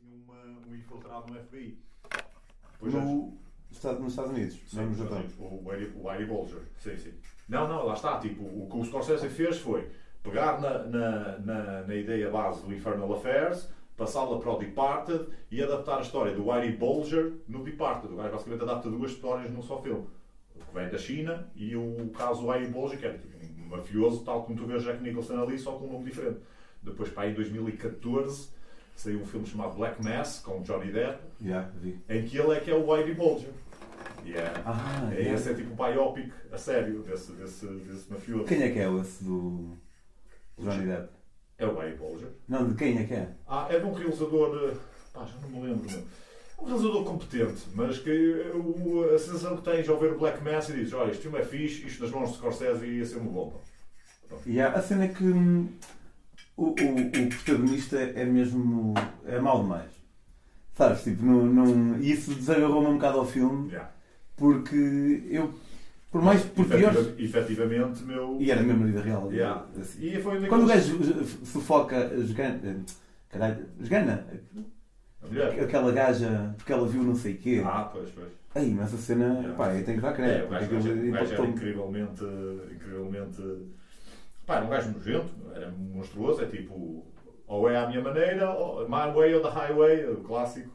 tinha 0.00 0.14
uma, 0.14 0.34
um 0.68 0.74
infiltrado 0.74 1.32
no 1.32 1.40
FBI. 1.40 1.78
Pois 2.78 2.94
é. 2.94 3.00
No, 3.00 3.38
Estado- 3.70 4.00
nos 4.00 4.12
Estados 4.12 4.30
Unidos, 4.32 4.58
Sim, 4.66 4.76
não 4.76 4.86
no 4.86 4.94
Japão. 4.94 5.22
O 5.38 5.68
Whitey, 5.68 5.92
o 5.94 6.08
Whitey 6.08 6.26
Bulger. 6.26 6.62
Sim, 6.78 6.96
sim. 6.96 7.12
Não, 7.48 7.68
não, 7.68 7.84
lá 7.84 7.94
está. 7.94 8.18
Tipo, 8.18 8.42
o 8.44 8.68
que 8.70 8.76
o 8.78 8.84
Scorsese 8.84 9.28
fez 9.28 9.58
foi 9.58 9.88
pegar 10.22 10.60
na, 10.60 10.84
na, 10.84 11.38
na, 11.38 11.82
na 11.82 11.94
ideia 11.94 12.30
base 12.30 12.62
do 12.64 12.72
Infernal 12.74 13.12
Affairs, 13.12 13.68
passá-la 13.96 14.38
para 14.38 14.52
o 14.52 14.58
Departed 14.58 15.26
e 15.50 15.62
adaptar 15.62 15.98
a 15.98 16.02
história 16.02 16.34
do 16.34 16.48
Whitey 16.50 16.76
Bulger 16.76 17.32
no 17.48 17.62
Departed. 17.64 18.12
O 18.12 18.16
gajo 18.16 18.30
basicamente 18.32 18.62
adapta 18.62 18.90
duas 18.90 19.10
histórias 19.12 19.50
num 19.50 19.62
só 19.62 19.80
filme. 19.82 20.06
O 20.54 20.64
que 20.64 20.74
vem 20.74 20.88
da 20.88 20.98
China 20.98 21.48
e 21.54 21.74
o 21.76 22.10
caso 22.16 22.42
do 22.42 22.48
Whitey 22.48 22.68
Bulger, 22.68 22.98
que 22.98 23.06
é 23.06 23.12
tipo 23.18 23.36
um 23.62 23.68
mafioso, 23.68 24.24
tal 24.24 24.44
como 24.44 24.56
tu 24.58 24.66
vês 24.66 24.82
Jack 24.82 25.02
Nicholson 25.02 25.42
ali, 25.42 25.58
só 25.58 25.72
com 25.72 25.86
um 25.86 25.92
nome 25.92 26.04
diferente. 26.06 26.40
Depois, 26.82 27.10
para 27.10 27.24
aí, 27.24 27.32
em 27.32 27.34
2014, 27.34 28.50
saiu 29.00 29.20
um 29.20 29.26
filme 29.26 29.46
chamado 29.46 29.76
Black 29.76 30.02
Mass, 30.02 30.40
com 30.40 30.60
Johnny 30.62 30.90
Depp, 30.92 31.18
Yeah, 31.40 31.70
em 32.08 32.24
que 32.26 32.36
ele 32.36 32.56
é 32.56 32.60
que 32.60 32.70
é 32.70 32.74
o 32.74 32.90
Whitey 32.90 33.14
Bulger. 33.14 33.50
E 34.24 34.32
é, 34.34 34.52
Ah, 34.64 35.08
é 35.12 35.18
yeah. 35.20 35.34
esse 35.34 35.50
é 35.50 35.54
tipo 35.54 35.72
o 35.72 35.76
biopic 35.86 36.32
a 36.52 36.58
sério 36.58 37.00
desse, 37.02 37.32
desse, 37.32 37.66
desse 37.66 38.10
mafioso. 38.12 38.44
Quem 38.44 38.62
é 38.62 38.70
que 38.70 38.78
é 38.80 38.92
esse 39.00 39.22
do 39.24 39.76
Johnny 40.58 40.86
Depp? 40.86 41.08
É 41.58 41.66
o 41.66 41.78
Whitey 41.78 41.96
Bulger. 41.96 42.28
Não, 42.48 42.68
de 42.68 42.74
quem 42.74 42.98
é 42.98 43.04
que 43.04 43.14
é? 43.14 43.28
Ah, 43.46 43.68
é 43.70 43.78
de 43.78 43.84
um 43.86 43.92
realizador. 43.92 44.70
eh, 44.72 44.76
Pá, 45.12 45.24
já 45.24 45.34
não 45.40 45.48
me 45.48 45.68
lembro. 45.68 45.88
Um 46.58 46.64
realizador 46.64 47.04
competente, 47.04 47.62
mas 47.74 47.98
que 47.98 48.10
eh, 48.10 48.50
o, 48.56 49.14
a 49.14 49.18
sensação 49.18 49.56
que 49.56 49.62
tens 49.62 49.88
ao 49.88 49.98
ver 49.98 50.12
o 50.12 50.18
Black 50.18 50.42
Mass 50.42 50.68
e 50.68 50.72
dizes: 50.72 50.92
olha, 50.92 51.10
este 51.12 51.22
filme 51.22 51.38
é 51.38 51.44
fixe, 51.44 51.86
isto 51.86 52.02
nas 52.02 52.10
mãos 52.12 52.30
de 52.30 52.36
Scorsese 52.36 52.84
ia 52.86 53.06
ser 53.06 53.18
uma 53.18 53.30
bomba. 53.30 53.60
E 54.44 54.60
há- 54.60 54.72
a 54.72 54.82
cena 54.82 55.04
é 55.04 55.08
que 55.08 55.24
hum, 55.24 55.68
o, 56.62 56.64
o, 56.70 56.72
o 57.24 57.28
protagonista 57.28 57.96
é 57.98 58.24
mesmo. 58.24 58.94
é 59.26 59.38
mau 59.40 59.62
demais. 59.62 59.90
Sabes? 60.74 61.02
Tipo, 61.04 61.24
não, 61.24 61.44
não, 61.46 61.98
e 61.98 62.12
isso 62.12 62.34
desagarrou-me 62.34 62.88
um 62.88 62.94
bocado 62.94 63.18
ao 63.18 63.26
filme 63.26 63.68
Yeah. 63.68 63.90
porque 64.36 65.22
eu, 65.30 65.52
por 66.10 66.22
mais. 66.22 66.42
por 66.44 66.66
pior. 66.66 66.92
Efetiva- 66.94 67.22
efetivamente, 67.22 68.02
meu. 68.04 68.36
E 68.40 68.50
era 68.50 68.62
mesmo 68.62 68.84
vida 68.86 69.00
real. 69.02 69.32
Yeah. 69.32 69.66
assim. 69.80 69.98
E 70.06 70.20
foi 70.22 70.38
um 70.38 70.46
Quando 70.46 70.64
o 70.64 70.66
gajo 70.66 71.24
sufoca, 71.44 72.12
esgana, 72.14 72.84
caralho, 73.28 73.66
esgana 73.80 74.24
A 75.22 75.26
mulher. 75.26 75.60
aquela 75.64 75.90
gaja 75.92 76.54
porque 76.56 76.72
ela 76.72 76.86
viu 76.86 77.02
não 77.02 77.14
sei 77.16 77.34
o 77.34 77.38
quê. 77.38 77.62
Ah, 77.64 77.90
pois, 77.92 78.10
pois. 78.10 78.28
Aí, 78.54 78.72
mas 78.72 78.86
essa 78.94 78.96
cena, 79.02 79.24
Yeah. 79.34 79.54
pá, 79.54 79.74
eu 79.74 79.84
tenho 79.84 79.98
que 79.98 80.02
dar 80.02 80.12
É, 80.12 80.14
crédito. 80.14 80.46
o 80.46 80.50
gajo, 80.50 80.68
porque 80.68 80.74
o 80.74 80.78
gajo- 80.78 80.92
aquilo 80.98 81.12
gajo 81.12 81.32
era 81.34 81.46
incrivelmente, 81.46 82.24
incrivelmente. 82.74 83.42
Pá, 84.48 84.56
era 84.56 84.64
um 84.64 84.70
gajo 84.70 84.92
nojento, 84.92 85.30
era 85.54 85.70
monstruoso, 85.70 86.42
é 86.42 86.46
tipo, 86.46 87.04
ou 87.46 87.68
é 87.68 87.76
à 87.76 87.86
minha 87.86 88.00
maneira, 88.00 88.50
ou 88.50 88.88
my 88.88 89.12
way 89.14 89.34
or 89.34 89.42
the 89.42 89.50
highway, 89.50 90.06
o 90.10 90.22
clássico. 90.22 90.70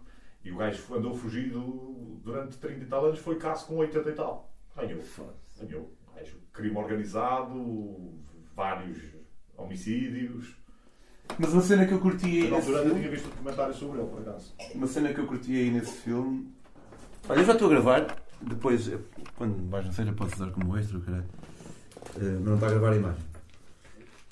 E 0.46 0.52
o 0.52 0.58
gajo 0.58 0.94
andou 0.94 1.16
fugido 1.16 2.20
durante 2.24 2.56
30 2.60 2.84
e 2.84 2.86
tal 2.86 3.04
anos, 3.08 3.18
foi 3.18 3.36
caso 3.38 3.66
com 3.66 3.78
80 3.78 4.10
e 4.12 4.14
tal. 4.14 4.54
Ganhou, 4.78 5.02
ganhou. 5.60 5.92
Gajo, 6.16 6.38
crime 6.54 6.78
organizado, 6.78 8.14
vários 8.56 9.00
homicídios. 9.58 10.56
Mas 11.40 11.52
uma 11.52 11.62
cena 11.64 11.88
que 11.88 11.94
eu 11.94 12.00
curti 12.00 12.28
aí 12.28 12.40
Eu 12.42 12.52
na 12.52 12.58
nesse 12.58 12.70
altura 12.70 12.86
filme, 12.86 13.00
tinha 13.00 13.12
visto 13.12 13.26
um 13.26 13.30
documentário 13.32 13.74
sobre 13.74 14.00
ele, 14.02 14.08
por 14.08 14.20
acaso. 14.22 14.54
uma 14.76 14.86
cena 14.86 15.12
que 15.16 15.20
eu 15.20 15.26
curti 15.26 15.52
aí 15.56 15.72
nesse 15.72 15.94
filme. 15.94 16.54
Olha, 17.28 17.40
eu 17.40 17.46
já 17.46 17.54
estou 17.54 17.70
a 17.70 17.72
gravar, 17.72 18.24
depois, 18.40 18.92
quando 19.36 19.58
mais 19.64 19.84
não 19.84 19.92
seja, 19.92 20.14
posso 20.14 20.36
usar 20.36 20.52
como 20.52 20.78
extra, 20.78 21.00
caralho. 21.00 21.26
Eh, 22.18 22.20
mas 22.20 22.44
não 22.44 22.54
está 22.54 22.68
a 22.68 22.70
gravar 22.70 22.92
a 22.92 22.96
imagem. 22.98 23.33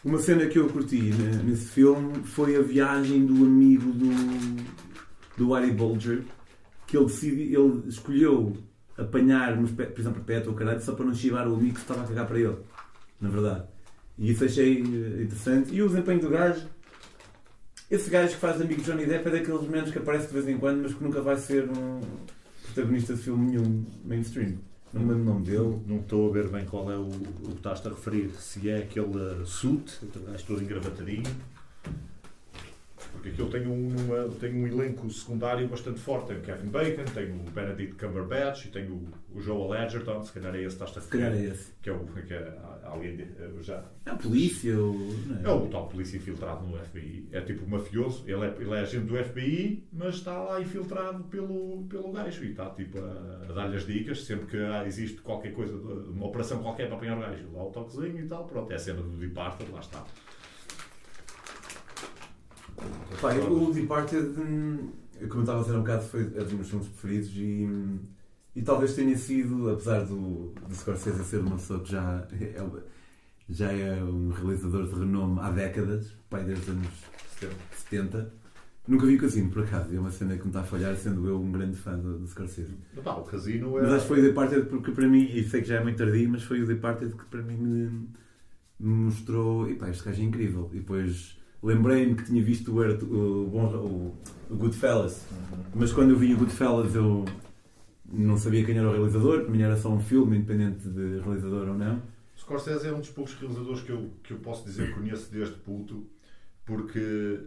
Uma 0.03 0.17
cena 0.17 0.47
que 0.47 0.57
eu 0.57 0.67
curti 0.67 0.99
né, 0.99 1.41
nesse 1.43 1.65
filme 1.67 2.23
foi 2.23 2.55
a 2.55 2.61
viagem 2.61 3.23
do 3.25 3.35
amigo 3.45 3.91
do, 3.91 4.63
do 5.37 5.53
Harry 5.53 5.71
Bulger, 5.71 6.23
que 6.87 6.97
ele, 6.97 7.05
decidi, 7.05 7.55
ele 7.55 7.83
escolheu 7.87 8.57
apanhar 8.97 9.61
espé- 9.63 9.85
prisão 9.85 10.11
perpétua, 10.11 10.55
caralho, 10.55 10.81
só 10.81 10.93
para 10.93 11.05
não 11.05 11.13
chivar 11.13 11.47
o 11.47 11.53
amigo 11.55 11.75
que 11.75 11.81
estava 11.81 12.01
a 12.03 12.07
cagar 12.07 12.27
para 12.27 12.39
ele. 12.39 12.57
Na 13.19 13.29
verdade. 13.29 13.65
E 14.17 14.31
isso 14.31 14.43
achei 14.43 14.79
eh, 14.81 15.23
interessante. 15.23 15.73
E 15.73 15.81
o 15.83 15.87
desempenho 15.87 16.19
do 16.19 16.29
gajo. 16.29 16.67
Esse 17.89 18.09
gajo 18.09 18.33
que 18.33 18.39
faz 18.39 18.59
amigo 18.59 18.81
de 18.81 18.89
Johnny 18.89 19.05
Depp 19.05 19.27
é 19.27 19.31
daqueles 19.31 19.67
menos 19.69 19.91
que 19.91 19.99
aparece 19.99 20.27
de 20.27 20.33
vez 20.33 20.47
em 20.47 20.57
quando, 20.57 20.81
mas 20.81 20.93
que 20.93 21.03
nunca 21.03 21.21
vai 21.21 21.37
ser 21.37 21.69
um 21.69 21.99
protagonista 22.63 23.13
de 23.13 23.21
filme 23.21 23.47
nenhum 23.51 23.85
mainstream. 24.03 24.55
Não 24.93 25.01
lembro 25.01 25.21
o 25.21 25.25
nome 25.25 25.45
dele. 25.45 25.81
Não 25.87 25.97
estou 25.97 26.29
a 26.29 26.33
ver 26.33 26.49
bem 26.49 26.65
qual 26.65 26.91
é 26.91 26.97
o, 26.97 27.07
o 27.07 27.09
que 27.09 27.53
estás 27.53 27.85
a 27.85 27.89
referir. 27.89 28.29
Se 28.31 28.69
é 28.69 28.77
aquele 28.77 29.17
uh, 29.17 29.45
suit, 29.45 29.99
o 30.03 30.19
gajo 30.19 30.45
todo 30.45 30.61
engravatadinho. 30.61 31.23
Porque 33.11 33.29
aquilo 33.29 33.49
tem 33.49 33.67
um, 33.67 33.87
uma- 33.87 34.29
tem 34.39 34.53
um 34.55 34.65
elenco 34.67 35.09
secundário 35.09 35.67
bastante 35.67 35.99
forte. 35.99 36.27
Tem 36.27 36.37
o 36.37 36.41
Kevin 36.41 36.69
Bacon, 36.69 37.03
tem 37.13 37.25
o 37.31 37.51
Benedict 37.51 37.95
Cumberbatch 37.95 38.65
e 38.65 38.69
tem 38.69 38.85
o, 38.89 39.07
o 39.33 39.39
Joel 39.39 39.83
Edgerton, 39.83 40.23
se 40.23 40.31
calhar 40.31 40.55
é 40.55 40.63
esse 40.63 40.75
que 40.77 40.83
estás 40.83 40.97
a 40.97 41.01
Se 41.01 41.07
calhar 41.09 41.29
referir. 41.31 41.49
é 41.49 41.53
esse. 41.53 41.71
Que 41.81 41.89
é, 41.89 41.93
o, 41.93 41.99
que 42.05 42.33
é 42.33 42.57
alguém 42.83 43.19
eh, 43.21 43.49
já. 43.61 43.83
É 44.05 44.09
a 44.09 44.15
polícia 44.15 44.77
ou. 44.79 44.93
não 44.95 45.51
É 45.51 45.53
o 45.53 45.67
tal 45.67 45.87
polícia 45.87 46.17
infiltrado 46.17 46.65
no 46.65 46.77
FBI. 46.77 47.27
É 47.31 47.41
tipo 47.41 47.67
mafioso, 47.69 48.23
ele 48.27 48.43
é, 48.45 48.55
ele 48.59 48.71
é 48.73 48.79
agente 48.79 49.05
do 49.05 49.15
FBI, 49.23 49.87
mas 49.93 50.15
está 50.15 50.37
lá 50.41 50.59
infiltrado 50.59 51.23
pelo, 51.25 51.83
pelo 51.89 52.11
gajo 52.11 52.43
e 52.43 52.51
está 52.51 52.69
tipo 52.71 52.97
a, 52.99 53.45
a 53.49 53.53
dar-lhe 53.53 53.75
as 53.77 53.85
dicas. 53.85 54.23
Sempre 54.25 54.45
que 54.47 54.57
há- 54.57 54.85
existe 54.87 55.21
qualquer 55.21 55.53
coisa, 55.53 55.73
uma 55.75 56.25
operação 56.27 56.61
qualquer 56.63 56.87
para 56.87 56.95
apanhar 56.97 57.17
o 57.17 57.21
gajo, 57.21 57.47
dá 57.53 57.63
o 57.63 57.69
toquezinho 57.71 58.19
e 58.19 58.27
tal. 58.27 58.45
Pronto, 58.45 58.71
é 58.71 58.75
a 58.75 58.79
cena 58.79 59.01
do 59.01 59.09
Departed, 59.17 59.69
lá 59.71 59.79
está. 59.79 60.03
Pá, 63.19 63.33
o 63.33 63.73
Departed, 63.73 64.39
hum, 64.39 64.89
como 65.27 65.39
eu 65.39 65.41
estava 65.41 65.59
a 65.59 65.61
dizer 65.61 65.75
há 65.75 65.77
um 65.77 65.81
bocado, 65.81 66.03
foi 66.03 66.21
é 66.21 66.43
dos 66.43 66.53
meus 66.53 66.69
filmes 66.69 66.87
preferidos 66.87 67.31
e, 67.35 67.99
e 68.55 68.61
talvez 68.61 68.95
tenha 68.95 69.17
sido, 69.17 69.69
apesar 69.69 70.05
do, 70.05 70.53
do 70.67 70.75
Scorsese 70.75 71.23
ser 71.23 71.39
uma 71.39 71.55
pessoa 71.57 71.79
que 71.81 71.91
já 71.91 72.27
é, 72.31 72.63
já 73.49 73.71
é 73.71 74.01
um 74.03 74.29
realizador 74.29 74.87
de 74.87 74.95
renome 74.95 75.39
há 75.39 75.51
décadas, 75.51 76.07
pai 76.29 76.43
desde 76.43 76.63
os 76.63 76.69
anos 76.69 76.87
70, 77.77 78.33
nunca 78.87 79.05
vi 79.05 79.15
o 79.15 79.19
Casino, 79.19 79.51
por 79.51 79.63
acaso, 79.63 79.95
é 79.95 79.99
uma 79.99 80.11
cena 80.11 80.35
que 80.35 80.43
me 80.43 80.49
está 80.49 80.61
a 80.61 80.63
falhar, 80.63 80.95
sendo 80.95 81.27
eu 81.27 81.39
um 81.39 81.51
grande 81.51 81.75
fã 81.75 81.97
do, 81.97 82.19
do 82.19 82.27
Scorsese. 82.27 82.73
Pá, 83.03 83.13
o 83.15 83.23
casino 83.23 83.77
é. 83.77 83.81
Mas 83.81 83.93
acho 83.93 84.01
que 84.03 84.07
foi 84.07 84.19
o 84.19 84.23
Departed 84.23 84.65
porque 84.65 84.91
para 84.91 85.07
mim, 85.07 85.23
e 85.23 85.43
sei 85.43 85.61
que 85.61 85.67
já 85.67 85.75
é 85.75 85.83
muito 85.83 85.97
tardio, 85.97 86.29
mas 86.29 86.43
foi 86.43 86.61
o 86.61 86.67
Departed 86.67 87.13
que 87.13 87.25
para 87.25 87.41
mim 87.41 87.57
me, 87.57 88.09
me 88.79 89.05
mostrou, 89.05 89.69
e 89.69 89.75
pá, 89.75 89.89
este 89.89 90.03
gajo 90.03 90.21
é 90.21 90.25
incrível. 90.25 90.69
E 90.73 90.77
depois 90.77 91.40
lembrei-me 91.63 92.15
que 92.15 92.23
tinha 92.25 92.43
visto 92.43 92.71
o, 92.71 93.47
bom- 93.47 93.75
o, 93.75 94.15
o 94.53 94.55
Goodfellas, 94.55 95.25
mas 95.75 95.91
quando 95.91 96.11
eu 96.11 96.17
vi 96.17 96.33
o 96.33 96.37
Goodfellas 96.37 96.95
eu 96.95 97.25
não 98.05 98.37
sabia 98.37 98.65
quem 98.65 98.77
era 98.77 98.87
o 98.89 98.91
realizador, 98.91 99.41
para 99.41 99.51
mim 99.51 99.61
era 99.61 99.77
só 99.77 99.89
um 99.89 99.99
filme, 99.99 100.37
independente 100.37 100.87
de 100.89 101.19
realizador 101.19 101.69
ou 101.69 101.75
não. 101.75 102.01
Scorsese 102.37 102.87
é 102.87 102.91
um 102.93 102.99
dos 102.99 103.09
poucos 103.09 103.33
realizadores 103.35 103.81
que 103.81 103.91
eu, 103.91 104.09
que 104.23 104.33
eu 104.33 104.37
posso 104.37 104.65
dizer 104.65 104.87
que 104.87 104.93
conheço 104.95 105.31
desde 105.31 105.55
puto, 105.55 106.05
porque 106.65 107.39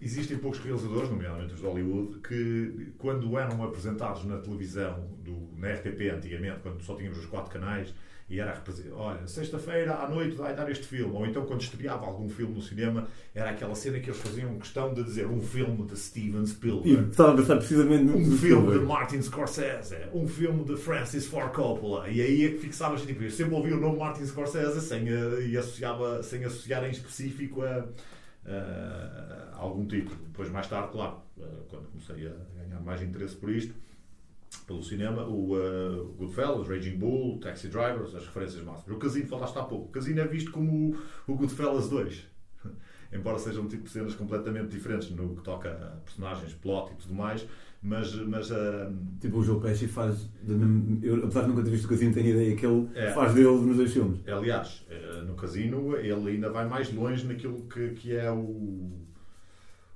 existem 0.00 0.36
poucos 0.38 0.60
realizadores, 0.60 1.10
nomeadamente 1.10 1.54
os 1.54 1.60
de 1.60 1.66
Hollywood, 1.66 2.18
que 2.20 2.92
quando 2.98 3.38
eram 3.38 3.62
apresentados 3.62 4.24
na 4.24 4.38
televisão, 4.38 5.08
do, 5.24 5.48
na 5.56 5.72
RTP 5.72 6.10
antigamente, 6.14 6.60
quando 6.62 6.82
só 6.82 6.94
tínhamos 6.94 7.18
os 7.18 7.26
quatro 7.26 7.50
canais, 7.50 7.94
e 8.28 8.40
era 8.40 8.60
olha, 8.92 9.24
sexta-feira 9.28 9.94
à 9.94 10.08
noite 10.08 10.34
vai 10.34 10.54
dar 10.54 10.68
este 10.68 10.84
filme, 10.84 11.14
ou 11.14 11.24
então 11.24 11.46
quando 11.46 11.60
estreava 11.60 12.04
algum 12.06 12.28
filme 12.28 12.54
no 12.54 12.60
cinema, 12.60 13.06
era 13.32 13.50
aquela 13.50 13.74
cena 13.76 14.00
que 14.00 14.10
eles 14.10 14.20
faziam 14.20 14.58
questão 14.58 14.92
de 14.92 15.04
dizer 15.04 15.26
um 15.26 15.40
filme 15.40 15.86
de 15.86 15.96
Steven 15.96 16.42
E 16.42 16.46
Spielberg. 16.48 17.10
estava 17.10 17.34
a 17.34 17.36
pensar 17.36 17.56
precisamente 17.56 18.04
Um 18.04 18.14
filme 18.14 18.30
de 18.30 18.36
Spielberg. 18.38 18.84
Martin 18.84 19.22
Scorsese, 19.22 19.96
um 20.12 20.26
filme 20.26 20.64
de 20.64 20.76
Francis 20.76 21.26
Ford 21.26 21.52
Coppola, 21.52 22.08
e 22.08 22.20
aí 22.20 22.44
é 22.44 22.48
que 22.48 22.58
fixavas, 22.58 23.02
tipo, 23.02 23.22
eu 23.22 23.30
sempre 23.30 23.54
ouvia 23.54 23.76
o 23.76 23.80
nome 23.80 23.96
Martin 23.96 24.26
Scorsese 24.26 24.80
sem, 24.80 25.06
e 25.06 25.56
associava, 25.56 26.20
sem 26.24 26.44
associar 26.44 26.84
em 26.84 26.90
específico 26.90 27.62
a, 27.62 27.86
a 28.46 29.56
algum 29.56 29.86
título. 29.86 30.16
Depois, 30.26 30.50
mais 30.50 30.66
tarde, 30.68 30.92
claro, 30.92 31.22
eh, 31.38 31.44
quando 31.68 31.86
comecei 31.88 32.28
a 32.28 32.62
ganhar 32.62 32.80
mais 32.80 33.02
interesse 33.02 33.36
por 33.36 33.50
isto, 33.50 33.74
pelo 34.66 34.82
cinema, 34.82 35.24
o 35.24 35.54
uh, 35.54 36.14
Goodfellas, 36.18 36.68
Raging 36.68 36.96
Bull, 36.96 37.38
Taxi 37.38 37.68
Drivers, 37.68 38.14
as 38.14 38.24
referências 38.24 38.62
máximas. 38.62 38.96
O 38.96 38.98
Casino 38.98 39.26
falaste 39.26 39.58
há 39.58 39.62
pouco. 39.62 39.86
O 39.86 39.88
Casino 39.90 40.20
é 40.20 40.26
visto 40.26 40.50
como 40.50 40.96
o, 41.26 41.32
o 41.32 41.36
Goodfellas 41.36 41.88
2. 41.88 42.26
Embora 43.12 43.38
sejam 43.38 43.64
um 43.64 43.68
tipo 43.68 43.84
de 43.84 43.90
cenas 43.90 44.14
completamente 44.14 44.68
diferentes 44.68 45.10
no 45.10 45.36
que 45.36 45.42
toca 45.42 45.70
a 45.70 45.96
personagens, 46.00 46.52
plot 46.54 46.92
e 46.92 46.96
tudo 46.96 47.14
mais, 47.14 47.46
mas, 47.86 48.14
mas 48.26 48.50
uh, 48.50 48.92
Tipo, 49.20 49.38
o 49.38 49.42
Joe 49.44 49.60
Pesci 49.60 49.86
faz. 49.86 50.28
eu, 51.02 51.16
apesar 51.24 51.42
de 51.42 51.48
nunca 51.48 51.62
ter 51.62 51.70
visto 51.70 51.84
o 51.86 51.88
Casino, 51.88 52.12
tenho 52.12 52.26
a 52.26 52.30
ideia 52.30 52.56
que 52.56 52.66
ele 52.66 52.88
É. 52.94 53.10
faz 53.12 53.32
dele 53.34 53.48
nos 53.48 53.76
dois 53.76 53.92
filmes. 53.92 54.20
aliás, 54.28 54.84
eh, 54.90 55.22
no 55.26 55.34
Casino 55.34 55.96
ele 55.96 56.30
ainda 56.32 56.50
vai 56.50 56.68
mais 56.68 56.92
longe 56.92 57.26
naquilo 57.26 57.62
que, 57.72 57.90
que 57.90 58.14
é 58.16 58.30
o, 58.30 58.90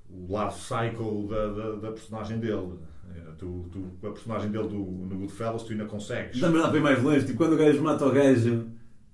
o 0.09 0.27
lado 0.31 0.53
psycho 0.55 1.27
da, 1.29 1.47
da, 1.47 1.71
da 1.75 1.91
personagem 1.91 2.39
dele. 2.39 2.73
Eh, 3.15 3.31
Tu, 3.37 3.65
tu, 3.71 4.07
a 4.07 4.11
personagem 4.11 4.51
dele 4.51 4.67
do, 4.67 4.77
no 4.77 5.17
Goodfellas, 5.19 5.63
tu 5.63 5.71
ainda 5.71 5.85
consegues. 5.85 6.39
Dá-me 6.39 6.57
lá 6.59 6.67
para 6.69 6.77
ir 6.77 6.81
mais 6.83 7.01
longe, 7.01 7.25
tipo, 7.25 7.37
quando 7.39 7.53
o 7.53 7.57
gajo 7.57 7.81
mata 7.81 8.05
o 8.05 8.11
gajo, 8.11 8.67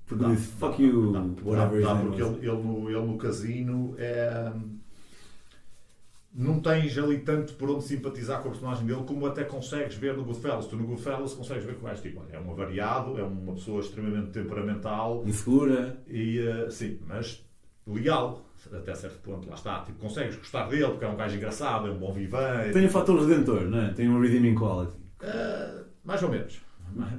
porque 0.06 0.24
Dá, 0.24 0.30
diz 0.32 0.46
fuck 0.48 0.78
dá, 0.78 0.84
you, 0.84 1.12
dá, 1.14 1.22
whatever 1.44 1.82
dá, 1.82 1.94
name 1.96 2.10
porque 2.10 2.22
ele, 2.24 2.36
ele, 2.50 2.62
no, 2.64 2.90
ele 2.90 3.06
no 3.08 3.18
casino 3.18 3.96
é. 3.98 4.52
Não 6.38 6.60
tens 6.60 6.96
ali 7.00 7.18
tanto 7.18 7.56
por 7.56 7.68
onde 7.72 7.84
simpatizar 7.84 8.42
com 8.42 8.50
a 8.50 8.52
personagem 8.52 8.86
dele 8.86 9.04
como 9.08 9.26
até 9.26 9.44
consegues 9.44 9.96
ver 9.96 10.16
no 10.16 10.24
Goodfellas. 10.24 10.68
Tu 10.68 10.76
no 10.76 10.86
Goodfellas 10.86 11.34
consegues 11.34 11.66
ver 11.66 11.74
que 11.74 11.82
o 11.82 11.84
gajo 11.84 12.02
tipo, 12.04 12.22
olha, 12.22 12.36
é 12.36 12.40
um 12.40 12.52
avariado, 12.52 13.18
é 13.18 13.24
uma 13.24 13.54
pessoa 13.54 13.82
extremamente 13.82 14.32
temperamental 14.32 15.24
Insegura. 15.26 15.98
e 16.08 16.40
uh, 16.40 16.70
sim, 16.70 17.00
mas 17.08 17.44
leal 17.88 18.46
até 18.72 18.94
certo 18.94 19.20
ponto, 19.20 19.50
lá 19.50 19.56
está. 19.56 19.82
Tipo, 19.82 20.00
consegues 20.00 20.36
gostar 20.36 20.68
dele 20.68 20.88
porque 20.90 21.06
é 21.06 21.08
um 21.08 21.16
gajo 21.16 21.36
engraçado, 21.36 21.88
é 21.88 21.92
um 21.92 21.98
bom 21.98 22.14
vivan. 22.14 22.72
Tem 22.72 22.86
o 22.86 22.90
fator 22.90 23.20
redentor, 23.20 23.62
não 23.62 23.80
é? 23.80 23.94
Tem 23.94 24.08
um 24.08 24.22
redeeming 24.22 24.56
quality. 24.56 24.94
Uh, 25.22 25.86
mais 26.04 26.22
ou 26.22 26.30
menos. 26.30 26.67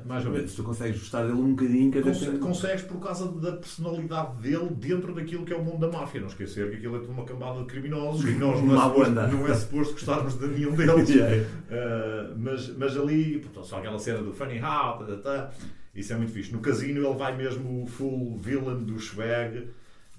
Mais, 0.04 0.24
ou 0.26 0.32
menos. 0.32 0.50
Se 0.50 0.56
tu 0.56 0.62
consegues 0.64 0.98
gostar 0.98 1.22
dele 1.22 1.34
um 1.38 1.50
bocadinho, 1.54 1.90
que 1.92 1.98
até 1.98 2.08
Conse- 2.10 2.38
Consegues 2.38 2.82
por 2.82 2.98
causa 3.00 3.30
da 3.32 3.52
personalidade 3.52 4.36
dele 4.42 4.68
dentro 4.74 5.14
daquilo 5.14 5.44
que 5.44 5.52
é 5.52 5.56
o 5.56 5.64
mundo 5.64 5.78
da 5.78 5.88
máfia. 5.98 6.20
Não 6.20 6.28
esquecer 6.28 6.70
que 6.70 6.76
aquilo 6.76 6.96
é 6.96 7.00
tudo 7.00 7.12
uma 7.12 7.24
cambada 7.24 7.60
de 7.60 7.66
criminosos 7.66 8.24
e 8.24 8.32
nós 8.34 8.60
não 8.64 8.74
é, 8.76 8.84
suposto, 8.88 9.12
não 9.12 9.46
é 9.48 9.54
suposto 9.54 9.92
gostarmos 9.94 10.38
de 10.38 10.46
nenhum 10.48 10.74
deles. 10.76 11.08
Yeah. 11.08 11.46
Uh, 11.46 12.34
mas, 12.38 12.68
mas 12.76 12.96
ali, 12.96 13.38
portanto, 13.40 13.66
só 13.66 13.78
aquela 13.78 13.98
cena 13.98 14.22
do 14.22 14.32
funny 14.32 14.58
how, 14.58 14.98
tá, 14.98 15.04
tá, 15.06 15.16
tá, 15.16 15.50
isso 15.94 16.12
é 16.12 16.16
muito 16.16 16.32
fixe. 16.32 16.52
No 16.52 16.60
casino 16.60 17.04
ele 17.06 17.16
vai 17.16 17.36
mesmo 17.36 17.86
full 17.86 18.36
villain 18.38 18.84
do 18.84 18.98
swag 18.98 19.68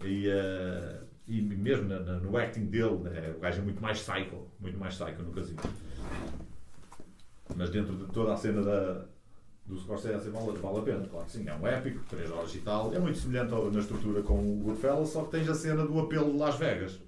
e, 0.03 0.27
uh, 0.27 1.03
e 1.27 1.41
mesmo 1.41 1.87
na- 1.87 1.99
na- 1.99 2.19
no 2.19 2.35
acting 2.37 2.65
dele, 2.65 2.97
né, 3.03 3.33
o 3.35 3.39
gajo 3.39 3.59
é 3.59 3.63
muito 3.63 3.81
mais 3.81 3.99
psycho, 3.99 4.47
muito 4.59 4.77
mais 4.77 4.95
psycho 4.95 5.21
no 5.23 5.31
casino. 5.31 5.59
Mas 7.55 7.69
dentro 7.71 7.95
de 7.95 8.05
toda 8.13 8.33
a 8.33 8.37
cena 8.37 8.61
da, 8.61 9.05
do 9.69 9.79
Scorsese 9.79 10.29
vale, 10.31 10.57
vale 10.57 10.79
a 10.79 10.81
pena, 10.81 11.07
claro 11.07 11.25
que 11.27 11.31
sim, 11.31 11.47
é 11.47 11.53
um 11.55 11.67
épico, 11.67 12.03
3 12.09 12.31
horas 12.31 12.53
e 12.55 12.59
tal, 12.59 12.93
é 12.93 12.99
muito 12.99 13.19
semelhante 13.19 13.53
ao- 13.53 13.71
na 13.71 13.79
estrutura 13.79 14.21
com 14.23 14.39
o 14.39 14.55
Goodfellas, 14.63 15.09
só 15.09 15.23
que 15.23 15.31
tens 15.31 15.47
a 15.47 15.53
cena 15.53 15.85
do 15.85 15.99
apelo 15.99 16.31
de 16.31 16.37
Las 16.37 16.55
Vegas, 16.57 16.99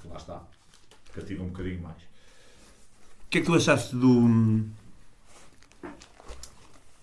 que 0.00 0.06
lá 0.08 0.16
está, 0.16 0.42
cativa 1.14 1.42
um 1.42 1.48
bocadinho 1.48 1.82
mais. 1.82 1.96
O 1.96 3.28
que 3.32 3.38
é 3.38 3.40
que 3.40 3.46
tu 3.46 3.54
achaste 3.54 3.96
do. 3.96 4.62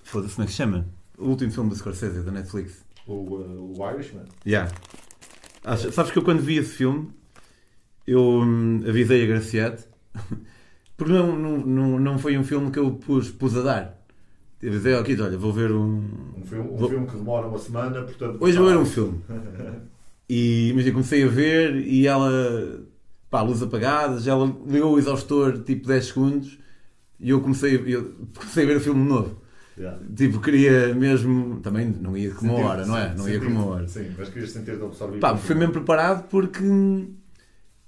Foda-se, 0.04 0.36
como 0.36 0.44
é 0.44 0.46
que 0.48 0.52
se 0.52 0.58
chama? 0.58 0.88
O 1.18 1.26
último 1.30 1.52
filme 1.52 1.70
do 1.70 1.76
Scorsese, 1.76 2.22
da 2.22 2.32
Netflix. 2.32 2.84
O, 3.08 3.14
uh, 3.14 3.80
o 3.80 3.92
Irishman. 3.92 4.26
Yeah. 4.46 4.72
Acha- 5.64 5.92
Sabes 5.92 6.12
que 6.12 6.18
eu 6.20 6.24
quando 6.24 6.42
vi 6.42 6.58
esse 6.58 6.70
filme, 6.76 7.12
eu 8.08 8.22
hum, 8.42 8.84
avisei 8.88 9.24
a 9.24 9.28
Graciete, 9.28 9.84
porque 10.96 11.12
não, 11.14 11.36
não, 11.36 11.58
não, 11.58 12.00
não 12.00 12.20
foi 12.20 12.38
um 12.38 12.44
filme 12.44 12.72
que 12.72 12.80
eu 12.80 12.92
pus, 12.94 13.30
pus 13.32 13.56
a 13.58 13.62
dar. 13.64 13.99
Ao 14.98 15.04
Kito, 15.04 15.24
olha, 15.24 15.38
vou 15.38 15.54
ver 15.54 15.72
um. 15.72 16.04
Um 16.38 16.44
filme, 16.46 16.70
um 16.70 16.76
Vou- 16.78 16.90
filme 16.90 17.08
que 17.08 17.16
demora 17.16 17.48
uma 17.48 17.58
semana, 17.58 18.02
portanto. 18.02 18.38
Hoje 18.42 18.58
vou 18.58 18.68
ver 18.68 18.78
um 18.78 18.86
filme. 18.86 19.22
E 20.32 20.70
imagina, 20.70 20.92
comecei 20.94 21.24
a 21.24 21.28
ver 21.28 21.76
e 21.78 22.06
ela, 22.06 22.30
pá, 23.32 23.42
luz 23.42 23.64
apagadas, 23.64 24.28
ela 24.28 24.46
ligou 24.68 24.94
o 24.94 25.00
exaustor 25.00 25.58
tipo 25.64 25.88
10 25.88 26.06
segundos 26.06 26.60
e 27.20 27.32
eu 27.32 27.42
comecei, 27.42 27.82
eu 27.88 28.14
comecei 28.38 28.64
a 28.64 28.68
ver 28.68 28.78
o 28.78 28.80
filme 28.80 29.10
novo. 29.10 29.42
Yeah. 29.76 29.98
Tipo, 30.16 30.40
queria 30.40 30.94
mesmo. 30.94 31.60
Também 31.62 31.88
não 31.88 32.16
ia 32.16 32.30
com 32.30 32.46
uma 32.46 32.54
Sentir- 32.54 32.64
hora, 32.68 32.86
não 32.86 32.96
é? 32.96 33.10
sim, 33.10 33.18
Não 33.18 33.28
ia 33.28 33.34
sentir- 33.34 33.46
com 33.48 33.52
uma 33.54 33.66
hora. 33.66 33.88
Sim, 33.88 34.12
mas 34.20 34.30
querias 34.30 34.52
sentir-te 34.52 34.84
absorvido. 34.84 35.20
Pá, 35.20 35.36
fui 35.36 35.56
mesmo 35.56 35.74
preparado 35.74 36.28
porque. 36.28 36.64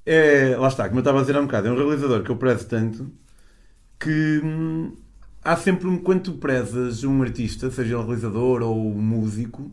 É, 0.03 0.55
lá 0.57 0.67
está, 0.67 0.85
como 0.87 0.97
eu 0.97 1.01
estava 1.01 1.19
a 1.19 1.21
dizer 1.21 1.35
há 1.35 1.41
um 1.41 1.45
bocado, 1.45 1.67
é 1.67 1.71
um 1.71 1.75
realizador 1.75 2.23
que 2.23 2.31
eu 2.31 2.37
prezo 2.37 2.65
tanto 2.65 3.07
que 3.99 4.41
hum, 4.43 4.93
há 5.43 5.55
sempre 5.55 5.87
um. 5.87 5.97
Quando 5.97 6.23
tu 6.23 6.33
prezas 6.33 7.03
um 7.03 7.21
artista, 7.21 7.69
seja 7.71 7.95
ele 7.95 8.03
realizador 8.05 8.61
ou 8.61 8.93
músico, 8.93 9.71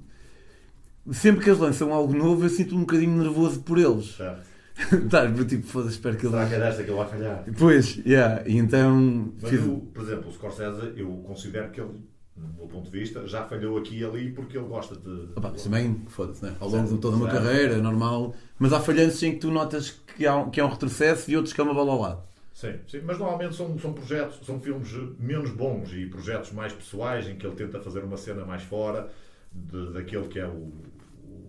sempre 1.13 1.43
que 1.45 1.51
eles 1.51 1.61
lançam 1.61 1.93
algo 1.93 2.15
novo, 2.15 2.45
eu 2.45 2.49
sinto 2.49 2.75
um 2.75 2.81
bocadinho 2.81 3.17
nervoso 3.23 3.61
por 3.61 3.79
eles. 3.79 4.17
Certo. 4.17 4.49
tá, 5.11 5.27
tipo, 5.45 5.67
foda-se, 5.67 5.95
espero 5.95 6.17
que 6.17 6.27
Será 6.29 6.39
eles. 6.43 6.49
que 6.51 6.55
é 6.55 6.59
desta 6.61 6.85
que 6.85 6.91
ele 6.91 6.97
vai 6.99 7.09
falhar? 7.09 7.45
Pois, 7.59 7.97
yeah, 8.07 8.43
e 8.49 8.57
então. 8.59 9.33
Mas, 9.41 9.51
fiz- 9.51 9.65
o, 9.67 9.79
por 9.93 10.05
exemplo, 10.05 10.29
o 10.29 10.33
Scorsese, 10.33 10.93
eu 10.97 11.09
considero 11.27 11.71
que 11.73 11.81
ele, 11.81 11.91
no 12.37 12.49
meu 12.57 12.67
ponto 12.69 12.89
de 12.89 12.97
vista, 12.97 13.27
já 13.27 13.43
falhou 13.45 13.77
aqui 13.77 13.99
e 13.99 14.05
ali 14.05 14.31
porque 14.31 14.57
ele 14.57 14.69
gosta 14.69 14.95
de. 14.95 15.31
Opa, 15.35 15.53
isso 15.57 15.65
também, 15.65 16.01
foda-se, 16.07 16.45
né? 16.45 16.55
Ao 16.61 16.69
longo 16.69 16.95
de 16.95 16.99
toda 17.01 17.17
uma 17.17 17.27
carreira, 17.29 17.75
é 17.75 17.81
normal. 17.81 18.37
Mas 18.57 18.73
há 18.73 18.79
falhanços 18.79 19.21
em 19.25 19.33
que 19.33 19.39
tu 19.39 19.51
notas 19.51 20.01
que 20.17 20.25
há, 20.25 20.37
um- 20.37 20.49
que 20.49 20.61
há 20.61 20.67
um 20.67 20.71
retrocesso 20.71 21.29
e 21.29 21.37
outros 21.37 21.53
que 21.53 21.61
é 21.61 21.65
uma 21.65 21.75
bola 21.75 21.91
ao 21.93 22.01
lado. 22.01 22.28
Sim, 22.59 22.81
sim, 22.89 23.01
mas 23.05 23.17
normalmente 23.21 23.55
são, 23.55 23.79
são 23.79 23.93
projetos, 23.93 24.45
são 24.45 24.59
filmes 24.61 24.91
menos 25.17 25.53
bons 25.53 25.93
e 25.93 26.07
projetos 26.07 26.51
mais 26.51 26.73
pessoais 26.73 27.29
em 27.29 27.37
que 27.37 27.47
ele 27.47 27.55
tenta 27.55 27.79
fazer 27.81 28.03
uma 28.03 28.17
cena 28.17 28.45
mais 28.45 28.65
fora 28.65 29.09
de- 29.53 29.93
daquele 29.93 30.27
que 30.27 30.41
é 30.41 30.47
o, 30.49 30.73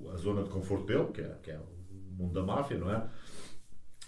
o- 0.04 0.12
a 0.14 0.18
zona 0.18 0.44
de 0.44 0.50
conforto 0.52 0.86
dele, 0.86 1.06
que 1.12 1.22
é, 1.22 1.36
que 1.42 1.50
é 1.50 1.58
o 1.58 2.14
mundo 2.16 2.34
da 2.34 2.44
máfia, 2.44 2.78
não 2.78 2.92
é? 2.94 3.04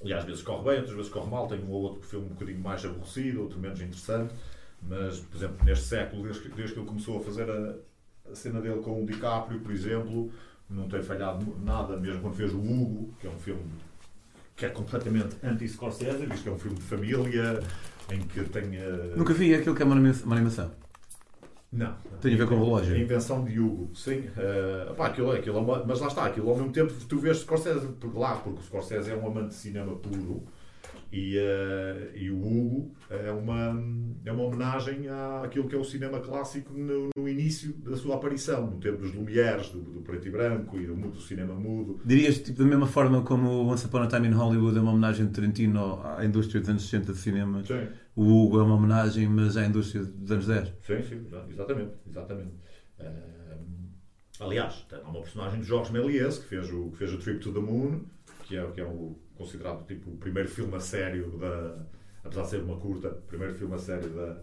E 0.03 0.13
às 0.13 0.23
vezes 0.23 0.41
corre 0.43 0.63
bem, 0.63 0.77
outras 0.79 0.95
vezes 0.95 1.11
corre 1.11 1.29
mal. 1.29 1.47
Tem 1.47 1.59
um 1.59 1.69
ou 1.71 1.81
outro 1.83 2.01
filme 2.07 2.25
um 2.25 2.29
bocadinho 2.29 2.59
mais 2.59 2.83
aborrecido, 2.85 3.41
outro 3.41 3.59
menos 3.59 3.79
interessante. 3.81 4.33
Mas, 4.81 5.19
por 5.19 5.37
exemplo, 5.37 5.63
neste 5.65 5.85
século, 5.85 6.23
desde 6.23 6.41
que, 6.41 6.49
desde 6.49 6.73
que 6.73 6.79
ele 6.79 6.87
começou 6.87 7.17
a 7.19 7.21
fazer 7.21 7.49
a, 7.49 7.75
a 8.31 8.35
cena 8.35 8.61
dele 8.61 8.81
com 8.81 9.01
o 9.03 9.05
DiCaprio, 9.05 9.59
por 9.59 9.71
exemplo, 9.71 10.31
não 10.69 10.87
tem 10.87 11.03
falhado 11.03 11.55
nada, 11.63 11.97
mesmo 11.97 12.21
quando 12.21 12.35
fez 12.35 12.51
o 12.53 12.59
Hugo, 12.59 13.13
que 13.19 13.27
é 13.27 13.29
um 13.29 13.37
filme 13.37 13.61
que 14.61 14.65
é 14.67 14.69
completamente 14.69 15.35
anti-Scorsese, 15.43 16.23
visto 16.27 16.43
que 16.43 16.49
é 16.49 16.51
um 16.51 16.59
filme 16.59 16.77
de 16.77 16.83
família, 16.83 17.59
em 18.11 18.19
que 18.21 18.43
tem... 18.43 18.75
eh, 18.75 19.13
Nunca 19.17 19.33
vi 19.33 19.55
aquilo 19.55 19.75
que 19.75 19.81
é 19.81 19.85
uma 19.85 19.95
anima- 19.95 20.13
uma 20.23 20.35
animação. 20.35 20.69
Não. 21.73 21.95
Tem 22.21 22.35
a 22.35 22.37
ver 22.37 22.47
com 22.47 22.53
o 22.55 22.63
relógio. 22.63 22.93
A 22.93 22.97
invenção 22.99 23.43
de 23.43 23.59
Hugo, 23.59 23.89
sim. 23.95 24.25
Eh, 24.37 24.93
pá, 24.95 25.07
aquilo, 25.07 25.33
é- 25.33 25.39
aquilo 25.39 25.57
é 25.57 25.61
uma- 25.61 25.83
mas 25.83 25.99
lá 25.99 26.07
está, 26.09 26.25
aquilo 26.25 26.47
ao 26.51 26.57
mesmo 26.57 26.71
tempo 26.71 26.93
tu 27.09 27.17
vês 27.17 27.37
Scorsese 27.37 27.87
por 27.87 28.15
lá, 28.15 28.35
porque 28.35 28.59
o 28.59 28.63
Scorsese 28.63 29.09
é 29.09 29.15
um 29.15 29.25
amante 29.25 29.47
de 29.49 29.55
cinema 29.55 29.95
puro 29.95 30.43
e, 31.11 31.37
eh, 31.37 32.11
e 32.15 32.29
o 32.31 32.37
Hugo 32.39 32.95
é 33.09 33.31
uma, 33.31 33.83
é 34.23 34.31
uma 34.31 34.43
homenagem 34.43 35.07
àquilo 35.43 35.67
que 35.67 35.75
é 35.75 35.77
o 35.77 35.83
cinema 35.83 36.19
clássico 36.21 36.73
no, 36.73 37.09
no 37.17 37.27
início 37.27 37.73
da 37.79 37.97
sua 37.97 38.15
aparição, 38.15 38.71
no 38.71 38.79
tempo 38.79 38.99
dos 38.99 39.13
Lumières, 39.13 39.69
do, 39.71 39.81
do 39.81 40.01
preto 40.01 40.27
e 40.27 40.31
branco 40.31 40.79
e 40.79 40.85
do, 40.85 40.95
do 40.95 41.19
cinema 41.19 41.53
mudo. 41.53 41.99
Dirias 42.05 42.37
tipo, 42.39 42.59
da 42.59 42.65
mesma 42.65 42.87
forma 42.87 43.21
como 43.23 43.49
Once 43.69 43.85
Upon 43.85 44.03
a 44.03 44.07
Time 44.07 44.27
in 44.27 44.31
Hollywood 44.31 44.77
é 44.77 44.81
uma 44.81 44.91
homenagem 44.91 45.25
de 45.27 45.33
Tarantino 45.33 45.99
à 46.03 46.23
indústria 46.25 46.61
dos 46.61 46.69
anos 46.69 46.83
60 46.83 47.11
de 47.13 47.19
cinema, 47.19 47.63
Sim, 47.65 47.87
o 48.15 48.23
Hugo 48.23 48.59
é 48.59 48.63
uma 48.63 48.75
homenagem, 48.75 49.27
mas 49.27 49.57
à 49.57 49.65
indústria 49.65 50.03
dos 50.03 50.31
anos 50.31 50.47
10. 50.47 50.67
sim, 50.85 51.01
sim 51.03 51.15
exa- 51.25 51.45
exatamente. 51.49 51.91
exatamente. 52.09 52.51
Eh, 52.99 53.57
aliás, 54.39 54.85
lá 54.91 54.99
uma 55.09 55.21
personagem 55.21 55.59
de 55.59 55.65
Jorge 55.67 55.91
Méliès 55.91 56.37
que 56.37 56.45
fez 56.47 56.71
o, 56.71 56.89
que 56.91 56.97
fez 56.97 57.13
o 57.13 57.17
Trip 57.17 57.39
to 57.39 57.51
the 57.53 57.59
Moon, 57.59 58.01
que 58.45 58.57
é, 58.57 58.65
que 58.71 58.81
é 58.81 58.85
o, 58.85 59.17
considerado 59.41 59.85
tipo, 59.85 60.11
o 60.11 60.17
primeiro 60.17 60.49
filme 60.49 60.75
a 60.75 60.79
sério 60.79 61.37
da. 61.37 61.85
Apesar 62.23 62.43
de 62.43 62.49
ser 62.49 62.61
uma 62.61 62.77
curta, 62.77 63.09
o 63.09 63.21
primeiro 63.27 63.55
filme 63.55 63.73
a 63.73 63.79
sério 63.79 64.09
da, 64.09 64.37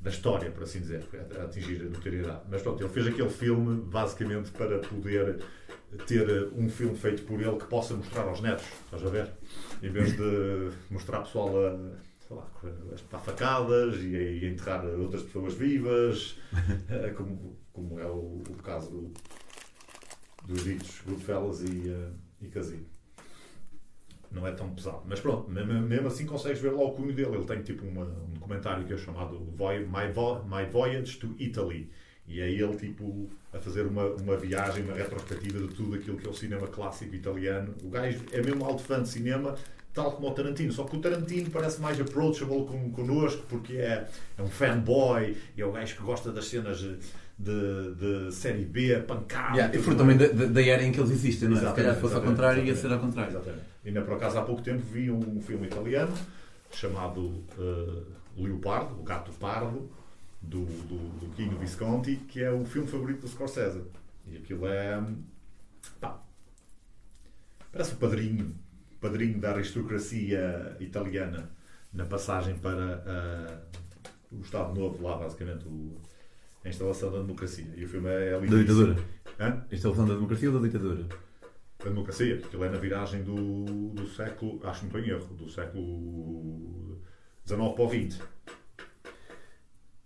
da 0.00 0.10
história, 0.10 0.50
por 0.50 0.62
assim 0.62 0.80
dizer, 0.80 1.04
a 1.12 1.42
a 1.42 1.44
atingir 1.44 1.82
a 1.82 1.84
notoriedade. 1.84 2.40
Mas 2.50 2.62
pronto, 2.62 2.82
ele 2.82 2.92
fez 2.92 3.06
aquele 3.06 3.28
filme 3.28 3.82
basicamente 3.82 4.50
para 4.52 4.78
poder 4.78 5.42
ter 6.06 6.48
um 6.54 6.68
filme 6.68 6.96
feito 6.96 7.22
por 7.24 7.40
ele 7.40 7.56
que 7.56 7.66
possa 7.66 7.94
mostrar 7.94 8.22
aos 8.22 8.40
netos, 8.40 8.64
estás 8.84 9.04
a 9.04 9.10
ver? 9.10 9.30
Em 9.82 9.90
vez 9.90 10.16
de 10.16 10.70
mostrar 10.90 11.20
pessoal 11.20 11.48
a, 11.66 11.78
sei 12.26 12.36
lá, 12.36 12.50
a 13.12 13.18
facadas 13.18 13.96
e 14.02 14.16
a, 14.16 14.48
enterrar 14.50 14.84
outras 14.98 15.22
pessoas 15.22 15.54
vivas, 15.54 16.38
eh, 16.88 17.10
como, 17.10 17.58
como 17.72 18.00
é 18.00 18.06
o, 18.06 18.42
o 18.48 18.62
caso 18.62 18.90
do, 18.90 19.12
dos 20.46 20.64
ditos 20.64 21.02
Goodfellas 21.06 21.62
e, 21.62 21.90
eh, 21.90 22.10
e 22.40 22.48
Casino. 22.48 22.94
Não 24.34 24.46
é 24.46 24.52
tão 24.52 24.68
pesado. 24.70 25.02
Mas 25.06 25.20
pronto, 25.20 25.48
mesmo, 25.50 26.08
assim 26.08 26.26
consegues 26.26 26.60
ver 26.60 26.72
lá 26.72 26.82
o 26.82 26.90
cunho 26.90 27.12
dele. 27.12 27.36
Ele 27.36 27.44
tem 27.44 27.62
tipo 27.62 27.86
uma, 27.86 28.04
um 28.04 28.34
documentário 28.34 28.84
que 28.84 28.92
é 28.92 28.96
chamado 28.96 29.38
My, 29.40 30.12
Vo- 30.12 30.42
My 30.44 30.64
Voyage 30.70 31.18
to 31.18 31.34
Italy. 31.38 31.88
E 32.26 32.40
é 32.40 32.50
ele 32.50 32.74
tipo 32.76 33.28
a 33.52 33.58
fazer 33.58 33.86
uma, 33.86 34.06
uma 34.06 34.36
viagem, 34.36 34.82
uma 34.82 34.94
retrospectiva 34.94 35.58
de 35.58 35.68
tudo 35.68 35.94
aquilo 35.94 36.16
que 36.16 36.26
é 36.26 36.30
o 36.30 36.34
cinema 36.34 36.66
clássico 36.66 37.14
italiano. 37.14 37.74
O 37.82 37.90
gajo 37.90 38.20
é 38.32 38.42
mesmo 38.42 38.64
alto 38.64 38.82
fã 38.82 39.02
de 39.02 39.08
cinema, 39.08 39.54
tal 39.92 40.12
como 40.12 40.28
o 40.28 40.30
Tarantino. 40.32 40.72
Só 40.72 40.84
que 40.84 40.96
o 40.96 41.00
Tarantino 41.00 41.50
parece 41.50 41.80
mais 41.80 42.00
approachable 42.00 42.64
com, 42.64 42.90
connosco 42.90 43.44
porque 43.48 43.74
é, 43.74 44.08
é 44.38 44.42
um 44.42 44.48
fanboy 44.48 45.36
é 45.56 45.64
o 45.64 45.70
gajo 45.72 45.96
que 45.96 46.02
gosta 46.02 46.32
das 46.32 46.46
cenas 46.46 46.78
de, 47.38 47.94
de, 47.94 48.32
série 48.32 48.64
B, 48.64 48.98
pancada. 49.00 49.56
Yeah, 49.56 49.74
e 49.76 49.78
mais. 49.78 49.98
também 49.98 50.16
da, 50.16 50.26
da 50.26 50.62
era 50.62 50.82
em 50.82 50.92
que 50.92 51.00
eles 51.00 51.10
existem, 51.10 51.48
não 51.48 51.58
é? 51.58 51.60
Se 51.60 51.74
calhar 51.74 51.94
se 51.94 52.00
fosse 52.00 52.14
ao 52.14 52.22
contrário, 52.22 52.64
ia 52.64 52.74
ser 52.74 52.90
ao 52.90 52.98
contrário. 53.00 53.32
Exatamente. 53.32 53.73
Ainda 53.84 54.02
por 54.02 54.14
acaso 54.14 54.38
há 54.38 54.42
pouco 54.42 54.62
tempo 54.62 54.82
vi 54.82 55.10
um 55.10 55.40
filme 55.42 55.66
italiano 55.66 56.14
chamado 56.72 57.44
eh, 57.58 58.02
Leopardo, 58.36 58.98
o 58.98 59.02
Gato 59.02 59.30
Pardo, 59.32 59.90
do, 60.40 60.64
do, 60.64 60.98
do 61.20 61.26
Kino 61.36 61.58
Visconti, 61.58 62.16
que 62.16 62.42
é 62.42 62.50
o 62.50 62.64
filme 62.64 62.88
favorito 62.88 63.20
do 63.20 63.28
Scorsese. 63.28 63.82
E 64.26 64.36
aquilo 64.36 64.66
é. 64.66 65.02
pá, 66.00 66.22
parece 67.72 67.92
o 67.94 67.96
padrinho, 67.96 68.54
padrinho 69.00 69.38
da 69.38 69.50
aristocracia 69.52 70.76
italiana 70.80 71.50
na 71.92 72.04
passagem 72.06 72.56
para 72.56 73.02
eh, 73.06 73.58
o 74.32 74.40
Estado 74.40 74.74
Novo, 74.78 75.02
lá 75.02 75.16
basicamente 75.16 75.66
o- 75.66 75.96
a 76.64 76.68
instalação 76.68 77.12
da 77.12 77.18
democracia. 77.18 77.66
E 77.76 77.84
o 77.84 77.88
filme 77.88 78.08
é, 78.08 78.30
é 78.32 78.40
Da 78.40 78.56
ditadura. 78.56 78.96
Hã? 79.38 79.64
Isto 79.70 79.88
é 79.88 79.90
o 79.90 79.94
da 79.94 80.14
democracia 80.14 80.50
ou 80.50 80.58
da 80.60 80.66
ditadura? 80.66 81.06
A 81.84 81.90
democracia, 81.90 82.36
porque 82.38 82.56
ele 82.56 82.64
é 82.64 82.68
na 82.70 82.78
viragem 82.78 83.22
do, 83.22 83.64
do 83.90 84.06
século, 84.08 84.60
acho 84.64 84.80
que 84.80 84.86
não 84.92 84.98
estou 84.98 85.00
em 85.00 85.16
erro, 85.16 85.34
do 85.34 85.48
século 85.50 86.98
XIX 87.46 87.72
para 87.74 87.84
o 87.84 87.88
XX. 87.90 88.20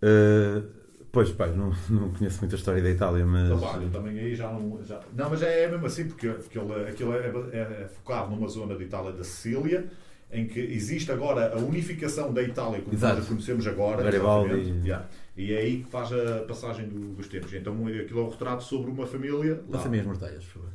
Uh, 0.01 0.69
pois, 1.11 1.31
pai, 1.31 1.51
não, 1.51 1.73
não 1.89 2.11
conheço 2.13 2.39
muito 2.39 2.55
a 2.55 2.57
história 2.57 2.81
da 2.81 2.89
Itália, 2.89 3.25
mas. 3.25 3.49
Então, 3.51 3.81
eu 3.81 3.89
também 3.91 4.19
aí 4.19 4.35
já 4.35 4.51
não. 4.51 4.81
Já... 4.83 5.01
Não, 5.13 5.29
mas 5.29 5.41
é, 5.41 5.63
é 5.63 5.67
mesmo 5.69 5.85
assim, 5.85 6.07
porque, 6.07 6.29
porque 6.29 6.57
ele, 6.57 6.73
aquilo 6.89 7.13
é, 7.13 7.27
é, 7.51 7.83
é 7.83 7.87
focado 7.87 8.29
numa 8.33 8.47
zona 8.47 8.75
de 8.75 8.83
Itália 8.83 9.11
da 9.11 9.23
Sicília, 9.23 9.89
em 10.31 10.47
que 10.47 10.59
existe 10.59 11.11
agora 11.11 11.53
a 11.53 11.57
unificação 11.57 12.33
da 12.33 12.41
Itália 12.41 12.81
como 12.81 12.93
Exato. 12.93 13.15
nós 13.15 13.25
a 13.25 13.27
conhecemos 13.27 13.67
agora. 13.67 14.03
Garibaldi. 14.03 14.81
Yeah. 14.83 15.07
E 15.35 15.53
é 15.53 15.57
aí 15.59 15.83
que 15.83 15.89
faz 15.89 16.11
a 16.11 16.43
passagem 16.47 16.87
do- 16.87 17.15
dos 17.15 17.27
tempos. 17.27 17.53
Então 17.53 17.73
aquilo 17.87 18.19
é 18.19 18.23
um 18.23 18.29
retrato 18.29 18.63
sobre 18.63 18.91
uma 18.91 19.05
família. 19.07 19.55
lá. 19.67 19.77
Passa-me 19.77 19.99
as 19.99 20.05
mortalhas, 20.05 20.43
por 20.45 20.61
favor. 20.61 20.69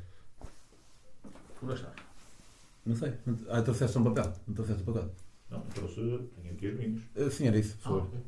Onde 1.64 1.74
está? 1.74 1.92
Não 2.86 2.94
sei. 2.96 3.12
Não- 3.26 3.38
Ah, 3.48 3.62
trouxeste 3.62 3.98
um 3.98 4.04
papel. 4.04 4.32
Não 4.46 4.54
trouxeste 4.54 4.82
um 4.82 4.86
papel. 4.86 5.10
Não, 5.50 5.60
trouxe. 5.74 5.94
Tenho 5.96 6.54
aqui 6.54 6.66
as 6.68 6.74
minhas. 6.78 7.02
Uh, 7.16 7.30
sim, 7.30 7.46
era 7.48 7.58
isso, 7.58 7.76
por 7.78 7.82
favor. 7.82 8.02
ok. 8.02 8.20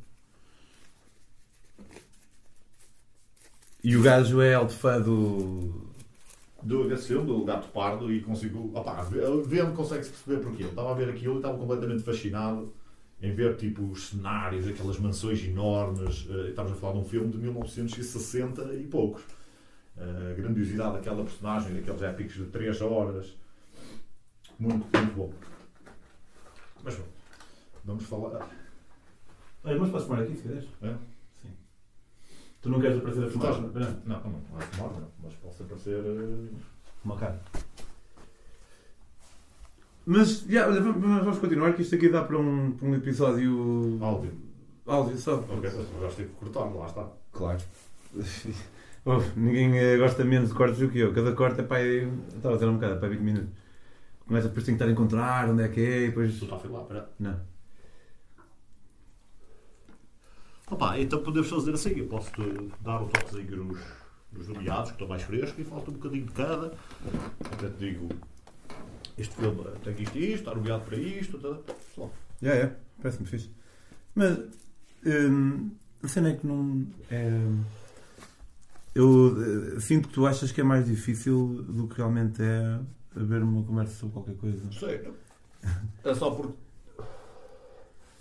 E 3.85 3.97
o 3.97 4.03
gajo 4.03 4.41
é 4.41 4.55
alto 4.55 4.73
fã 4.73 5.01
do. 5.01 5.87
do, 6.63 6.89
desse 6.89 7.09
filme, 7.09 7.27
do 7.27 7.45
Gato 7.45 7.69
Pardo, 7.69 8.13
e 8.13 8.21
consigo. 8.21 8.71
Opá, 8.77 9.03
vendo 9.47 9.75
consegue-se 9.75 10.11
perceber 10.11 10.43
porquê. 10.43 10.65
Eu 10.65 10.71
estava 10.71 10.91
a 10.91 10.95
ver 10.95 11.09
aquilo 11.11 11.35
e 11.35 11.37
estava 11.37 11.57
completamente 11.57 12.03
fascinado 12.03 12.73
em 13.23 13.33
ver 13.35 13.57
tipo, 13.57 13.83
os 13.85 14.09
cenários, 14.09 14.67
aquelas 14.67 14.99
mansões 14.99 15.43
enormes. 15.45 16.27
eh, 16.29 16.49
Estamos 16.51 16.73
a 16.73 16.75
falar 16.75 16.95
de 16.95 16.99
um 16.99 17.05
filme 17.05 17.29
de 17.31 17.39
1960 17.39 18.75
e 18.75 18.85
poucos. 18.87 19.23
A 19.99 20.35
grandiosidade 20.35 20.95
daquela 20.95 21.25
personagem, 21.25 21.75
daqueles 21.75 22.03
épicos 22.03 22.35
de 22.35 22.45
3 22.47 22.81
horas. 22.83 23.35
Muito, 24.59 24.77
muito 24.97 25.15
bom. 25.17 25.33
Mas 26.85 26.95
bom, 26.97 27.05
vamos 27.85 28.05
falar. 28.05 28.49
Olha, 29.65 29.79
mas 29.81 29.91
podes 29.91 30.07
tomar 30.07 30.23
aqui 30.23 30.37
se 30.37 30.43
quiseres. 30.43 30.69
É? 30.83 30.95
Sim. 31.43 31.51
Tu 32.63 32.69
não 32.69 32.81
queres 32.81 32.99
aparecer 32.99 33.25
a 33.25 33.31
fumar? 33.31 33.51
estás- 33.53 33.75
Não, 34.05 34.21
não, 34.21 34.31
não, 34.31 34.41
não 34.53 34.59
é 34.59 34.63
fumar, 34.63 34.93
não, 35.01 35.09
mas 35.23 35.35
posso 35.35 35.63
aparecer. 35.63 35.99
eh, 36.05 36.55
Uma 37.05 37.17
cara. 37.17 37.41
Mas, 40.05 40.41
já, 40.43 40.69
olha, 40.69 40.81
vamos, 40.81 41.01
vamos 41.03 41.39
continuar, 41.39 41.73
que 41.75 41.83
isto 41.83 41.95
aqui 41.97 42.09
dá 42.09 42.23
para 42.23 42.39
um, 42.39 42.73
para 42.73 42.87
um 42.89 42.95
episódio. 42.95 43.99
áudio. 44.01 44.33
áudio 44.87 45.19
só. 45.19 45.35
Ok, 45.37 45.57
mas 45.63 45.75
agora 45.75 46.13
tive 46.15 46.29
que 46.29 46.35
cortar, 46.37 46.65
lá 46.73 46.87
está. 46.87 47.09
Claro. 47.33 47.59
Oh, 49.09 49.23
ninguém 49.37 49.79
eh, 49.79 49.97
gosta 49.97 50.25
menos 50.25 50.49
de 50.49 50.57
cortes 50.57 50.81
do 50.81 50.89
que 50.89 50.99
eu. 50.99 51.15
Cada 51.15 51.33
corte 51.33 51.61
é 51.61 51.63
para 51.63 51.77
aí. 51.77 52.03
eu 52.03 52.13
Estava 52.37 52.57
a 52.57 52.59
dizer 52.59 52.69
um 52.69 52.75
bocado, 52.75 52.95
é 52.95 52.97
para 52.97 53.07
aí 53.07 53.15
20 53.15 53.25
minutos. 53.25 53.51
Começa 54.27 54.49
depois 54.49 54.67
tem 54.67 54.75
que 54.75 54.83
estar 54.83 54.91
a 54.91 54.93
encontrar 54.93 55.49
onde 55.49 55.63
é 55.63 55.69
que 55.69 55.81
é 55.81 56.03
e 56.03 56.07
depois. 56.09 56.37
Tu 56.37 56.45
está 56.45 56.57
a 56.57 56.59
filar, 56.59 56.83
espera. 56.83 57.09
Não. 57.21 57.41
Opa, 60.69 60.99
então 60.99 61.23
podemos 61.23 61.49
fazer 61.49 61.73
assim. 61.73 61.91
Eu 61.97 62.09
posso-te 62.09 62.43
dar 62.81 63.01
um 63.01 63.07
toquezinho 63.07 63.65
nos, 63.65 63.81
nos 64.33 64.49
nomeados, 64.49 64.91
que 64.91 64.97
estão 64.97 65.07
mais 65.07 65.23
frescos, 65.23 65.57
e 65.57 65.65
falta 65.65 65.93
um 65.93 65.95
bocadinho 65.95 66.27
de 66.27 66.33
cada. 66.33 66.73
Até 67.53 67.69
te 67.69 67.77
digo, 67.79 68.09
este 69.17 69.37
filme 69.37 69.63
tem 69.85 70.03
isto 70.03 70.19
e 70.19 70.25
isto, 70.33 70.35
está 70.35 70.53
nomeado 70.53 70.85
para 70.85 70.99
isto. 70.99 71.39
Tá, 71.39 71.75
só. 71.95 72.11
Já 72.43 72.55
é, 72.57 72.77
parece-me 73.01 73.29
fixe. 73.29 73.53
Mas 74.17 74.37
hum, 75.07 75.71
a 76.03 76.09
cena 76.09 76.31
é 76.31 76.35
que 76.35 76.45
não. 76.45 76.85
É, 77.09 77.31
eu 78.97 79.77
eh, 79.77 79.81
sinto 79.81 80.09
que 80.09 80.15
tu 80.15 80.27
achas 80.27 80.51
que 80.51 80.61
é 80.61 80.65
mais 80.65 80.87
difícil 80.87 81.63
do 81.69 81.87
que 81.87 81.99
realmente 81.99 82.43
é 82.43 82.81
haver 83.15 83.43
uma 83.43 83.63
conversa 83.63 83.95
sobre 83.95 84.15
qualquer 84.15 84.37
coisa. 84.37 84.73
Sei. 84.73 85.13
É 86.03 86.15
só 86.15 86.31
porque. 86.31 86.55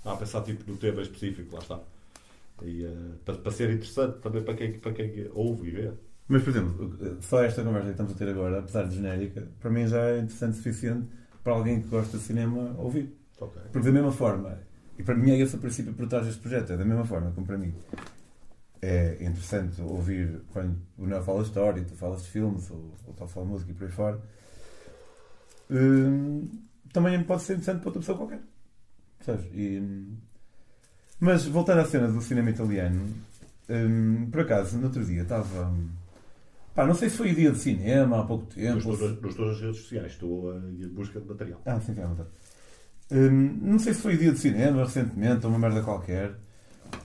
Ah, 0.03 0.13
a 0.13 0.17
pensar 0.17 0.41
tipo 0.41 0.69
no 0.69 0.77
tema 0.77 1.01
específico, 1.01 1.55
lá 1.55 1.61
está. 1.61 1.79
E, 2.61 2.83
eh, 2.83 2.91
para, 3.23 3.35
para 3.35 3.51
ser 3.51 3.69
interessante 3.69 4.19
também 4.19 4.43
para 4.43 4.53
quem, 4.53 4.77
para 4.79 4.91
quem 4.91 5.29
ouve 5.33 5.69
e 5.69 5.71
vê. 5.71 5.91
Mas, 6.27 6.43
por 6.43 6.49
exemplo, 6.49 6.97
só 7.21 7.43
esta 7.43 7.63
conversa 7.63 7.85
que 7.85 7.91
estamos 7.91 8.11
a 8.11 8.15
ter 8.15 8.29
agora, 8.29 8.59
apesar 8.59 8.83
de 8.83 8.95
genérica, 8.95 9.47
para 9.59 9.69
mim 9.69 9.87
já 9.87 10.01
é 10.09 10.19
interessante 10.19 10.53
o 10.53 10.55
suficiente 10.55 11.07
para 11.43 11.53
alguém 11.53 11.81
que 11.81 11.87
gosta 11.87 12.17
de 12.17 12.23
cinema 12.23 12.75
ouvir. 12.77 13.15
Ok. 13.39 13.61
Porque 13.71 13.87
da 13.87 13.93
mesma 13.93 14.11
forma, 14.11 14.59
e 14.97 15.03
para 15.03 15.15
mim 15.15 15.31
é 15.31 15.39
esse 15.39 15.55
o 15.55 15.59
princípio 15.59 15.93
por 15.93 16.07
trás 16.07 16.25
deste 16.25 16.41
projeto, 16.41 16.73
é 16.73 16.77
da 16.77 16.85
mesma 16.85 17.05
forma 17.05 17.31
como 17.31 17.45
para 17.45 17.57
mim 17.57 17.73
é 18.85 19.17
interessante 19.23 19.81
ouvir 19.81 20.41
quando 20.53 20.77
o 20.97 21.05
Neo 21.05 21.21
fala 21.23 21.41
história, 21.43 21.83
tu 21.83 21.95
falas 21.95 22.23
de 22.23 22.29
filmes, 22.29 22.69
ou, 22.71 22.93
ou 23.07 23.13
tu 23.13 23.27
fala 23.27 23.45
de 23.45 23.51
música 23.51 23.71
e 23.71 23.73
por 23.75 23.85
aí 23.85 23.91
fora, 23.91 24.21
hum, 25.69 26.47
também 26.93 27.23
pode 27.23 27.41
ser 27.43 27.53
interessante 27.53 27.79
para 27.79 27.89
outra 27.89 27.99
pessoa 28.01 28.17
qualquer. 28.17 28.41
Sabes? 29.21 29.45
E, 29.53 29.79
hum, 29.79 30.17
mas 31.19 31.45
voltando 31.45 31.81
à 31.81 31.85
cena 31.85 32.07
do 32.07 32.21
cinema 32.21 32.49
italiano, 32.49 33.13
hum, 33.69 34.29
por 34.31 34.41
acaso, 34.41 34.77
no 34.77 34.85
outro 34.85 35.03
dia 35.05 35.21
estava. 35.23 35.67
hum, 35.67 35.89
Pá, 36.73 36.85
não 36.85 36.93
sei 36.93 37.09
se 37.09 37.15
foi 37.17 37.31
o 37.31 37.35
dia 37.35 37.51
de 37.51 37.57
cinema 37.57 38.19
há 38.19 38.25
pouco 38.25 38.45
tempo. 38.47 38.75
Nos 38.75 38.85
ou 38.85 38.97
todas, 38.97 39.21
nos 39.21 39.35
todas 39.35 39.55
as 39.55 39.61
redes 39.61 39.81
sociais 39.81 40.11
estou 40.11 40.51
a 40.51 40.57
em 40.57 40.87
busca 40.89 41.21
de 41.21 41.27
material. 41.27 41.61
ah, 41.65 41.79
sim, 41.79 41.95
sim, 41.95 42.01
à 42.01 42.07
vontade. 42.07 42.29
Hum, 43.11 43.59
não 43.61 43.79
sei 43.79 43.93
se 43.93 44.01
foi 44.01 44.17
dia 44.17 44.31
de 44.31 44.39
cinema 44.39 44.83
recentemente 44.83 45.45
ou 45.45 45.51
uma 45.51 45.59
merda 45.59 45.81
qualquer, 45.83 46.35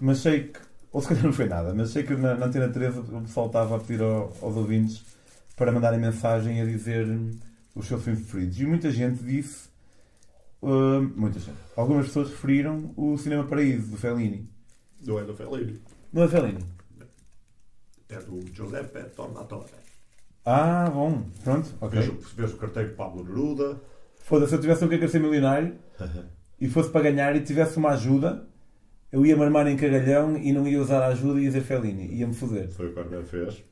mas 0.01 0.19
sei 0.19 0.49
que, 0.49 0.59
ou 0.92 1.00
se 1.00 1.09
calhar 1.09 1.25
não 1.25 1.32
foi 1.32 1.47
nada, 1.47 1.73
mas 1.75 1.90
sei 1.90 2.02
que 2.02 2.14
na, 2.16 2.35
na 2.35 2.47
Antena 2.47 2.68
13 2.68 2.99
o 3.00 3.20
pessoal 3.23 3.47
estava 3.47 3.76
a 3.76 3.78
pedir 3.78 4.02
ao- 4.02 4.32
aos 4.42 4.56
ouvintes 4.56 5.04
para 5.56 5.70
mandarem 5.73 6.00
mensagem 6.00 6.61
a 6.61 6.64
dizer 6.64 7.06
hum, 7.06 7.30
os 7.75 7.87
seus 7.87 8.02
filmes 8.02 8.23
preferidos. 8.23 8.61
E 8.61 8.66
muita 8.66 8.90
gente 8.90 9.23
disse, 9.23 9.68
muita 11.16 11.38
gente, 11.38 11.56
algumas 11.76 12.06
pessoas 12.06 12.30
referiram 12.30 12.92
o 12.97 13.16
Cinema 13.16 13.44
Paraíso, 13.44 13.90
do 13.90 13.97
Fellini. 13.97 14.49
Não 15.06 15.18
é 15.18 15.25
do 15.25 15.35
Fellini. 15.35 15.80
Não 16.12 16.23
é 16.25 16.28
Fellini? 16.28 16.64
É 18.09 18.18
do 18.18 18.40
Giuseppe 18.52 19.02
Tornatore. 19.14 19.70
Ah, 20.44 20.90
bom, 20.90 21.23
pronto, 21.44 21.68
ok. 21.80 22.00
Vejo, 22.00 22.18
vejo 22.37 22.54
o 22.54 22.59
carteiro 22.59 22.94
Pablo 22.94 23.23
Neruda. 23.23 23.80
Foda-se, 24.25 24.50
se 24.50 24.56
eu 24.56 24.61
tivesse 24.61 24.85
um 24.85 24.88
que 24.88 25.09
ser 25.09 25.20
milionário 25.20 25.76
e 26.61 26.68
fosse 26.68 26.90
para 26.90 27.02
ganhar 27.02 27.37
e 27.37 27.40
tivesse 27.40 27.76
uma 27.76 27.90
ajuda, 27.90 28.49
eu 29.12 29.26
ia 29.26 29.37
me 29.37 29.43
armar 29.43 29.67
em 29.67 29.76
cagalhão 29.76 30.37
e 30.37 30.52
não 30.52 30.67
ia 30.67 30.81
usar 30.81 31.02
a 31.02 31.09
ajuda 31.09 31.40
e 31.40 31.45
ia 31.45 31.49
dizer 31.49 31.62
Fellini. 31.62 32.14
Ia-me 32.14 32.35
foder. 32.35 32.71
Foi 32.71 32.88
o 32.88 32.93
que 32.93 32.99
o 32.99 33.02
Armando 33.02 33.26
fez. 33.26 33.62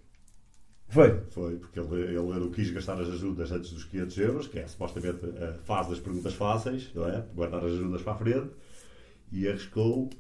Foi. 0.89 1.21
Foi, 1.31 1.57
porque 1.57 1.79
ele, 1.79 2.03
ele 2.03 2.17
não 2.17 2.51
quis 2.51 2.71
gastar 2.71 3.01
as 3.01 3.09
ajudas 3.09 3.53
antes 3.53 3.73
dos 3.73 3.85
500 3.85 4.19
euros, 4.19 4.47
que 4.49 4.59
é 4.59 4.67
supostamente 4.67 5.21
a 5.43 5.53
fase 5.65 5.91
das 5.91 6.01
perguntas 6.01 6.35
fáceis, 6.35 6.91
não 6.95 7.09
é? 7.09 7.25
Guardar 7.35 7.65
as 7.65 7.73
ajudas 7.73 8.03
para 8.03 8.15
a 8.15 8.17
frente. 8.17 8.51
E 9.31 9.47
arriscou. 9.47 10.11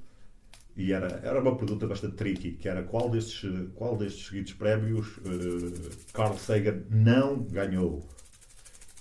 E 0.76 0.92
era, 0.92 1.20
era 1.24 1.40
uma 1.40 1.56
pergunta 1.56 1.86
bastante 1.88 2.14
tricky, 2.14 2.52
que 2.52 2.68
era 2.68 2.84
qual 2.84 3.10
destes, 3.10 3.50
qual 3.74 3.96
destes 3.96 4.28
seguidos 4.28 4.52
prémios 4.52 5.18
eh, 5.26 5.90
Carl 6.12 6.36
Sagan 6.38 6.82
não 6.88 7.42
ganhou. 7.42 8.08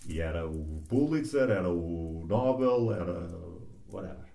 E 0.10 0.20
era 0.20 0.48
o 0.48 0.82
Pulitzer, 0.88 1.52
era 1.52 1.70
o 1.70 2.26
Nobel, 2.28 2.92
era 2.94 3.30
whatever. 3.92 4.27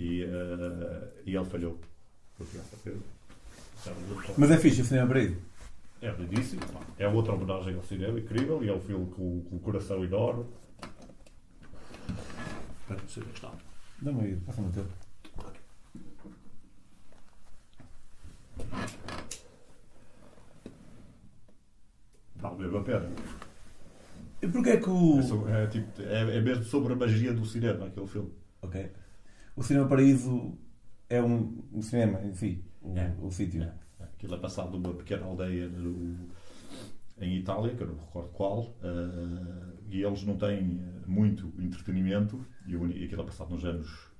E, 0.00 0.22
eh, 0.24 1.08
e 1.26 1.36
ele 1.36 1.44
falhou. 1.44 1.78
Mas 4.38 4.50
é 4.50 4.56
fixe 4.56 4.80
o 4.80 4.84
cinema 4.84 5.08
para 5.08 5.22
ir. 5.22 5.36
É 6.00 6.10
lindíssimo. 6.12 6.62
É 6.98 7.06
outra 7.06 7.34
homenagem 7.34 7.74
ao 7.76 7.82
cinema 7.82 8.18
incrível 8.18 8.64
e 8.64 8.68
é 8.70 8.74
um 8.74 8.80
filme 8.80 9.06
com, 9.12 9.42
com 9.42 9.56
um 9.56 9.58
coração 9.58 10.02
enorme. 10.02 10.46
Espero 12.80 13.00
que 13.02 13.12
seja 13.12 13.26
gostado. 13.26 13.58
Dá-me 14.00 14.20
aí, 14.22 14.36
passa-me 14.36 14.68
o 14.68 14.72
teu. 14.72 14.86
Vale 22.36 22.56
mesmo 22.58 22.78
a 22.78 22.82
pena. 22.84 23.08
E 24.42 24.48
porquê 24.48 24.78
que 24.78 24.88
o. 24.88 25.18
É, 25.18 25.22
so- 25.22 25.48
é, 25.48 25.66
tipo, 25.66 26.02
é, 26.02 26.36
é 26.36 26.40
mesmo 26.40 26.64
sobre 26.64 26.92
a 26.94 26.96
magia 26.96 27.32
do 27.32 27.44
cinema, 27.44 27.86
aquele 27.86 28.06
filme. 28.06 28.32
Ok. 28.62 28.90
O 29.60 29.62
Cinema 29.62 29.86
Paraíso 29.86 30.56
é 31.06 31.22
um, 31.22 31.62
um 31.70 31.82
cinema 31.82 32.18
em 32.24 32.32
si, 32.32 32.64
o, 32.80 32.96
É. 32.96 33.14
o 33.20 33.30
sítio. 33.30 33.62
É. 33.62 33.74
Aquilo 34.02 34.34
é 34.34 34.38
passado 34.38 34.78
numa 34.78 34.94
pequena 34.94 35.26
aldeia 35.26 35.68
no- 35.68 36.30
em 37.20 37.36
Itália, 37.36 37.74
que 37.74 37.82
eu 37.82 37.88
não 37.88 37.94
me 37.96 38.00
recordo 38.00 38.30
qual, 38.30 38.74
eh, 38.82 39.76
e 39.90 40.02
eles 40.02 40.24
não 40.24 40.38
têm 40.38 40.80
eh, 40.82 41.06
muito 41.06 41.52
entretenimento, 41.58 42.42
e 42.66 42.74
o 42.74 42.86
e 42.90 43.04
aquilo 43.04 43.20
é 43.20 43.24
passado 43.26 43.50
nos 43.50 43.62
anos, 43.62 44.10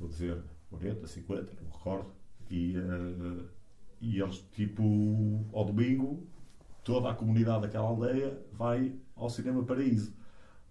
vou 0.00 0.08
dizer, 0.08 0.42
40, 0.70 1.06
50, 1.06 1.52
não 1.54 1.64
me 1.64 1.70
recordo, 1.70 2.10
e, 2.50 2.74
eh, 2.74 3.44
e 4.00 4.18
eles, 4.18 4.38
tipo, 4.52 5.44
ao 5.52 5.66
domingo, 5.66 6.26
toda 6.82 7.10
a 7.10 7.14
comunidade 7.14 7.60
daquela 7.66 7.86
aldeia 7.88 8.40
vai 8.54 8.94
ao 9.14 9.28
Cinema 9.28 9.62
Paraíso, 9.62 10.14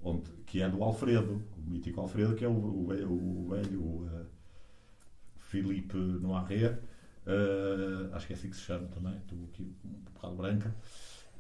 onde, 0.08 0.30
que 0.46 0.62
é 0.62 0.70
do 0.70 0.84
Alfredo, 0.84 1.42
o 1.58 1.70
mítico 1.72 2.02
Alfredo, 2.02 2.36
que 2.36 2.46
é 2.46 2.48
o, 2.48 2.52
o, 2.54 2.88
velho- 2.88 3.12
o 3.12 3.48
velho 3.50 4.10
eh, 4.14 4.26
Filipe 5.38 5.98
Noiré, 5.98 6.78
Uh, 7.30 8.16
acho 8.16 8.26
que 8.26 8.32
é 8.32 8.36
assim 8.38 8.50
que 8.50 8.56
se 8.56 8.62
chama 8.62 8.88
também, 8.88 9.14
estou 9.18 9.38
aqui 9.52 9.62
um 9.84 10.14
bocado 10.14 10.36
branca. 10.36 10.74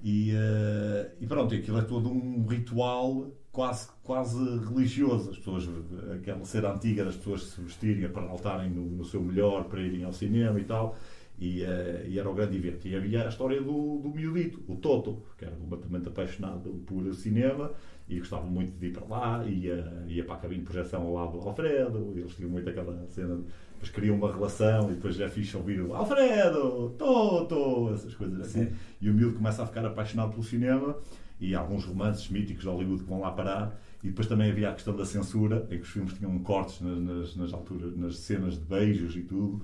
E, 0.03 0.31
eh, 0.35 1.11
e 1.21 1.25
pronto, 1.25 1.55
aquilo 1.55 1.77
é 1.79 1.81
todo 1.81 2.09
um 2.11 2.45
ritual 2.45 3.31
quase, 3.53 3.87
quase 4.03 4.37
religioso. 4.67 5.29
As 5.31 5.37
pessoas, 5.37 5.63
aquela 6.13 6.43
cena 6.43 6.73
antiga 6.73 7.05
das 7.05 7.15
pessoas 7.15 7.43
se 7.43 7.61
vestirem 7.61 8.09
para 8.09 8.23
altarem 8.23 8.69
no, 8.69 8.81
no 8.85 9.05
seu 9.05 9.21
melhor, 9.21 9.63
para 9.69 9.81
irem 9.81 10.03
ao 10.03 10.11
cinema 10.11 10.59
e 10.59 10.65
tal. 10.65 10.97
E, 11.39 11.63
eh, 11.63 12.05
e 12.07 12.19
era 12.19 12.29
o 12.29 12.33
grande 12.33 12.57
evento. 12.57 12.87
E 12.87 12.95
havia 12.95 13.25
a 13.25 13.29
história 13.29 13.61
do, 13.61 13.99
do 13.99 14.09
miudito, 14.09 14.59
o 14.67 14.75
Toto, 14.75 15.21
que 15.37 15.45
era 15.45 15.55
completamente 15.55 16.07
apaixonado 16.07 16.71
por 16.85 17.13
cinema 17.13 17.71
e 18.09 18.19
gostava 18.19 18.45
muito 18.45 18.71
de 18.79 18.87
ir 18.87 18.93
para 18.93 19.05
lá, 19.05 19.45
ia, 19.45 20.03
ia 20.07 20.23
para 20.23 20.35
a 20.35 20.37
cabine 20.37 20.61
de 20.61 20.65
projeção 20.65 21.01
ao 21.03 21.13
lado 21.13 21.39
do 21.39 21.47
Alfredo, 21.47 22.13
eles 22.15 22.33
tinham 22.35 22.49
muito 22.49 22.69
aquela 22.69 23.05
cena, 23.09 23.41
depois 23.73 23.91
criam 23.91 24.15
uma 24.15 24.31
relação 24.31 24.89
e 24.89 24.95
depois 24.95 25.15
já 25.15 25.27
fixe 25.27 25.55
ouvir 25.57 25.81
o 25.81 25.93
Alfredo, 25.93 26.95
Toto, 26.97 27.93
essas 27.93 28.15
coisas 28.15 28.39
assim. 28.39 28.65
Sim. 28.65 28.71
E 29.01 29.09
o 29.09 29.13
miúdo 29.13 29.35
começa 29.35 29.61
a 29.61 29.65
ficar 29.65 29.85
apaixonado 29.85 30.31
pelo 30.31 30.43
cinema 30.43 30.95
e 31.39 31.53
alguns 31.53 31.85
romances 31.85 32.29
míticos 32.29 32.63
de 32.63 32.69
Hollywood 32.69 33.03
que 33.03 33.09
vão 33.09 33.19
lá 33.19 33.31
parar. 33.31 33.79
E 34.03 34.07
depois 34.07 34.27
também 34.27 34.51
havia 34.51 34.69
a 34.69 34.73
questão 34.73 34.95
da 34.95 35.05
censura, 35.05 35.67
em 35.69 35.77
que 35.77 35.83
os 35.83 35.89
filmes 35.89 36.13
tinham 36.13 36.37
cortes 36.39 36.79
nas, 36.81 36.99
nas, 36.99 37.35
nas 37.35 37.53
alturas, 37.53 37.95
nas 37.97 38.17
cenas 38.17 38.53
de 38.53 38.63
beijos 38.63 39.15
e 39.15 39.21
tudo. 39.21 39.61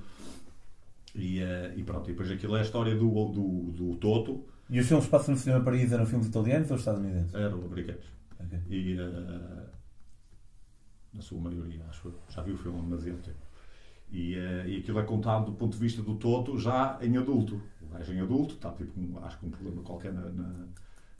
E, 1.15 1.39
eh, 1.41 1.73
e 1.77 1.83
pronto, 1.83 2.09
e 2.09 2.13
depois 2.13 2.31
aquilo 2.31 2.55
é 2.55 2.59
a 2.59 2.63
história 2.63 2.95
do, 2.95 3.09
do, 3.29 3.71
do 3.71 3.95
Toto, 3.97 4.45
E 4.69 4.79
os 4.79 4.87
filmes 4.87 5.05
que 5.05 5.11
passam 5.11 5.33
no 5.35 5.39
cinema 5.39 5.63
Paris 5.63 5.91
eram 5.91 6.05
filmes 6.05 6.27
italianos 6.27 6.71
ou 6.71 6.77
estadunidenses? 6.77 7.33
eram 7.35 7.63
americanos. 7.65 8.05
Ok. 8.39 8.59
E 8.69 8.97
eh, 8.99 9.69
na 11.13 11.21
sua 11.21 11.39
maioria, 11.39 11.85
acho 11.89 12.07
eu. 12.07 12.15
Já 12.29 12.41
vi 12.41 12.51
o 12.51 12.57
filme 12.57 12.79
há 12.79 12.81
demasiado 12.81 13.21
tempo. 13.21 13.37
E, 14.11 14.35
eh, 14.35 14.65
e 14.67 14.77
aquilo 14.77 14.99
é 14.99 15.03
contado 15.03 15.45
do 15.45 15.53
ponto 15.53 15.73
de 15.73 15.79
vista 15.79 16.01
do 16.01 16.15
Toto 16.15 16.57
já 16.57 16.97
em 17.01 17.15
adulto. 17.17 17.61
O 17.81 17.87
gajo 17.93 18.11
em 18.13 18.19
adulto, 18.21 18.55
está 18.55 18.71
tipo, 18.71 18.91
com, 18.93 19.19
acho 19.23 19.39
que 19.39 19.45
um 19.45 19.49
problema 19.51 19.81
qualquer 19.83 20.11
na, 20.13 20.21
na, 20.29 20.65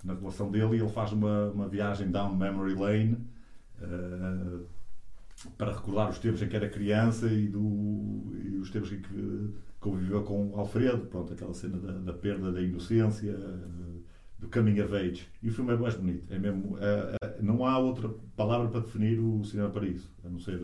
na 0.04 0.14
relação 0.16 0.50
dele 0.50 0.76
e 0.78 0.80
ele 0.80 0.90
faz 0.90 1.12
uma, 1.12 1.52
uma 1.52 1.68
viagem 1.68 2.10
down 2.10 2.36
memory 2.36 2.74
lane 2.74 3.18
eh, 3.82 4.64
para 5.58 5.74
recordar 5.74 6.10
os 6.10 6.20
tempos 6.20 6.42
em 6.42 6.48
que 6.48 6.56
era 6.56 6.70
criança 6.70 7.28
e, 7.28 7.48
do, 7.48 8.34
e 8.34 8.58
os 8.58 8.70
tempos 8.70 8.92
em 8.92 9.02
que 9.02 9.54
conviveu 9.80 10.24
com 10.24 10.58
Alfredo, 10.58 11.06
pronto, 11.08 11.34
aquela 11.34 11.54
cena 11.54 11.78
da, 11.78 11.92
da 12.00 12.14
perda 12.14 12.52
da 12.52 12.62
inocência, 12.62 13.32
eh, 13.32 14.00
do 14.40 14.50
coming 14.50 14.80
of 14.82 14.96
age. 14.96 15.28
E 15.42 15.50
o 15.50 15.54
filme 15.54 15.74
é 15.74 15.78
mais 15.78 15.96
bonito. 15.96 16.34
É 16.34 16.40
mesmo, 16.40 16.78
eh, 16.80 17.16
eh, 17.22 17.42
não 17.42 17.66
há 17.66 17.78
outra 17.78 18.10
palavra 18.36 18.70
para 18.70 18.80
definir 18.80 19.20
o 19.20 19.44
cinema 19.44 19.70
para 19.70 19.86
isso, 19.86 20.10
a 20.24 20.30
não 20.30 20.40
ser. 20.40 20.60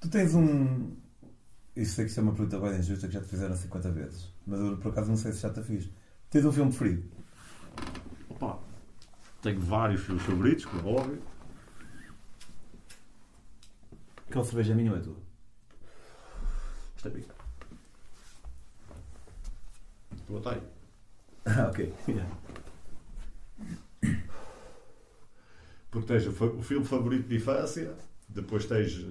Tu 0.00 0.08
tens 0.08 0.34
um. 0.34 0.92
Isso 1.74 1.94
sei 1.94 2.04
que 2.04 2.10
isto 2.10 2.20
é 2.20 2.22
uma 2.22 2.32
pergunta 2.32 2.58
bem 2.60 2.78
injusta 2.78 3.06
que 3.06 3.14
já 3.14 3.20
te 3.20 3.26
fizeram 3.26 3.54
50 3.54 3.90
vezes. 3.90 4.32
Mas 4.46 4.60
eu 4.60 4.76
por 4.78 4.92
acaso 4.92 5.08
não 5.08 5.16
sei 5.16 5.32
se 5.32 5.42
já 5.42 5.50
te 5.50 5.62
fiz. 5.62 5.90
Tens 6.30 6.44
um 6.44 6.52
filme 6.52 6.70
preferido? 6.70 7.02
Opa, 8.30 8.58
tenho 9.42 9.60
vários 9.60 10.00
filmes 10.02 10.22
favoritos, 10.22 10.64
como 10.64 10.88
é 10.88 10.92
óbvio. 10.92 11.22
Aquela 14.28 14.44
cerveja 14.44 14.74
minha 14.74 14.92
ou 14.92 14.98
é 14.98 15.00
tua? 15.00 15.16
É 17.04 17.08
bem. 17.08 17.24
A 20.44 20.50
aí. 20.50 20.62
Ah, 21.46 21.68
ok. 21.68 21.94
Porque 25.90 26.06
tens 26.08 26.26
o, 26.26 26.44
o 26.58 26.62
filme 26.62 26.84
favorito 26.84 27.28
de 27.28 27.36
infância, 27.36 27.94
depois 28.28 28.66
tens, 28.66 29.06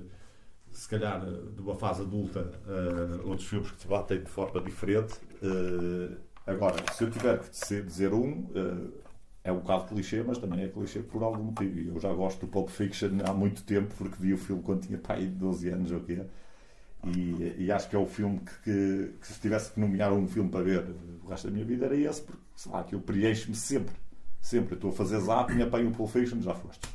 se 0.71 0.87
calhar, 0.89 1.25
de 1.25 1.61
uma 1.61 1.75
fase 1.75 2.01
adulta, 2.01 2.51
eh, 2.67 3.21
outros 3.23 3.47
filmes 3.47 3.71
que 3.71 3.77
te 3.77 3.87
batem 3.87 4.21
de 4.21 4.29
forma 4.29 4.61
diferente. 4.61 5.15
Eh, 5.41 6.17
agora, 6.45 6.75
se 6.93 7.03
eu 7.05 7.09
tiver 7.09 7.39
que 7.39 7.49
dizer, 7.49 7.85
dizer 7.85 8.13
um, 8.13 8.49
eh, 8.53 9.04
é 9.45 9.51
um 9.51 9.59
bocado 9.59 9.85
clichê, 9.85 10.23
mas 10.23 10.39
também 10.39 10.63
é 10.63 10.67
clichê 10.67 10.99
por 11.01 11.21
algum 11.21 11.43
motivo. 11.43 11.79
E 11.79 11.87
Eu 11.87 11.99
já 11.99 12.11
gosto 12.11 12.41
do 12.41 12.47
Pulp 12.47 12.67
Fiction 12.67 13.11
há 13.23 13.31
muito 13.31 13.63
tempo, 13.63 13.93
porque 13.95 14.15
vi 14.19 14.33
o 14.33 14.37
filme 14.37 14.63
quando 14.63 14.81
tinha 14.81 14.97
pai 14.97 15.21
de 15.21 15.27
12 15.27 15.69
anos 15.69 15.91
ou 15.91 15.99
o 15.99 16.03
quê. 16.03 16.23
E, 17.05 17.55
e 17.59 17.71
acho 17.71 17.87
que 17.87 17.95
é 17.95 17.99
o 17.99 18.07
filme 18.07 18.39
que, 18.39 18.63
que, 18.63 19.13
que 19.21 19.27
se 19.27 19.39
tivesse 19.39 19.71
que 19.71 19.79
nomear 19.79 20.11
um 20.11 20.27
filme 20.27 20.49
para 20.49 20.63
ver 20.63 20.83
o 21.23 21.29
resto 21.29 21.47
da 21.47 21.53
minha 21.53 21.63
vida 21.63 21.85
era 21.85 21.95
esse, 21.95 22.23
porque 22.23 22.41
sei 22.55 22.71
lá, 22.71 22.83
que 22.83 22.95
eu 22.95 22.99
preencho-me 22.99 23.55
sempre. 23.55 23.93
Sempre. 24.41 24.73
Eu 24.73 24.77
estou 24.77 24.89
a 24.89 24.93
fazer 24.93 25.19
zapping, 25.19 25.61
apanho 25.61 25.89
o 25.89 25.91
Pulp 25.91 26.09
Fiction, 26.09 26.41
já 26.41 26.55
foste. 26.55 26.89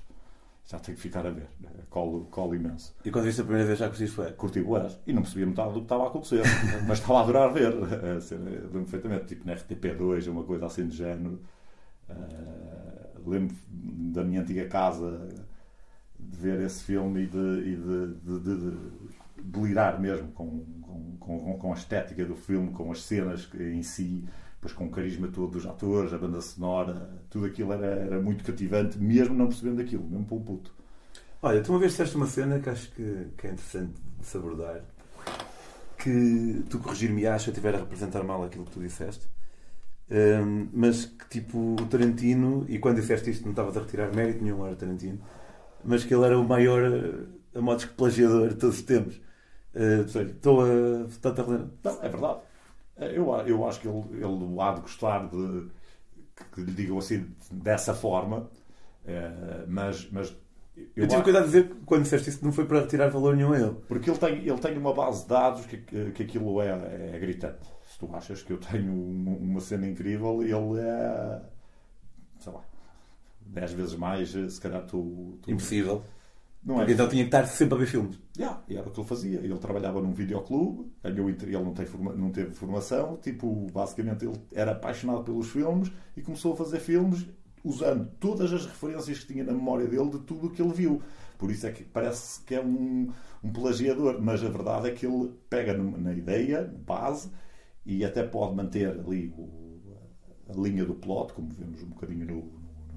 Já 0.67 0.81
tenho 0.81 0.97
que 0.97 1.03
ficar 1.03 1.25
a 1.25 1.31
ver. 1.31 1.47
Colo, 1.89 2.27
colo 2.33 2.57
imenso. 2.57 2.93
E 3.05 3.13
quando 3.13 3.27
viste 3.27 3.43
a 3.43 3.45
primeira 3.45 3.67
vez 3.67 3.79
já 3.79 3.89
curtiste 3.89 4.15
foi? 4.15 4.33
Curti 4.33 4.61
bué. 4.61 4.89
E 5.07 5.13
não 5.13 5.23
percebia 5.23 5.47
metade 5.47 5.73
do 5.73 5.81
que 5.81 5.85
estava 5.85 6.05
a 6.05 6.07
acontecer. 6.09 6.43
mas 6.87 6.99
estava 6.99 7.21
a 7.21 7.23
adorar 7.23 7.53
ver. 7.53 7.73
A 8.17 8.21
cena, 8.21 8.51
Lembro 8.51 8.83
perfeitamente. 8.83 9.27
Tipo 9.27 9.47
na 9.47 9.55
RTP2, 9.55 10.29
uma 10.29 10.43
coisa 10.43 10.67
assim 10.67 10.89
de 10.89 10.97
género. 10.97 11.41
Ah, 12.11 13.19
lembro 13.27 13.57
da 14.13 14.25
minha 14.25 14.41
antiga 14.43 14.67
casa 14.69 15.29
de 16.19 16.37
ver 16.37 16.61
esse 16.61 16.85
filme 16.85 17.23
e 17.23 17.27
de, 17.27 17.39
e 17.39 17.77
de, 17.77 18.15
de, 18.15 18.41
de- 18.41 18.71
de 18.71 19.43
delirar 19.43 20.01
mesmo 20.01 20.29
com, 20.33 20.65
com, 20.83 21.17
com, 21.19 21.59
com 21.59 21.73
a 21.73 21.77
estética 21.77 22.25
do 22.25 22.37
filme, 22.37 22.71
com 22.73 22.91
as 22.93 23.03
cenas 23.03 23.49
em 23.59 23.83
si, 23.83 24.25
depois 24.57 24.73
com 24.75 24.87
o 24.87 24.91
carisma 24.91 25.29
todo 25.29 25.53
dos 25.53 25.67
atores, 25.67 26.13
a 26.13 26.19
banda 26.19 26.41
sonora, 26.41 27.11
tudo 27.31 27.47
aquilo 27.47 27.73
era, 27.73 27.87
era 27.87 28.21
muito 28.21 28.45
cativante, 28.45 28.99
mesmo 28.99 29.35
não 29.35 29.49
percebendo 29.49 29.81
aquilo, 29.81 30.05
mesmo 30.05 30.25
para 30.27 30.37
um 30.37 30.43
puto. 30.45 30.75
Olha, 31.43 31.63
tu 31.63 31.73
uma 31.73 31.79
vez 31.79 31.93
disseste 31.93 32.17
uma 32.17 32.27
cena 32.27 32.61
que 32.61 32.69
acho 32.71 32.91
que, 32.93 33.29
que 33.39 33.47
é 33.47 33.51
interessante 33.53 33.95
de 34.21 34.27
se 34.27 34.37
abordar. 34.37 34.83
Que 35.99 36.65
tu 36.71 36.79
corrigir-me-ás 36.79 37.43
se 37.43 37.49
eu 37.49 37.53
estiver 37.53 37.75
a 37.75 37.79
representar 37.79 38.23
mal 38.25 38.43
aquilo 38.43 38.65
que 38.65 38.71
tu 38.73 38.81
disseste. 38.81 39.29
Hum, 40.11 40.69
mas 40.73 41.05
que 41.07 41.29
tipo 41.29 41.59
o 41.81 41.87
Tarantino, 41.87 42.67
e 42.69 42.79
quando 42.81 42.97
disseste 43.01 43.31
isto 43.31 43.45
não 43.45 43.51
estavas 43.53 43.77
a 43.77 43.81
retirar 43.81 44.13
mérito 44.15 44.43
nenhum 44.43 44.67
era 44.67 44.75
Tarantino, 44.75 45.21
mas 45.85 46.05
que 46.05 46.15
ele 46.15 46.25
era 46.25 46.39
o 46.39 46.45
maior 46.47 46.83
eh, 46.83 47.59
a 47.59 47.63
modos 47.63 47.85
que 47.85 47.95
plagiador 47.95 48.49
de 48.51 48.57
todos 48.57 48.77
os 48.79 48.83
tempos. 48.83 49.21
Eh, 49.75 50.07
Sério? 50.09 50.31
Estou 50.33 50.63
a. 50.65 51.07
Estou 51.09 51.33
a. 51.33 51.69
Não, 51.85 52.03
é 52.05 52.09
verdade. 52.09 52.41
Eu, 52.99 53.35
a- 53.35 53.45
eu 53.49 53.67
acho 53.69 53.81
que 53.81 53.89
ele, 53.89 54.05
ele 54.25 54.61
há 54.61 54.73
de 54.75 54.81
gostar 54.83 55.29
de 55.29 55.69
que, 56.55 56.61
lhe 56.63 56.73
digam 56.73 56.99
assim 56.99 57.27
dessa 57.51 57.95
forma, 57.95 58.51
eh, 59.07 59.65
mas, 59.69 60.09
mas 60.11 60.35
Eu, 60.77 60.85
eu 60.97 61.09
tive 61.09 61.17
acho- 61.17 61.25
cuidado 61.25 61.43
de 61.45 61.49
dizer 61.53 61.69
que 61.69 61.75
quando 61.87 62.03
disseste 62.03 62.31
isso 62.31 62.45
não 62.45 62.53
foi 62.53 62.67
para 62.67 62.81
retirar 62.81 63.09
valor 63.11 63.37
nenhum 63.37 63.53
a 63.53 63.59
ele. 63.61 63.77
porque 63.89 64.11
ele 64.11 64.19
tem, 64.19 64.39
ele 64.47 64.59
tem 64.59 64.79
uma 64.79 64.95
base 64.95 65.23
de 65.23 65.29
dados 65.29 65.67
que, 65.67 65.77
que, 65.79 66.11
que 66.13 66.23
aquilo 66.23 66.61
é, 66.63 66.71
é 67.15 67.19
gritante. 67.19 67.69
Tu 68.01 68.09
achas 68.15 68.43
que 68.43 68.51
eu 68.51 68.59
tenho 68.59 68.95
uma, 68.95 69.61
cena 69.61 69.87
incrível, 69.87 70.43
ele 70.43 70.81
é 70.81 71.43
sei 72.41 72.51
lá, 72.51 72.65
10 73.43 73.73
vezes 73.73 73.95
mais, 73.95 74.35
eh, 74.35 74.49
se 74.49 74.59
calhar 74.59 74.83
tu. 74.87 75.39
tu 75.43 75.51
Impossível. 75.51 76.03
Não 76.65 76.81
é? 76.81 76.91
Então 76.91 77.09
tinha 77.09 77.23
que 77.23 77.29
estar 77.29 77.47
sempre 77.47 77.75
a 77.75 77.79
ver 77.79 77.87
filmes. 77.87 78.19
Yeah, 78.39 78.63
e 78.69 78.77
era 78.77 78.89
o 78.89 78.91
que 78.91 79.01
ele 79.01 79.07
fazia. 79.07 79.39
Ele 79.41 79.59
trabalhava 79.59 80.01
num 80.01 80.13
videoclube, 80.13 80.91
ganhou, 81.03 81.29
ele 81.29 81.53
não, 81.53 81.75
tem 81.75 81.87
não 82.17 82.31
teve 82.31 82.53
formação, 82.53 83.19
tipo, 83.19 83.67
basicamente 83.73 84.25
ele 84.25 84.39
era 84.53 84.73
apaixonado 84.73 85.25
pelos 85.25 85.49
filmes 85.49 85.93
e 86.17 86.23
começou 86.23 86.55
a 86.55 86.57
fazer 86.57 86.81
filmes 86.81 87.27
usando 87.63 88.11
todas 88.19 88.53
as 88.53 88.65
referências 88.65 89.19
que 89.21 89.33
tinha 89.33 89.45
na 89.45 89.53
memória 89.53 89.87
dele 89.87 90.11
de 90.11 90.19
tudo 90.21 90.47
o 90.47 90.51
que 90.51 90.63
ele 90.63 90.73
viu. 90.73 91.03
Por 91.39 91.51
isso 91.51 91.67
é 91.67 91.73
que 91.73 91.83
parece 91.83 92.43
que 92.43 92.55
é 92.55 92.63
um, 92.63 93.11
um 93.43 93.53
plagiador, 93.53 94.21
mas 94.21 94.45
a 94.45 94.49
verdade 94.49 94.89
é 94.89 94.93
que 94.93 95.07
ele 95.07 95.31
pega 95.49 95.73
na 95.75 96.13
ideia, 96.13 96.63
base, 96.87 97.31
e 97.87 98.05
até 98.05 98.23
pode 98.23 98.55
manter 98.55 98.89
ali 98.89 99.33
o- 99.37 99.61
a 100.49 100.61
linha 100.61 100.85
do 100.85 100.95
plot, 100.95 101.33
como 101.33 101.49
vemos 101.53 101.83
um 101.83 101.87
bocadinho 101.89 102.27
no, 102.27 102.35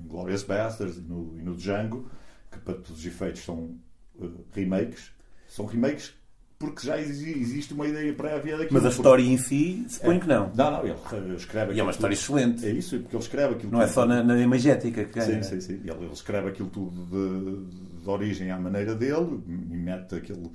no 0.02 0.08
Glorious 0.10 0.44
Bastards 0.44 0.98
e 0.98 1.02
no, 1.02 1.38
e 1.38 1.42
no 1.42 1.56
Django, 1.56 2.10
que 2.52 2.60
para 2.60 2.74
todos 2.76 2.92
os 3.00 3.06
efeitos 3.06 3.44
são 3.44 3.76
eh, 4.22 4.26
remakes. 4.54 5.12
São 5.48 5.66
remakes 5.66 6.14
porque 6.60 6.88
já 6.88 6.98
exi- 7.00 7.38
existe 7.38 7.74
uma 7.74 7.86
ideia 7.86 8.14
prévia 8.14 8.58
daquilo. 8.58 8.74
Mas 8.74 8.84
a 8.84 8.88
Porque- 8.88 9.02
história 9.02 9.24
em 9.24 9.38
si, 9.38 9.86
suponho 9.90 10.20
que 10.22 10.28
não. 10.28 10.52
Não, 10.56 10.72
não, 10.72 10.86
ele 10.88 11.36
escreve 11.36 11.74
E 11.74 11.80
é 11.80 11.84
uma 11.84 11.92
história 11.92 12.16
tudo. 12.16 12.24
excelente. 12.40 12.66
É 12.66 12.72
isso, 12.72 13.00
porque 13.02 13.16
ele 13.16 13.24
escreve 13.24 13.54
aquilo 13.56 13.72
Não 13.72 13.82
é 13.82 13.86
tudo. 13.86 13.94
só 13.94 14.06
na, 14.06 14.24
na 14.24 14.40
imagética 14.40 15.04
que 15.04 15.20
ganha. 15.20 15.44
Sim, 15.44 15.60
sim, 15.60 15.62
sim. 15.62 15.82
Ele, 15.84 16.06
ele 16.06 16.14
escreve 16.14 16.48
aquilo 16.50 16.70
tudo 16.70 17.06
de, 17.06 18.02
de 18.04 18.10
origem 18.10 18.50
à 18.50 18.58
maneira 18.58 18.96
dele 18.96 19.44
e 19.48 19.52
mete 19.76 20.16
aquele, 20.16 20.50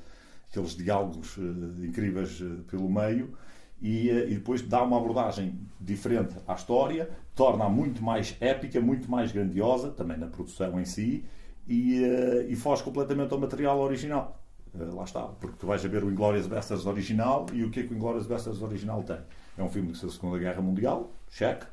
aqueles 0.51 0.75
diálogos 0.77 1.37
eh, 1.38 1.87
incríveis 1.87 2.41
eh, 2.41 2.62
pelo 2.71 2.88
meio 2.91 3.35
e, 3.81 4.11
eh, 4.11 4.31
e 4.31 4.35
depois 4.35 4.62
dá 4.62 4.83
uma 4.83 4.97
abordagem 4.97 5.59
diferente 5.81 6.37
à 6.47 6.55
história, 6.55 7.09
torna-a 7.35 7.69
muito 7.69 8.03
mais 8.03 8.37
épica, 8.41 8.81
muito 8.81 9.11
mais 9.11 9.33
grandiosa, 9.33 9.91
também 9.91 10.17
na 10.17 10.27
produção 10.27 10.81
em 10.81 10.85
si, 10.85 11.25
e, 11.67 12.03
eh, 12.03 12.47
e 12.49 12.57
foge 12.57 12.83
completamente 12.83 13.33
ao 13.33 13.38
material 13.38 13.79
original. 13.79 14.43
Eh, 14.75 14.85
lá 14.85 15.05
está, 15.05 15.23
porque 15.23 15.57
tu 15.59 15.67
vais 15.67 15.85
a 15.85 15.88
ver 15.88 16.03
o 16.03 16.11
Inglourious 16.11 16.47
Basterds 16.47 16.87
original 16.87 17.47
e 17.53 17.64
o 17.64 17.71
que 17.71 17.81
é 17.81 17.83
que 17.85 17.93
o 17.93 17.97
Inglourious 17.97 18.27
Basterds 18.27 18.62
original 18.62 19.03
tem? 19.03 19.19
É 19.57 19.62
um 19.62 19.69
filme 19.69 19.93
da 19.93 19.99
Segunda 19.99 20.38
Guerra 20.38 20.61
Mundial, 20.61 21.12
cheque. 21.31 21.67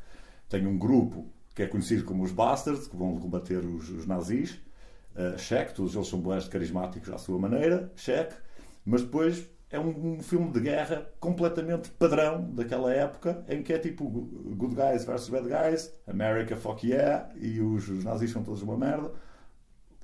Tem 0.48 0.66
um 0.68 0.78
grupo 0.78 1.28
que 1.56 1.64
é 1.64 1.68
conhecido 1.68 2.04
como 2.04 2.24
os 2.24 2.32
Bastards, 2.32 2.88
que 2.88 2.96
vão 2.96 3.18
combater 3.18 3.60
os, 3.66 3.90
os 3.90 4.06
nazis, 4.06 4.60
cheque. 5.38 5.74
Todos 5.74 5.96
eles 5.96 6.08
são 6.08 6.20
bons 6.20 6.48
carismáticos 6.48 7.10
à 7.10 7.18
sua 7.18 7.40
maneira, 7.40 7.92
cheque. 7.96 8.36
Mas 8.86 9.02
depois 9.02 9.48
é 9.76 9.80
um, 9.80 10.16
um 10.16 10.22
filme 10.22 10.52
de 10.52 10.60
guerra 10.62 11.08
completamente 11.20 11.90
padrão 11.92 12.50
daquela 12.54 12.94
época, 12.94 13.44
em 13.50 13.62
que 13.62 13.74
é 13.74 13.78
tipo 13.80 14.10
good 14.10 14.76
guys 14.76 15.06
versus 15.06 15.30
bad 15.30 15.48
guys, 15.48 15.92
America 16.08 16.56
fuck 16.56 16.88
yeah, 16.88 17.30
e 17.36 17.60
os, 17.62 17.88
os 17.90 18.04
nazis 18.04 18.32
são 18.32 18.44
todos 18.44 18.62
uma 18.62 18.78
merda. 18.78 19.12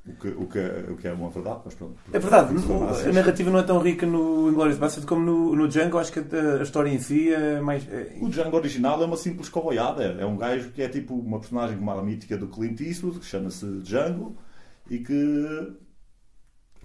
O 0.04 0.14
que, 0.16 0.28
o, 0.30 0.48
que, 0.48 0.60
o 0.92 0.98
que 0.98 1.08
é 1.08 1.14
uma 1.14 1.30
verdade, 1.30 1.60
mas 1.64 1.76
pronto. 1.76 1.96
É 2.12 2.18
verdade, 2.18 2.56
o- 2.56 2.86
nazis. 2.86 3.06
a 3.06 3.14
narrativa 3.14 3.52
não 3.52 3.60
é 3.60 3.64
tão 3.64 3.78
rica 3.78 4.04
no 4.04 4.50
Inglourious 4.50 4.80
Basterds 4.80 5.08
como 5.08 5.24
no, 5.24 5.56
no 5.56 5.68
Django. 5.68 6.00
Acho 6.00 6.12
que 6.12 6.20
a, 6.36 6.60
a 6.60 6.64
história 6.64 6.90
em 6.90 6.98
si 6.98 7.32
é 7.32 7.62
mais. 7.62 7.88
é- 7.88 8.18
O 8.20 8.28
Django 8.28 8.58
original 8.58 9.00
é 9.04 9.06
uma 9.06 9.16
simples 9.16 9.48
coboiada. 9.48 10.04
É 10.20 10.26
um 10.26 10.38
gajo 10.38 10.72
que 10.72 10.82
é 10.82 10.90
tipo 10.90 11.14
uma 11.14 11.40
personagem 11.40 11.78
como 11.78 11.92
a 11.92 12.02
mítica 12.04 12.36
do 12.36 12.48
Clint 12.48 12.82
Eastwood, 12.82 13.20
que 13.20 13.26
chama-se 13.28 13.64
Django, 13.84 14.36
e 14.90 14.98
que 14.98 15.72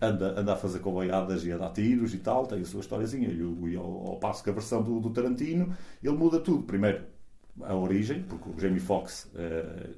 anda, 0.00 0.38
anda 0.40 0.52
a 0.52 0.56
fazer 0.56 0.80
coboiadas 0.80 1.44
e 1.44 1.52
a 1.52 1.58
dar 1.58 1.70
tiros 1.70 2.14
e 2.14 2.18
tal, 2.18 2.46
tem 2.46 2.60
a 2.60 2.64
sua 2.64 2.80
historiazinha. 2.80 3.28
E, 3.28 3.70
e 3.72 3.76
ao, 3.76 4.08
ao 4.08 4.16
passo 4.18 4.42
que 4.42 4.50
a 4.50 4.52
versão 4.52 4.82
do, 4.82 5.00
do 5.00 5.10
Tarantino, 5.10 5.74
ele 6.02 6.16
muda 6.16 6.40
tudo. 6.40 6.62
Primeiro, 6.64 7.04
a 7.62 7.74
origem, 7.74 8.22
porque 8.22 8.50
o 8.50 8.60
Jamie 8.60 8.80
Foxx 8.80 9.30
eh, 9.34 9.90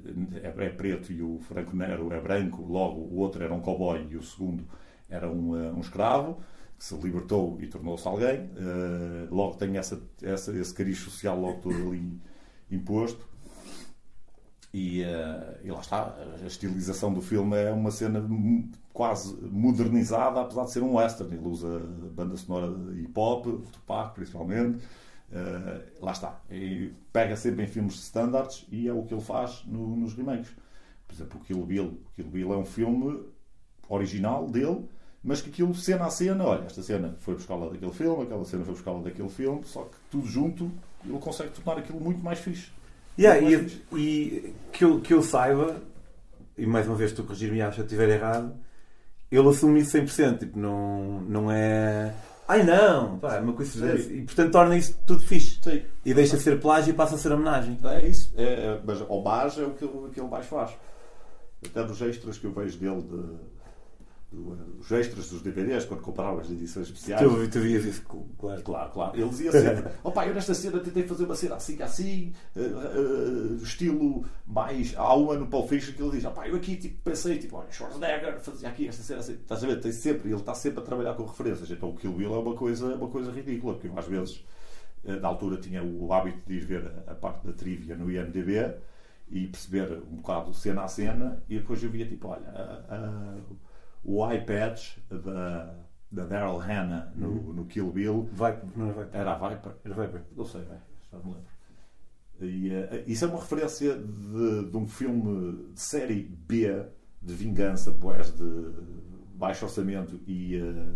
é, 0.42 0.64
é 0.66 0.68
preto 0.70 1.12
e 1.12 1.22
o 1.22 1.38
Franco 1.40 1.74
Nero 1.76 2.12
é 2.12 2.20
branco, 2.20 2.62
logo 2.62 3.00
o 3.00 3.16
outro 3.16 3.42
era 3.42 3.52
um 3.52 3.60
cowboy 3.60 4.06
e 4.10 4.16
o 4.16 4.22
segundo 4.22 4.64
era 5.08 5.28
um, 5.28 5.56
eh, 5.56 5.72
um 5.72 5.80
escravo 5.80 6.38
que 6.78 6.84
se 6.84 6.94
libertou 6.96 7.58
e 7.60 7.66
tornou-se 7.66 8.06
alguém. 8.06 8.50
Eh, 8.56 9.28
logo 9.30 9.56
tem 9.56 9.76
essa, 9.76 10.00
essa, 10.22 10.56
esse 10.56 10.72
cariz 10.72 10.98
social 10.98 11.38
logo 11.40 11.60
todo 11.60 11.74
ali 11.88 12.20
imposto. 12.70 13.27
E, 14.78 15.02
eh, 15.02 15.60
e 15.64 15.70
lá 15.70 15.80
está, 15.80 16.14
a 16.42 16.46
estilização 16.46 17.12
do 17.12 17.20
filme 17.20 17.56
é 17.56 17.72
uma 17.72 17.90
cena 17.90 18.24
quase 18.92 19.34
modernizada, 19.42 20.40
apesar 20.40 20.64
de 20.64 20.70
ser 20.70 20.82
um 20.82 20.94
western. 20.94 21.34
Ele 21.36 21.46
usa 21.48 21.80
banda 22.14 22.36
sonora 22.36 22.68
hip 22.96 23.12
hop, 23.16 23.46
Tupac 23.72 24.14
principalmente. 24.14 24.78
Eh, 25.32 25.82
lá 26.00 26.12
está. 26.12 26.40
E 26.50 26.92
pega 27.12 27.36
sempre 27.36 27.64
em 27.64 27.66
filmes 27.66 27.94
de 27.94 28.00
standards 28.00 28.66
e 28.70 28.86
é 28.88 28.92
o 28.92 29.02
que 29.02 29.12
ele 29.14 29.20
faz 29.22 29.64
no- 29.66 29.96
nos 29.96 30.14
remakes. 30.14 30.50
Por 31.06 31.14
exemplo, 31.14 31.40
o 31.40 31.44
Kill 31.44 31.66
Bill. 31.66 31.86
O 31.86 32.14
Kill 32.14 32.30
Bill 32.30 32.52
é 32.52 32.56
um 32.56 32.64
filme 32.64 33.24
original 33.88 34.46
dele, 34.46 34.84
mas 35.24 35.40
que 35.42 35.50
aquilo, 35.50 35.74
cena 35.74 36.06
a 36.06 36.10
cena, 36.10 36.44
olha, 36.44 36.64
esta 36.66 36.82
cena 36.82 37.16
foi 37.20 37.34
buscar 37.34 37.56
lá 37.56 37.68
daquele 37.68 37.92
filme, 37.92 38.22
aquela 38.22 38.44
cena 38.44 38.64
foi 38.64 38.74
buscar 38.74 38.92
lá 38.92 39.00
daquele 39.02 39.28
filme, 39.28 39.60
só 39.64 39.82
que 39.82 39.96
tudo 40.10 40.26
junto 40.26 40.70
ele 41.04 41.18
consegue 41.18 41.50
tornar 41.50 41.78
aquilo 41.80 42.00
muito 42.00 42.22
mais 42.22 42.38
fixe. 42.38 42.70
Yeah, 43.18 43.40
e, 43.40 43.82
e 43.96 44.54
que, 44.72 44.84
eu, 44.84 45.00
que 45.00 45.12
eu 45.12 45.22
saiba, 45.22 45.76
e 46.56 46.66
mais 46.66 46.86
uma 46.86 46.94
vez 46.94 47.12
tu 47.12 47.24
corrigir-me 47.24 47.58
se 47.72 47.78
eu 47.78 47.84
estiver 47.84 48.08
errado, 48.08 48.54
ele 49.30 49.48
assume 49.48 49.80
isso 49.80 49.96
100%. 49.96 50.38
Tipo, 50.38 50.58
não, 50.58 51.20
não 51.22 51.50
é. 51.50 52.14
Ai 52.46 52.62
não! 52.62 53.18
Pá, 53.18 53.36
é 53.36 53.40
uma 53.40 53.52
coincidência. 53.52 54.10
E 54.12 54.22
portanto 54.22 54.52
torna 54.52 54.76
isso 54.76 54.98
tudo 55.06 55.20
fixe. 55.20 55.58
Sim. 55.62 55.82
E 56.04 56.14
deixa 56.14 56.36
de 56.36 56.42
ser 56.42 56.60
plágio 56.60 56.92
e 56.92 56.94
passa 56.94 57.16
a 57.16 57.18
ser 57.18 57.32
homenagem. 57.32 57.78
É 57.84 58.06
isso. 58.06 58.32
É, 58.36 58.42
é, 58.42 58.80
mas 58.84 59.00
homage 59.02 59.60
é 59.60 59.64
o 59.64 59.70
que 59.74 59.84
ele, 59.84 60.10
que 60.12 60.20
ele 60.20 60.28
mais 60.28 60.46
faz. 60.46 60.70
Até 61.64 61.82
dos 61.82 62.00
extras 62.00 62.38
que 62.38 62.46
eu 62.46 62.52
vejo 62.52 62.78
dele, 62.78 63.02
de, 63.02 63.47
os 64.30 64.92
extras 64.92 65.30
dos 65.30 65.40
DVDs, 65.40 65.86
quando 65.86 66.02
comprava 66.02 66.42
as 66.42 66.50
edições 66.50 66.88
especiais. 66.88 67.22
Tu, 67.22 67.48
tu 67.50 67.60
vias 67.60 67.84
isso, 67.84 68.02
claro. 68.38 68.62
Claro, 68.62 68.90
claro. 68.92 69.16
Ele 69.18 69.28
dizia 69.28 69.50
sempre: 69.50 69.90
opa, 70.04 70.26
eu 70.26 70.34
nesta 70.34 70.52
cena 70.52 70.78
tentei 70.80 71.02
fazer 71.04 71.24
uma 71.24 71.34
cena 71.34 71.54
assim, 71.54 71.80
assim, 71.82 72.32
eh, 72.54 72.60
eh, 72.60 73.62
estilo 73.62 74.26
mais. 74.46 74.94
Há 74.96 75.16
um 75.16 75.30
ano 75.30 75.46
que 75.48 75.56
ele 76.02 76.10
diz: 76.10 76.24
opa, 76.26 76.46
eu 76.46 76.56
aqui 76.56 76.76
tipo, 76.76 77.02
pensei, 77.02 77.38
tipo, 77.38 77.56
olha, 77.56 77.70
Schwarzenegger 77.72 78.38
fazia 78.40 78.68
aqui 78.68 78.86
esta 78.88 79.02
cena 79.02 79.20
assim. 79.20 79.32
Estás 79.32 79.64
a 79.64 79.66
ver? 79.66 79.80
Tem 79.80 79.92
sempre, 79.92 80.28
ele 80.28 80.36
está 80.36 80.54
sempre 80.54 80.80
a 80.80 80.82
trabalhar 80.82 81.14
com 81.14 81.24
referências. 81.24 81.70
Então 81.70 81.88
o 81.88 81.96
Kill 81.96 82.12
Bill 82.12 82.34
é 82.34 82.38
uma 82.38 82.54
coisa, 82.54 82.92
é 82.92 82.96
uma 82.96 83.08
coisa 83.08 83.30
ridícula, 83.32 83.74
porque 83.74 83.88
eu 83.88 83.98
às 83.98 84.06
vezes, 84.06 84.44
eh, 85.06 85.16
na 85.16 85.28
altura, 85.28 85.56
tinha 85.56 85.82
o 85.82 86.12
hábito 86.12 86.40
de 86.46 86.54
ir 86.54 86.66
ver 86.66 86.92
a, 87.06 87.14
parte 87.14 87.46
da 87.46 87.52
trivia 87.54 87.96
no 87.96 88.10
IMDB 88.10 88.74
e 89.30 89.46
perceber 89.46 90.02
um 90.10 90.16
bocado 90.16 90.52
cena 90.52 90.82
a 90.84 90.88
cena, 90.88 91.42
e 91.48 91.58
depois 91.58 91.82
eu 91.82 91.88
via 91.90 92.06
tipo, 92.06 92.28
olha, 92.28 92.46
a- 92.48 93.36
o 94.04 94.28
eye 94.30 94.44
patch 94.44 94.98
da, 95.08 95.74
da 96.10 96.24
Daryl 96.24 96.58
Hannah 96.58 97.12
no, 97.14 97.52
no 97.52 97.64
Kill 97.66 97.90
Bill 97.92 98.28
Vai, 98.32 98.58
não 98.76 98.90
é 98.90 98.92
vai. 98.92 99.08
era 99.12 99.34
a 99.34 99.48
Viper. 99.48 99.72
Era 99.84 99.94
Viper. 99.94 100.22
Não 100.36 100.44
sei, 100.44 100.62
já 101.10 101.18
me 101.18 101.24
lembro. 101.24 101.58
E, 102.40 102.72
eh, 102.72 103.04
isso 103.06 103.24
é 103.24 103.28
uma 103.28 103.40
referência 103.40 103.96
de, 103.96 104.70
de 104.70 104.76
um 104.76 104.86
filme 104.86 105.72
de 105.72 105.80
série 105.80 106.22
B 106.22 106.86
de 107.20 107.34
vingança, 107.34 107.90
boés 107.90 108.32
de 108.32 108.44
baixo 109.34 109.64
orçamento 109.64 110.20
e, 110.26 110.56
eh, 110.56 110.94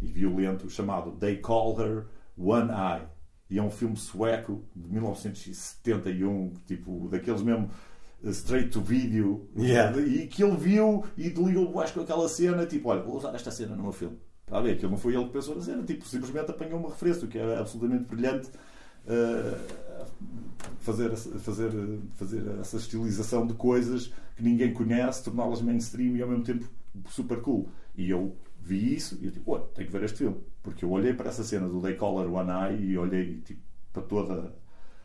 e 0.00 0.06
violento, 0.06 0.70
chamado 0.70 1.12
They 1.12 1.38
Call 1.38 1.80
Her 1.80 2.06
One 2.38 2.70
Eye. 2.70 3.06
E 3.48 3.58
é 3.58 3.62
um 3.62 3.70
filme 3.70 3.96
sueco 3.96 4.64
de 4.76 4.88
1971, 4.88 6.52
tipo, 6.66 7.08
daqueles 7.08 7.42
mesmo 7.42 7.68
straight 8.24 8.70
to 8.70 8.80
video. 8.80 9.48
Yeah. 9.56 9.98
E 10.00 10.26
que 10.26 10.42
ele 10.42 10.56
viu 10.56 11.04
e 11.16 11.30
delirou 11.30 11.70
boés 11.72 11.90
com 11.90 12.00
aquela 12.00 12.28
cena, 12.28 12.66
tipo, 12.66 12.88
olha, 12.88 13.02
vou 13.02 13.16
usar 13.16 13.34
esta 13.34 13.50
cena 13.50 13.74
no 13.76 13.82
meu 13.82 13.92
filme. 13.92 14.18
Está 14.46 14.58
a 14.58 14.60
ver? 14.62 14.72
Aquilo 14.72 14.90
não 14.90 14.98
foi 14.98 15.14
ele 15.14 15.24
que 15.26 15.32
pensou 15.32 15.54
na 15.56 15.62
cena, 15.62 15.82
tipo, 15.82 16.04
simplesmente 16.06 16.50
apanhou 16.50 16.78
uma 16.80 16.90
referência, 16.90 17.24
o 17.24 17.28
que 17.28 17.38
é 17.38 17.58
absolutamente 17.58 18.04
brilhante. 18.04 18.50
eh, 19.06 19.56
fazer, 20.80 21.16
fazer, 21.16 21.70
fazer 22.14 22.42
essa 22.60 22.76
estilização 22.76 23.46
de 23.46 23.54
coisas 23.54 24.12
que 24.36 24.42
ninguém 24.42 24.72
conhece, 24.72 25.24
torná-las 25.24 25.62
mainstream 25.62 26.16
e 26.16 26.22
ao 26.22 26.28
mesmo 26.28 26.44
tempo 26.44 26.66
super 27.08 27.40
cool. 27.40 27.68
E 27.96 28.10
eu 28.10 28.36
vi 28.60 28.94
isso 28.94 29.18
e 29.20 29.26
eu 29.26 29.32
tipo, 29.32 29.52
"Ué, 29.52 29.62
tenho 29.74 29.86
que 29.88 29.92
ver 29.92 30.04
este 30.04 30.18
filme. 30.18 30.36
Porque 30.62 30.84
eu 30.84 30.90
olhei 30.90 31.14
para 31.14 31.30
essa 31.30 31.42
cena 31.42 31.68
do 31.68 31.80
They 31.80 31.94
Collar 31.94 32.26
One 32.30 32.50
Eye 32.50 32.90
e 32.90 32.98
olhei 32.98 33.40
tipo, 33.40 33.60
para 33.92 34.02
toda 34.02 34.54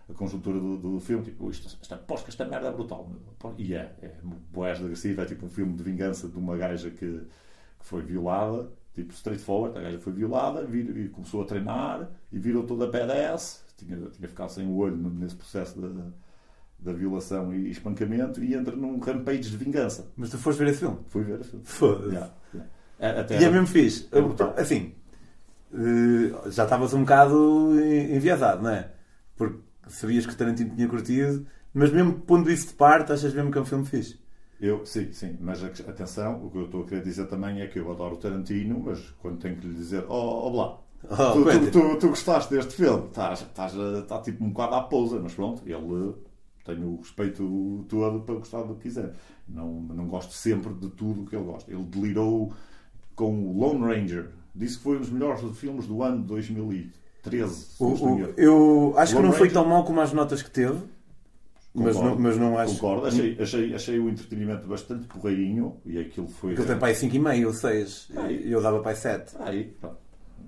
a 0.10 0.14
conjuntura 0.14 0.60
do, 0.60 0.78
do 0.78 1.00
filme, 1.00 1.24
tipo, 1.26 1.50
isto, 1.50 1.68
esta, 1.82 1.98
posca, 1.98 2.30
esta 2.30 2.46
merda 2.46 2.68
é 2.68 2.72
brutal. 2.72 3.10
E 3.58 3.74
é, 3.74 3.96
é 4.02 4.16
boés 4.52 4.78
de 4.78 4.86
agressivo, 4.86 5.22
é 5.22 5.26
tipo 5.26 5.46
um 5.46 5.50
filme 5.50 5.74
de 5.74 5.84
vingança 5.84 6.28
de 6.28 6.38
uma 6.38 6.56
gaja 6.58 6.90
que, 6.92 6.98
que 7.80 7.86
foi 7.86 8.02
violada, 8.04 8.70
tipo 8.94 9.12
straightforward, 9.14 9.78
a 9.78 9.82
gaja 9.82 10.00
foi 10.00 10.14
violada 10.14 10.64
vir, 10.66 10.96
e 10.98 11.10
começou 11.10 11.42
a 11.42 11.46
treinar 11.46 12.10
e 12.32 12.40
virou 12.40 12.64
toda 12.64 12.88
badass, 12.88 13.64
tinha, 13.78 13.98
tinha 14.10 14.28
ficado 14.28 14.50
sem 14.50 14.68
o 14.68 14.76
olho 14.78 14.96
nesse 14.96 15.36
processo 15.36 15.80
da, 15.82 15.90
da 16.80 16.94
violação 16.94 17.54
e 17.54 17.70
espancamento 17.72 18.44
e 18.44 18.54
entra 18.54 18.76
num 18.76 19.00
rampage 19.00 19.50
de 19.50 19.58
vingança. 19.58 20.12
Mas 20.16 20.30
tu 20.30 20.38
foste 20.38 20.60
ver 20.60 20.70
esse 20.70 20.80
filme? 20.80 20.98
Fui 21.10 21.24
ver 21.24 21.42
esse 21.42 21.50
filme. 21.52 21.66
Foda-se. 21.66 22.10
Yeah, 22.14 22.34
yeah. 22.54 22.72
É, 23.00 23.20
até 23.20 23.42
E 23.42 23.44
é 23.44 23.50
mesmo 23.50 23.68
fixe. 23.68 24.08
É 24.12 24.22
brutal. 24.22 24.54
Assim, 24.58 24.94
eh, 25.74 26.50
já 26.52 26.64
estavas 26.64 26.94
um 26.94 27.02
bocado 27.02 27.74
en- 27.80 28.16
enviesado, 28.16 28.64
não 28.64 28.70
é? 28.70 28.92
Porque 29.36 29.60
sabias 29.88 30.26
que 30.26 30.36
Tarantino 30.36 30.76
tinha 30.76 30.88
curtido, 30.88 31.46
mas 31.74 31.92
mesmo 31.92 32.14
pondo 32.14 32.52
isso 32.52 32.68
de 32.68 32.74
parte, 32.74 33.12
achas 33.12 33.34
mesmo 33.34 33.52
que 33.52 33.58
é 33.58 33.62
um 33.62 33.66
filme 33.66 33.86
fixe? 33.86 34.20
Eu, 34.60 34.86
sim, 34.86 35.12
sim, 35.12 35.38
mas 35.42 35.64
atenção, 35.64 36.46
o 36.46 36.50
que 36.50 36.58
eu 36.58 36.66
estou 36.66 36.84
a 36.84 36.86
querer 36.86 37.04
dizer 37.04 37.28
também 37.28 37.62
é 37.62 37.68
que 37.68 37.78
eu 37.78 37.92
adoro 37.92 38.16
Tarantino, 38.16 38.80
mas 38.80 39.00
quando 39.20 39.40
tenho 39.40 39.58
que 39.58 39.68
lhe 39.68 39.74
dizer, 39.74 40.06
oh, 40.08 40.48
oh 40.48 40.52
blá. 40.52 40.80
oh, 41.10 41.34
tu, 41.34 41.44
tu, 41.44 41.72
tu, 41.72 42.00
tu, 42.00 42.08
gostaste 42.10 42.54
deste 42.54 42.74
filme, 42.74 43.08
estás, 43.08 43.42
está 43.42 44.22
tipo 44.22 44.44
um 44.44 44.50
bocado 44.50 44.76
à 44.76 44.82
pousa, 44.84 45.20
mas 45.20 45.34
pronto, 45.34 45.62
ele 45.66 46.16
tem 46.66 46.84
o 46.84 46.98
respeito 46.98 47.86
todo 47.88 48.22
para 48.22 48.36
gostar 48.36 48.64
do 48.64 48.76
que 48.76 48.84
quiser. 48.84 49.14
Não, 49.48 49.82
não 49.82 50.08
gosto 50.08 50.34
sempre 50.34 50.74
de 50.74 50.90
tudo 50.90 51.22
o 51.22 51.26
que 51.26 51.36
ele 51.36 51.46
gosta. 51.46 51.72
Ele 51.72 51.84
delirou 51.84 52.52
com 53.16 53.48
o 53.48 53.60
Lone 53.60 53.82
Ranger, 53.82 54.32
disse 54.54 54.78
que 54.78 54.84
foi 54.84 54.98
um 54.98 55.02
dos 55.02 55.12
melhores 55.12 55.42
filmes 55.58 55.86
do 55.86 56.02
ano 56.02 56.22
de 56.22 56.28
2008. 56.28 57.05
13. 57.26 57.66
O, 57.80 57.86
o, 57.86 58.34
eu 58.38 58.94
acho 58.98 59.16
que 59.16 59.22
não 59.22 59.34
foi 59.34 59.50
tão 59.50 59.66
mal 59.66 59.84
como 59.84 60.00
as 60.00 60.14
notas 60.14 60.42
que 60.42 60.52
teve. 60.52 60.80
Concordo, 61.74 61.84
mas, 61.84 61.96
não, 61.98 62.20
mas 62.20 62.38
não 62.38 62.58
acho. 62.58 62.74
Concordo, 62.76 63.08
achei, 63.08 63.38
achei, 63.38 63.76
achei 63.76 64.00
o 64.00 64.10
entretenimento 64.10 64.66
bastante 64.66 65.08
porreirinho 65.08 65.76
e 65.86 66.00
aquilo 66.00 66.28
foi. 66.28 66.54
Aquilo 66.54 66.68
tem 66.68 66.78
para 66.78 66.88
aí 66.88 66.94
5,5 66.94 67.46
ou 67.48 67.54
6. 67.54 68.12
Eu 68.46 68.62
dava 68.62 68.80
para 68.80 68.92
aí 68.92 68.98
7. 68.98 69.36
Aí, 69.40 69.64
pronto, 69.82 69.98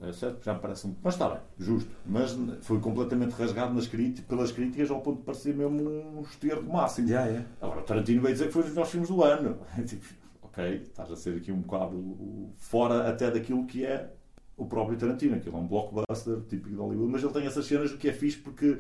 É 0.02 0.14
certo? 0.14 0.46
Já 0.46 0.54
me 0.54 0.60
parece 0.62 0.88
um. 0.88 0.96
Mas 1.04 1.16
está 1.16 1.30
bem, 1.30 1.40
justo. 1.60 1.90
Mas 2.06 2.38
foi 2.62 2.80
completamente 2.80 3.32
rasgado 3.32 3.74
nas 3.74 3.88
críticas, 3.88 4.26
pelas 4.26 4.52
críticas 4.54 4.90
ao 4.90 5.02
ponto 5.02 5.18
de 5.18 5.24
parecer 5.26 5.54
mesmo 5.54 5.90
um 5.90 6.22
esterco 6.22 6.72
máximo. 6.72 7.10
Yeah, 7.10 7.28
yeah. 7.28 7.48
É. 7.62 7.66
Agora, 7.66 7.82
o 7.82 7.84
Tarantino 7.84 8.22
veio 8.22 8.34
dizer 8.34 8.48
que 8.48 8.54
foi 8.54 8.62
um 8.62 8.66
dos 8.66 8.74
melhores 8.74 8.92
filmes 8.92 9.10
do 9.10 9.24
ano. 9.24 9.58
Tipo, 9.86 10.06
ok, 10.44 10.76
estás 10.76 11.12
a 11.12 11.16
ser 11.18 11.36
aqui 11.36 11.52
um 11.52 11.60
bocado 11.60 12.54
fora 12.56 13.10
até 13.10 13.30
daquilo 13.30 13.66
que 13.66 13.86
é 13.86 14.14
o 14.58 14.66
próprio 14.66 14.98
Tarantino. 14.98 15.36
Aquilo 15.38 15.56
é 15.56 15.60
um 15.60 15.68
blockbuster 15.68 16.42
típico 16.50 16.70
de 16.70 16.76
Hollywood, 16.76 17.12
mas 17.12 17.24
ele 17.24 17.32
tem 17.34 17.46
essas 17.46 17.66
cenas 17.66 17.92
o 17.92 17.98
que 17.98 18.10
é 18.10 18.14
fixe 18.14 18.38
porque 18.40 18.80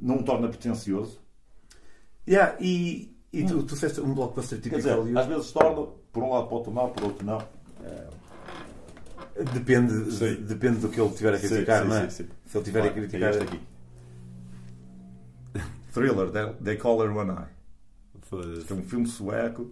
não 0.00 0.18
o 0.20 0.22
torna 0.22 0.48
pretencioso. 0.48 1.20
Yeah, 2.28 2.56
e 2.60 3.14
e 3.32 3.44
tu, 3.44 3.62
tu 3.62 3.74
disseste 3.74 4.00
um 4.00 4.14
blockbuster 4.14 4.58
Quer 4.58 4.62
típico 4.64 4.76
dizer, 4.78 4.94
Hollywood. 4.94 5.18
às 5.18 5.26
vezes 5.26 5.52
torna, 5.52 5.86
por 6.12 6.22
um 6.22 6.30
lado 6.30 6.48
pode 6.48 6.64
tomar, 6.64 6.88
por 6.88 7.04
outro 7.04 7.26
não. 7.26 7.38
É, 7.84 8.08
Depende, 9.54 10.12
Sim. 10.12 10.34
depende 10.42 10.78
do 10.80 10.88
que 10.90 11.00
ele 11.00 11.10
tiver 11.14 11.32
a 11.34 11.38
Sim, 11.38 11.48
criticar, 11.48 11.82
sim, 11.82 11.88
não 11.88 11.96
é? 11.96 12.10
sim, 12.10 12.24
sim. 12.24 12.30
Se 12.46 12.58
ele 12.58 12.64
tiver 12.64 12.82
a 12.86 12.92
criticar. 12.92 13.30
este 13.30 13.42
aqui. 13.44 13.60
Thriller, 15.92 16.30
they, 16.30 16.52
they 16.62 16.76
Call 16.76 17.02
Her 17.02 17.10
One 17.16 17.30
Eye. 17.30 17.48
Que 18.66 18.72
é 18.72 18.76
um 18.76 18.82
filme 18.82 19.06
sueco. 19.06 19.70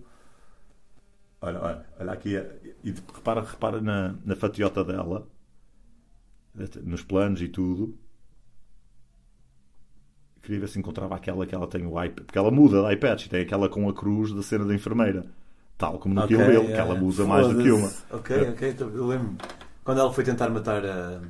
Olha, 1.40 1.61
olha, 1.61 1.87
olha 2.01 2.12
aqui. 2.12 2.35
E 2.83 2.90
repara, 2.90 3.42
repara 3.42 3.81
na, 3.81 4.14
na 4.24 4.35
fatiota 4.37 4.85
dela. 4.85 5.27
nos 6.83 7.03
planos 7.03 7.40
e 7.40 7.48
tudo. 7.48 7.96
Queria 10.42 10.61
ver 10.61 10.68
se 10.68 10.79
encontrava 10.79 11.14
aquela 11.14 11.46
que 11.46 11.55
ela 11.55 11.66
tem 11.66 11.87
o 11.87 12.03
iPad. 12.03 12.24
Porque 12.27 12.38
ela 12.38 12.51
muda 12.51 12.83
de 12.83 12.94
iPads 12.94 13.27
e 13.27 13.29
tem 13.29 13.42
aquela 13.42 13.68
com 13.68 13.88
a 13.88 13.92
cruz 13.94 14.33
da 14.33 14.42
cena 14.42 14.64
da 14.64 14.74
enfermeira. 14.74 15.27
Tal 15.77 15.98
como 15.98 16.14
no 16.14 16.22
Ok, 16.22 16.37
Kill 16.37 16.46
Bill, 16.46 16.61
que 16.62 16.66
yeah, 16.68 16.85
ela 16.85 16.94
yeah. 16.94 17.07
usa 17.07 17.24
mais 17.24 17.46
do 17.46 17.62
que 17.62 17.70
uma. 17.70 17.92
Ok, 18.11 18.48
ok, 18.51 18.70
então 18.70 18.88
eu 18.88 19.07
lembro. 19.07 19.37
Quando 19.85 20.01
ela 20.01 20.12
foi 20.12 20.24
tentar 20.24 20.48
matar 20.51 20.85
a. 20.85 21.20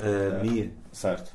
a 0.00 0.42
Mia. 0.42 0.72
Certo. 0.90 1.32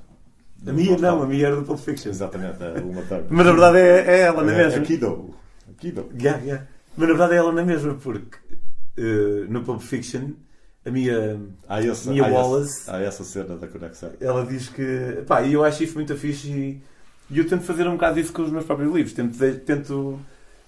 A 0.67 0.71
Mia 0.73 0.97
não, 0.97 1.23
a 1.23 1.27
Mia 1.27 1.47
era 1.47 1.55
do 1.55 1.63
Pulp 1.63 1.79
Fiction. 1.79 2.09
Exatamente, 2.09 2.61
a 2.61 2.73
Uma. 2.81 3.01
Mas 3.29 3.45
na 3.45 3.51
verdade 3.51 3.77
é, 3.77 3.99
é 4.05 4.19
ela, 4.21 4.43
não 4.43 4.51
é 4.51 4.55
É, 4.55 4.57
mesmo? 4.65 4.81
a 4.81 4.85
Kido. 4.85 5.35
A 5.69 5.73
Kido. 5.73 6.09
Yeah, 6.19 6.43
yeah. 6.43 6.67
Mas 6.97 7.07
na 7.07 7.13
verdade 7.15 7.33
é 7.33 7.37
ela 7.37 7.51
na 7.51 7.63
mesma, 7.63 7.95
porque 7.95 8.37
eh, 8.97 9.45
no 9.49 9.63
Pulp 9.63 9.81
Fiction 9.81 10.31
a 10.85 10.89
Mia, 10.91 11.39
Há, 11.69 11.81
esse, 11.81 12.09
Mia 12.09 12.23
há, 12.23 12.27
esse- 12.27 12.35
Wallace, 12.35 12.89
há 12.89 12.99
essa 13.01 13.23
cena 13.23 13.55
da 13.55 13.67
conexão. 13.67 14.11
ela 14.19 14.45
diz 14.45 14.67
que. 14.69 15.23
Pá, 15.27 15.41
e 15.43 15.53
eu 15.53 15.63
acho 15.63 15.83
isso 15.83 15.95
muito 15.95 16.15
fixe 16.17 16.49
e, 16.49 16.81
e 17.29 17.37
eu 17.39 17.47
tento 17.47 17.63
fazer 17.63 17.87
um 17.87 17.93
bocado 17.93 18.19
isso 18.19 18.33
com 18.33 18.41
os 18.41 18.51
meus 18.51 18.65
próprios 18.65 18.93
livros. 18.93 19.13
Tento, 19.13 19.37
de- 19.37 19.59
tento 19.59 20.19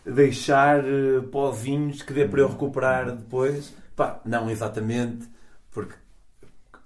deixar 0.05 0.79
eh, 0.85 1.21
pozinhos 1.31 2.01
que 2.01 2.13
dê 2.13 2.27
para 2.27 2.41
eu 2.41 2.47
recuperar 2.47 3.11
depois. 3.15 3.73
Pá, 3.95 4.19
não 4.25 4.49
exatamente, 4.49 5.27
porque 5.71 5.93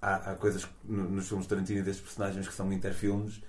há, 0.02 0.32
há 0.32 0.36
coisas 0.36 0.68
no- 0.84 1.10
nos 1.10 1.28
filmes 1.28 1.48
Tarantino 1.48 1.80
e 1.80 1.84
destes 1.84 2.04
personagens 2.06 2.48
que 2.48 2.54
são 2.54 2.72
interfilmes 2.74 3.42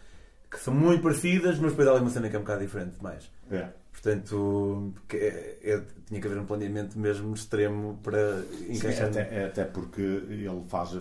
que 0.51 0.59
são 0.59 0.72
muito 0.72 1.03
parecidas, 1.03 1.59
mas 1.59 1.72
depois 1.72 1.87
há 1.87 1.90
ali 1.92 2.01
uma 2.01 2.09
cena 2.11 2.29
que 2.31 2.35
é 2.35 2.38
um 2.38 2.42
bocado 2.42 2.62
diferente 2.62 2.96
demais. 2.96 3.31
É. 3.51 3.68
Portanto, 4.00 4.94
é- 5.12 5.56
é- 5.61 5.82
tinha 6.06 6.20
que 6.20 6.26
haver 6.26 6.38
um 6.38 6.46
planeamento 6.46 6.96
mesmo 6.98 7.34
extremo 7.34 7.98
para 8.02 8.42
Sim, 8.42 8.74
encaixar. 8.76 9.08
até, 9.08 9.20
é 9.34 9.44
até 9.46 9.64
porque 9.64 10.00
ele 10.00 10.62
faz, 10.68 10.96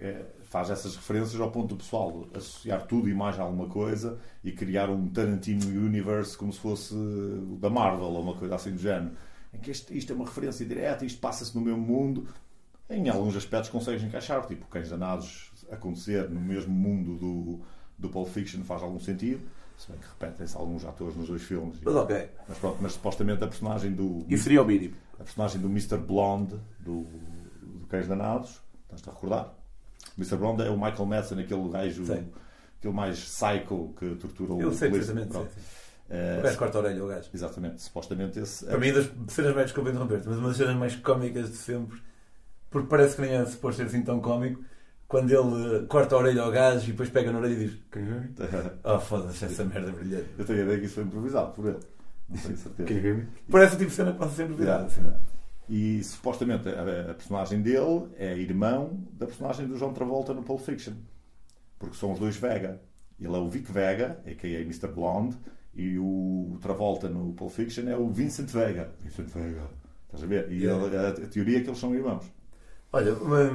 é- 0.00 0.24
faz 0.44 0.70
essas 0.70 0.94
referências 0.94 1.40
ao 1.40 1.50
ponto 1.50 1.74
do 1.74 1.76
pessoal 1.76 2.24
associar 2.32 2.86
tudo 2.86 3.08
e 3.08 3.14
mais 3.14 3.38
a 3.40 3.42
alguma 3.42 3.68
coisa 3.68 4.18
e 4.44 4.52
criar 4.52 4.88
um 4.88 5.08
Tarantino 5.08 5.66
Universe 5.66 6.38
como 6.38 6.52
se 6.52 6.60
fosse 6.60 6.94
o 6.94 7.58
da 7.60 7.68
Marvel 7.68 8.06
ou 8.06 8.22
uma 8.22 8.34
coisa 8.36 8.54
assim 8.54 8.70
do 8.70 8.78
género. 8.78 9.10
Em 9.52 9.58
que 9.58 9.72
isto, 9.72 9.92
isto 9.92 10.12
é 10.12 10.16
uma 10.16 10.24
referência 10.24 10.64
direta, 10.64 11.04
isto 11.04 11.20
passa-se 11.20 11.52
no 11.54 11.60
mesmo 11.60 11.80
mundo. 11.80 12.28
Em 12.88 13.08
alguns 13.08 13.36
aspectos 13.36 13.70
consegues 13.70 14.04
encaixar, 14.04 14.46
tipo 14.46 14.66
Cães 14.68 14.88
Danados 14.88 15.50
acontecer 15.68 16.30
no 16.30 16.40
mesmo 16.40 16.72
mundo 16.72 17.16
do, 17.16 17.60
do 17.98 18.08
Pulp 18.08 18.28
Fiction 18.28 18.62
faz 18.62 18.82
algum 18.82 19.00
sentido. 19.00 19.40
Se 19.78 19.90
bem 19.90 20.00
que 20.00 20.06
repetem-se 20.08 20.56
alguns 20.56 20.84
atores 20.84 21.14
nos 21.16 21.28
dois 21.28 21.42
filmes. 21.42 21.78
Mas 21.84 21.94
ok. 21.94 22.30
Mas, 22.48 22.58
pronto, 22.58 22.78
mas 22.80 22.92
supostamente 22.92 23.44
a 23.44 23.46
personagem 23.46 23.92
do. 23.92 24.24
Isso 24.28 24.44
seria 24.44 24.62
o 24.62 24.64
mínimo. 24.66 24.94
A 25.20 25.24
personagem 25.24 25.60
do 25.60 25.68
Mr. 25.68 25.96
Blonde 25.98 26.56
do, 26.80 27.02
do 27.62 27.86
Cães 27.88 28.06
Danados, 28.08 28.60
estás-te 28.84 29.08
a 29.08 29.12
recordar? 29.12 29.54
O 30.16 30.20
Mr. 30.20 30.36
Blonde 30.36 30.62
é 30.62 30.70
o 30.70 30.76
Michael 30.76 31.06
Madsen, 31.06 31.38
aquele 31.40 31.68
gajo, 31.68 32.06
Sei. 32.06 32.24
aquele 32.78 32.94
mais 32.94 33.18
psycho 33.22 33.94
que 33.98 34.14
torturou 34.16 34.60
Eu 34.60 34.68
o 34.68 34.74
sei 34.74 34.88
polícia. 34.90 35.14
perfeitamente. 35.14 35.28
Pronto. 35.32 35.52
sei, 35.52 35.62
sei. 35.62 35.86
Eh, 36.08 36.38
O 36.38 36.42
gajo 36.42 36.58
corta 36.58 36.78
a 36.78 36.80
orelha, 36.82 37.04
o 37.04 37.08
gajo. 37.08 37.28
exatamente, 37.34 37.82
supostamente 37.82 38.38
esse. 38.38 38.64
Para 38.64 38.78
mim, 38.78 38.92
das 38.92 39.10
cenas 39.28 39.54
mais, 39.54 39.66
desculpa 39.66 39.90
interromper-te, 39.90 40.28
mas 40.28 40.38
uma 40.38 40.48
das 40.48 40.56
cenas 40.56 40.76
mais 40.76 40.96
cómicas 40.96 41.50
de 41.50 41.56
sempre, 41.56 42.00
porque 42.70 42.88
parece 42.88 43.16
que 43.16 43.22
nem 43.22 43.32
é 43.32 43.44
suposto 43.44 43.78
ser 43.82 43.88
assim 43.88 44.02
tão 44.02 44.20
cómico, 44.20 44.62
quando 45.08 45.30
ele 45.30 45.86
corta 45.86 46.14
a 46.14 46.18
orelha 46.18 46.42
ao 46.42 46.50
gajo 46.50 46.84
e 46.88 46.90
depois 46.92 47.08
pega 47.10 47.30
na 47.32 47.38
orelha 47.38 47.54
e 47.54 47.68
diz? 47.68 47.78
Oh, 48.84 48.98
foda-se, 49.00 49.44
essa 49.44 49.64
merda 49.64 49.88
é 49.88 49.92
brilhante. 49.92 50.26
Eu 50.38 50.44
tenho 50.44 50.60
a 50.60 50.62
ideia 50.62 50.78
que 50.80 50.86
isso 50.86 50.94
foi 50.96 51.04
improvisado 51.04 51.52
por 51.52 51.66
ele. 51.66 51.78
Não 52.28 52.36
tenho 52.38 52.56
certeza. 52.56 53.26
Parece 53.50 53.74
o 53.74 53.78
tipo 53.78 53.90
de 53.90 53.96
cena 53.96 54.12
que 54.12 54.18
passa 54.18 54.34
sempre 54.34 54.54
virada. 54.54 54.88
Yeah. 54.92 55.20
E 55.68 56.02
supostamente 56.04 56.68
a, 56.68 57.10
a 57.10 57.14
personagem 57.14 57.60
dele 57.62 58.08
é 58.16 58.36
irmão 58.36 59.00
da 59.12 59.26
personagem 59.26 59.66
do 59.66 59.76
John 59.78 59.92
Travolta 59.92 60.32
no 60.34 60.42
Pulp 60.42 60.60
Fiction. 60.60 60.94
Porque 61.78 61.96
são 61.96 62.12
os 62.12 62.18
dois 62.18 62.36
Vega. 62.36 62.80
Ele 63.20 63.34
é 63.34 63.38
o 63.38 63.48
Vic 63.48 63.70
Vega, 63.70 64.18
a.k.a. 64.26 64.60
Mr. 64.60 64.88
Blonde, 64.88 65.36
e 65.74 65.98
o 65.98 66.58
Travolta 66.60 67.08
no 67.08 67.32
Pulp 67.32 67.50
Fiction 67.52 67.88
é 67.88 67.96
o 67.96 68.08
Vincent 68.10 68.48
Vega. 68.50 68.90
Vincent 69.00 69.28
Vega. 69.28 69.62
Estás 70.06 70.22
a 70.22 70.26
ver? 70.26 70.50
E 70.52 70.62
Yeah. 70.64 70.84
ele- 70.86 70.96
a, 70.96 71.08
a 71.08 71.12
teoria 71.28 71.58
é 71.58 71.60
que 71.62 71.68
eles 71.68 71.78
são 71.78 71.94
irmãos. 71.94 72.24
Olha, 72.92 73.14
uma, 73.14 73.50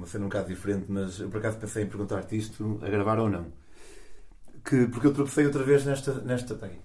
uma 0.00 0.06
cena 0.06 0.24
um 0.24 0.28
bocado 0.28 0.48
diferente, 0.48 0.86
mas 0.88 1.20
eu 1.20 1.28
por 1.28 1.38
acaso 1.38 1.58
pensei 1.58 1.84
em 1.84 1.86
perguntar-te 1.86 2.34
isto, 2.34 2.78
a 2.82 2.88
gravar 2.88 3.18
ou 3.18 3.28
não. 3.28 3.46
Que, 4.64 4.86
porque 4.86 5.06
eu 5.06 5.12
tropecei 5.12 5.44
outra 5.44 5.62
vez 5.62 5.84
nesta. 5.84 6.14
nesta 6.22 6.54
bem, 6.54 6.78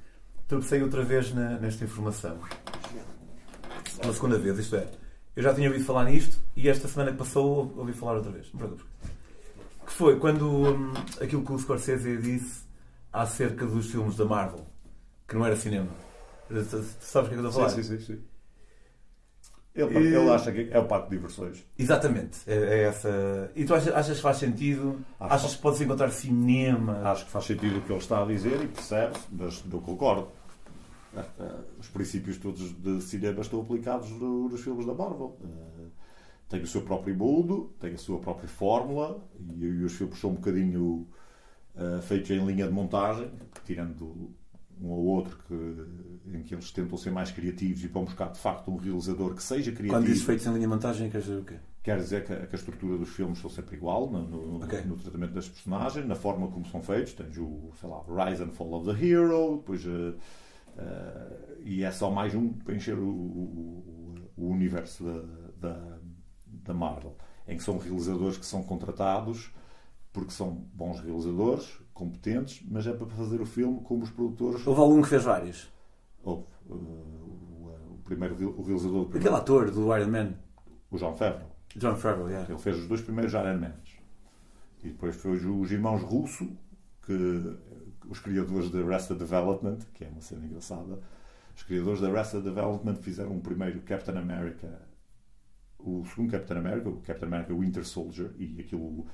tropecei 0.49 0.83
outra 0.83 1.01
vez 1.01 1.33
na- 1.33 1.57
nesta 1.57 1.85
informação. 1.85 2.37
Uma 4.03 4.13
segunda 4.13 4.37
vez, 4.37 4.59
isto 4.59 4.75
é. 4.75 4.89
Eu 5.33 5.43
já 5.43 5.53
tinha 5.53 5.69
ouvido 5.69 5.85
falar 5.85 6.05
nisto 6.05 6.37
e 6.57 6.67
esta 6.67 6.87
semana 6.89 7.11
que 7.11 7.17
passou 7.17 7.73
ouvi 7.77 7.93
falar 7.93 8.15
outra 8.17 8.31
vez. 8.31 8.51
Que 9.85 9.91
foi 9.91 10.19
quando 10.19 10.49
hum, 10.49 10.93
aquilo 11.21 11.43
que 11.45 11.51
o 11.53 11.57
Scorsese 11.59 12.17
disse 12.17 12.63
acerca 13.13 13.65
dos 13.65 13.89
filmes 13.89 14.17
da 14.17 14.25
Marvel, 14.25 14.65
que 15.25 15.35
não 15.35 15.45
era 15.45 15.55
cinema. 15.55 15.87
Tu 16.49 16.63
sabes 16.99 17.27
o 17.27 17.29
que 17.31 17.35
é 17.35 17.37
que 17.39 17.45
eu 17.45 17.47
estou 17.47 17.63
a 17.63 17.69
falar? 17.69 17.81
sim, 17.83 17.99
sim. 17.99 18.19
Ele, 19.75 19.93
E- 19.99 20.15
ele 20.15 20.29
acha 20.29 20.51
que 20.53 20.69
é 20.71 20.79
o 20.79 20.85
parque 20.87 21.09
de 21.09 21.15
diversões. 21.17 21.65
Exatamente, 21.77 22.39
é, 22.47 22.53
é 22.55 22.83
essa. 22.83 23.51
E 23.55 23.65
tu 23.65 23.73
achas, 23.75 23.93
achas 23.93 24.15
que 24.17 24.21
faz 24.23 24.37
sentido? 24.37 24.99
Acho 25.19 25.33
achas 25.35 25.55
que 25.55 25.61
podes 25.61 25.81
encontrar 25.81 26.09
cinema? 26.11 27.01
Acho 27.11 27.25
que 27.25 27.31
faz 27.31 27.45
sentido 27.45 27.77
o 27.79 27.81
que 27.81 27.91
ele 27.91 27.99
está 27.99 28.23
a 28.23 28.25
dizer 28.25 28.63
e 28.63 28.67
percebe-se, 28.67 29.25
mas 29.31 29.63
eu 29.71 29.81
concordo. 29.81 30.27
Ah, 31.17 31.25
ah, 31.39 31.59
Os 31.79 31.87
princípios 31.89 32.37
todos 32.37 32.71
de 32.81 33.01
cinema 33.01 33.41
estão 33.41 33.59
aplicados 33.61 34.09
no- 34.11 34.47
nos 34.49 34.61
filmes 34.61 34.85
da 34.85 34.93
Marvel. 34.93 35.37
Ah, 35.43 35.85
Tem 36.47 36.61
o 36.61 36.67
seu 36.67 36.81
próprio 36.83 37.15
mundo, 37.15 37.73
tem 37.79 37.93
a 37.93 37.97
sua 37.97 38.19
própria 38.19 38.47
fórmula 38.47 39.17
e, 39.59 39.65
e 39.65 39.83
os 39.83 39.93
filmes 39.93 40.19
são 40.19 40.29
um 40.29 40.35
bocadinho 40.35 41.07
feitos 42.03 42.29
em 42.31 42.45
linha 42.45 42.65
de 42.67 42.71
montagem, 42.73 43.29
tirando 43.65 44.29
um 44.81 44.89
ou 44.89 45.05
outro 45.05 45.37
que, 45.47 46.35
em 46.37 46.43
que 46.43 46.53
eles 46.53 46.71
tentam 46.71 46.97
ser 46.97 47.11
mais 47.11 47.31
criativos 47.31 47.83
e 47.83 47.87
vão 47.87 48.03
buscar 48.05 48.31
de 48.31 48.39
facto 48.39 48.69
um 48.71 48.75
realizador 48.75 49.33
que 49.35 49.41
seja 49.43 49.71
criativo. 49.71 49.93
Quando 49.93 50.05
dizes 50.07 50.23
feitos 50.23 50.45
em 50.45 50.49
linha 50.49 50.61
de 50.61 50.67
montagem, 50.67 51.09
queres 51.09 51.25
dizer 51.27 51.39
o 51.39 51.43
quê? 51.45 51.55
Quer 51.83 51.97
dizer 51.97 52.25
que 52.25 52.33
a, 52.33 52.47
que 52.47 52.55
a 52.55 52.59
estrutura 52.59 52.97
dos 52.97 53.09
filmes 53.09 53.37
são 53.39 53.49
sempre 53.49 53.75
igual 53.75 54.09
no, 54.09 54.27
no- 54.27 54.63
Ok. 54.63 54.81
no 54.85 54.95
tratamento 54.97 55.33
das 55.33 55.47
personagens, 55.47 56.05
na 56.07 56.15
forma 56.15 56.47
como 56.47 56.65
são 56.65 56.81
feitos. 56.81 57.13
Tens 57.13 57.37
o, 57.37 57.71
sei 57.79 57.87
lá, 57.89 58.01
Rise 58.25 58.41
and 58.43 58.49
Fall 58.49 58.73
of 58.73 58.85
the 58.91 59.05
Hero, 59.05 59.57
depois, 59.57 59.85
eh, 59.85 60.13
eh, 60.77 61.57
e 61.63 61.83
é 61.83 61.91
só 61.91 62.09
mais 62.11 62.33
um 62.35 62.49
para 62.53 62.75
encher 62.75 62.97
o, 62.97 63.07
o- 63.07 64.15
o 64.37 64.47
universo 64.49 65.03
da, 65.61 65.69
da, 65.73 65.97
da 66.65 66.73
Marvel, 66.73 67.15
em 67.47 67.55
que 67.55 67.63
são 67.63 67.77
realizadores 67.77 68.37
que 68.37 68.45
são 68.45 68.63
contratados 68.63 69.51
porque 70.11 70.31
são 70.31 70.51
bons 70.73 70.99
realizadores, 70.99 71.79
competentes, 71.95 72.61
mas 72.69 72.85
é 72.85 72.93
para 72.93 73.07
fazer 73.07 73.41
o 73.41 73.45
filme 73.45 73.79
como 73.81 74.03
os 74.03 74.11
produtores. 74.11 74.67
Houve 74.67 74.81
algum 74.81 75.01
que 75.01 75.07
fez 75.07 75.23
vários. 75.23 75.71
Houve, 76.21 76.43
eh, 76.69 76.73
o, 76.73 77.93
o 77.93 77.99
primeiro 78.03 78.35
o 78.35 78.61
realizador 78.61 79.05
do 79.05 79.07
Aquele 79.07 79.23
primeiro, 79.23 79.35
ator 79.37 79.71
do 79.71 79.97
Iron 79.97 80.11
Man, 80.11 80.33
o 80.91 80.97
John 80.97 81.15
Favreau. 81.15 81.55
John 81.75 81.95
Favreau, 81.95 82.29
yeah. 82.29 82.51
Ele 82.51 82.59
fez 82.59 82.77
os 82.77 82.87
dois 82.87 83.01
primeiros 83.01 83.33
Iron 83.33 83.59
Mans. 83.59 83.97
E 84.83 84.89
depois 84.89 85.15
foi 85.15 85.37
os 85.37 85.71
irmãos 85.71 86.01
Russo, 86.01 86.47
que 87.01 87.57
os 88.09 88.19
criadores 88.19 88.69
da 88.69 88.79
Arrested 88.79 89.17
Development, 89.17 89.79
que 89.93 90.03
é 90.03 90.09
uma 90.09 90.21
cena 90.21 90.45
engraçada, 90.45 90.99
os 91.55 91.63
criadores 91.63 92.01
da 92.01 92.09
Arrested 92.09 92.43
Development 92.43 92.95
fizeram 92.95 93.31
um 93.31 93.39
primeiro 93.39 93.81
Captain 93.81 94.17
America, 94.17 94.81
o 95.79 96.03
segundo 96.05 96.29
Captain 96.29 96.57
America, 96.57 96.89
o 96.89 96.97
Captain 97.01 97.27
America 97.27 97.53
Winter 97.53 97.85
Soldier, 97.85 98.31
e 98.37 98.59
aquilo 98.59 99.07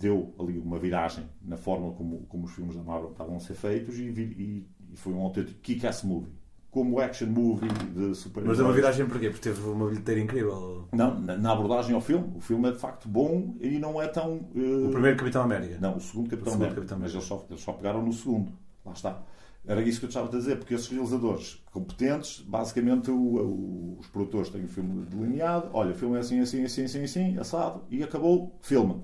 deu 0.00 0.34
ali 0.38 0.58
uma 0.58 0.78
viragem 0.78 1.24
na 1.42 1.56
forma 1.56 1.92
como, 1.92 2.20
como 2.28 2.44
os 2.44 2.52
filmes 2.52 2.74
da 2.76 2.82
Marvel 2.82 3.10
estavam 3.10 3.36
a 3.36 3.40
ser 3.40 3.54
feitos 3.54 3.98
e, 3.98 4.02
e- 4.08 4.66
e 4.92 4.96
foi 4.96 5.12
um 5.12 5.20
autêntico 5.20 5.60
kick-ass 5.60 6.02
movie. 6.02 6.32
Como 6.70 7.00
action 7.00 7.28
movie 7.28 7.68
de 7.94 8.14
super 8.14 8.44
Mas 8.44 8.58
deu 8.58 8.66
uma 8.66 8.74
viragem 8.74 9.06
porquê? 9.06 9.30
Porque 9.30 9.48
teve 9.48 9.66
uma 9.68 9.88
bilheteira 9.88 10.20
incrível. 10.20 10.86
não, 10.92 11.18
na, 11.18 11.36
na 11.36 11.52
abordagem 11.52 11.94
ao 11.94 12.00
filme, 12.00 12.30
o 12.36 12.40
filme 12.40 12.68
é 12.68 12.72
de 12.72 12.78
facto 12.78 13.08
bom 13.08 13.54
e 13.60 13.78
não 13.78 14.00
é 14.00 14.06
tão. 14.06 14.48
eh, 14.54 14.86
O 14.86 14.90
primeiro 14.90 15.16
Capitão 15.16 15.42
América. 15.42 15.78
Não, 15.80 15.96
o 15.96 16.00
segundo 16.00 16.28
Capitão 16.28 16.48
O 16.52 16.56
segundo 16.56 16.64
América. 16.66 16.80
Capitão 16.82 16.98
Mas 16.98 17.12
eles 17.12 17.24
só, 17.24 17.44
eles 17.48 17.62
só 17.62 17.72
pegaram 17.72 18.02
no 18.04 18.12
segundo. 18.12 18.52
Lá 18.84 18.92
está. 18.92 19.22
Era 19.66 19.82
isso 19.82 19.98
que 19.98 20.06
eu 20.06 20.08
estava 20.08 20.28
a 20.28 20.30
dizer, 20.30 20.56
porque 20.58 20.74
esses 20.74 20.88
realizadores 20.88 21.62
competentes, 21.72 22.40
basicamente 22.42 23.10
o- 23.10 23.16
o- 23.16 23.96
os 23.98 24.06
produtores 24.06 24.50
têm 24.50 24.64
o 24.64 24.68
filme 24.68 25.04
delineado, 25.06 25.68
olha, 25.72 25.92
o 25.92 25.94
filme 25.94 26.16
é 26.16 26.20
assim, 26.20 26.38
assim, 26.40 26.64
assim, 26.64 26.84
assim, 26.84 27.02
assim, 27.02 27.38
assado, 27.38 27.82
e 27.90 28.02
acabou, 28.02 28.56
filme. 28.62 29.02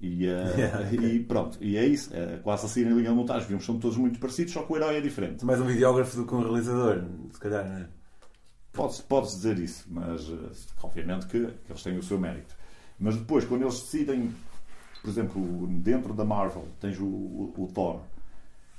E, 0.00 0.26
eh, 0.26 0.54
Yeah, 0.56 0.92
e 0.92 1.18
pronto, 1.24 1.58
e 1.60 1.76
é 1.76 1.84
isso, 1.86 2.10
é 2.14 2.38
quase 2.42 2.66
assim 2.66 2.84
na 2.84 2.90
linha 2.90 3.10
de 3.10 3.16
montagem. 3.16 3.42
Os 3.42 3.46
filmes 3.46 3.64
são 3.66 3.78
todos 3.78 3.96
muito 3.96 4.18
parecidos, 4.18 4.52
só 4.52 4.62
que 4.62 4.72
o 4.72 4.76
herói 4.76 4.96
é 4.96 5.00
diferente. 5.00 5.44
Mais 5.44 5.60
um 5.60 5.66
videógrafo 5.66 6.16
do 6.16 6.26
que 6.26 6.34
um 6.34 6.40
realizador, 6.42 7.04
se 7.32 7.40
calhar, 7.40 7.68
não 7.68 7.76
é? 7.78 7.86
Pode-se 8.72 9.02
pode 9.02 9.26
dizer 9.26 9.58
isso, 9.58 9.86
mas 9.90 10.28
eh, 10.28 10.74
obviamente 10.82 11.26
que, 11.26 11.46
que 11.46 11.72
eles 11.72 11.82
têm 11.82 11.98
o 11.98 12.02
seu 12.02 12.18
mérito. 12.18 12.54
Mas 12.98 13.16
depois, 13.16 13.44
quando 13.44 13.62
eles 13.62 13.80
decidem, 13.80 14.32
por 15.02 15.10
exemplo, 15.10 15.66
dentro 15.68 16.12
da 16.14 16.24
Marvel, 16.24 16.66
tens 16.80 16.98
o, 17.00 17.04
o, 17.04 17.54
o 17.56 17.66
Thor. 17.72 18.00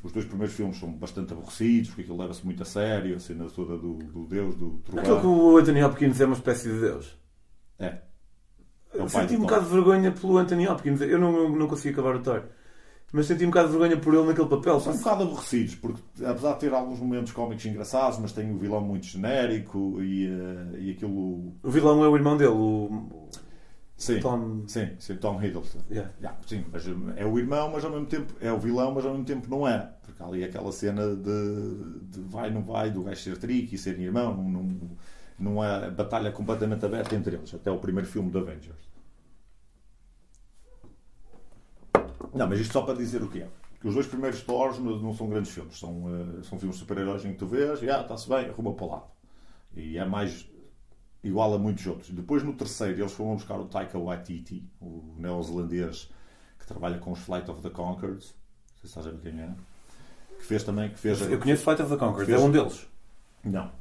Os 0.02 0.14
dois 0.14 0.26
primeiros 0.26 0.56
filmes 0.56 0.80
são 0.80 0.90
bastante 0.94 1.34
aborrecidos, 1.34 1.90
porque 1.90 2.04
aquilo 2.04 2.18
leva-se 2.18 2.46
muito 2.46 2.64
a 2.64 2.66
sério, 2.66 3.18
a 3.18 3.20
cena 3.20 3.46
toda 3.50 3.78
do, 3.78 3.96
do 3.96 4.26
deus, 4.26 4.56
do 4.56 4.82
Aquele 4.88 5.02
que 5.02 5.06
trovão. 5.06 5.54
o 5.54 5.58
Anthony 5.58 5.84
Hopkins 5.84 6.22
é 6.22 6.26
uma 6.26 6.36
espécie 6.36 6.70
de 6.72 6.80
Deus. 6.80 7.18
É. 7.78 7.98
Pai 8.92 9.08
Senti 9.08 9.36
um 9.36 9.42
bocado 9.42 9.66
de 9.66 9.72
vergonha 9.72 10.12
pelo 10.12 10.38
Anthony 10.38 10.68
Hopkins. 10.68 11.02
Eu 11.02 11.20
não, 11.20 11.32
não, 11.32 11.50
não 11.50 11.68
consegui 11.68 11.94
acabar 11.94 12.16
o 12.16 12.22
Thor. 12.22 12.44
Mas 13.12 13.26
senti 13.26 13.44
um 13.44 13.50
bocado 13.50 13.70
de 13.70 13.78
vergonha 13.78 14.00
por 14.00 14.14
ele 14.14 14.26
naquele 14.26 14.48
papel. 14.48 14.80
São 14.80 14.94
um 14.94 14.98
bocado 14.98 15.24
aborrecidos, 15.24 15.76
porque 15.76 16.00
apesar 16.24 16.54
de 16.54 16.60
ter 16.60 16.74
alguns 16.74 17.00
momentos 17.00 17.32
cómicos 17.32 17.66
engraçados, 17.66 18.20
mas 18.20 18.32
tem 18.32 18.52
o 18.52 18.58
vilão 18.58 18.82
muito 18.82 19.08
genérico 19.08 20.00
e, 20.00 20.28
eh, 20.28 20.80
e 20.80 20.92
aquilo. 20.92 21.52
O 21.64 21.72
vilão 21.72 22.04
é 22.04 22.08
o 22.08 22.16
irmão 22.16 22.38
dele, 22.38 22.52
o 22.52 23.30
Sim, 24.00 24.20
Tom. 24.22 24.64
sim, 24.66 24.90
sim, 24.98 25.18
Tom 25.18 25.44
Hiddleston. 25.44 25.80
Yeah. 25.92 26.10
Yeah, 26.22 26.40
sim, 26.48 26.64
mas 26.72 26.86
é 27.18 27.26
o 27.26 27.38
irmão, 27.38 27.70
mas 27.70 27.84
ao 27.84 27.92
mesmo 27.92 28.06
tempo 28.06 28.34
é 28.40 28.50
o 28.52 28.58
vilão, 28.58 28.94
mas 28.94 29.06
ao 29.06 29.12
mesmo 29.12 29.26
tempo 29.26 29.50
não 29.50 29.68
é. 29.68 29.92
Porque 30.02 30.24
há 30.24 30.26
ali 30.26 30.44
aquela 30.44 30.72
cena 30.72 31.16
de, 31.18 31.84
de 32.04 32.22
vai, 32.22 32.50
não 32.50 32.64
vai, 32.64 32.90
do 32.90 33.04
gajo 33.04 33.22
ser 33.22 33.38
trick 33.38 33.76
e 33.76 33.78
ser 33.78 34.00
irmão, 34.00 34.34
não, 34.38 34.50
não, 34.50 34.90
não 35.40 35.64
é 35.64 35.90
batalha 35.90 36.32
completamente 36.32 36.86
aberta 36.86 37.16
entre 37.16 37.36
eles, 37.36 37.54
até 37.54 37.72
o 37.72 37.80
primeiro 37.80 38.08
filme 38.08 38.30
do 38.30 38.40
Avengers. 38.40 38.90
Não, 42.34 42.48
mas 42.48 42.60
isto 42.60 42.74
só 42.74 42.82
para 42.82 42.96
dizer 42.96 43.24
o 43.24 43.30
que 43.30 43.42
é. 43.42 43.48
Que 43.80 43.88
os 43.88 43.94
dois 43.94 44.06
primeiros 44.08 44.42
Thors 44.42 44.78
não 44.78 45.14
são 45.14 45.30
grandes 45.30 45.52
filmes, 45.52 45.80
são, 45.80 46.04
eh, 46.14 46.44
são 46.44 46.60
filmes 46.60 46.78
super-heróis 46.78 47.24
em 47.24 47.32
que 47.32 47.38
tu 47.38 47.48
vês 47.48 47.82
e 47.82 47.90
ah, 47.90 48.02
está-se 48.02 48.28
bem, 48.28 48.50
arruma 48.50 48.74
para 48.74 48.86
o 48.86 48.90
lado. 48.90 49.06
E 49.74 49.98
é 49.98 50.06
mais 50.06 50.46
igual 51.24 51.54
a 51.54 51.58
muitos 51.58 51.88
outros. 51.88 52.10
Depois 52.10 52.44
no 52.44 52.54
terceiro 52.54 53.00
eles 53.00 53.14
foram 53.14 53.36
buscar 53.36 53.58
o 53.58 53.66
Taika 53.66 53.98
Waititi, 53.98 54.70
o 54.82 55.16
neozelandês 55.18 56.12
que 56.60 56.68
trabalha 56.68 56.98
com 56.98 57.12
os 57.12 57.20
Flight 57.20 57.50
of 57.50 57.62
the 57.62 57.70
Conchords. 57.70 58.36
Não 58.36 58.82
sei 58.82 58.82
se 58.82 58.88
estás 58.88 59.08
a 59.08 59.12
ver 59.12 59.22
quem 59.22 59.42
é. 59.42 59.56
Que 60.38 60.46
fez 60.46 60.64
também, 60.64 60.90
que 60.90 61.00
fez... 61.00 61.22
Eu 61.22 61.40
conheço 61.40 61.64
Flight 61.64 61.82
of 61.82 61.92
the 61.92 61.98
Conchords, 61.98 62.26
Fez- 62.26 62.42
é 62.42 62.44
um 62.44 62.52
deles. 62.52 62.86
Não. 63.46 63.72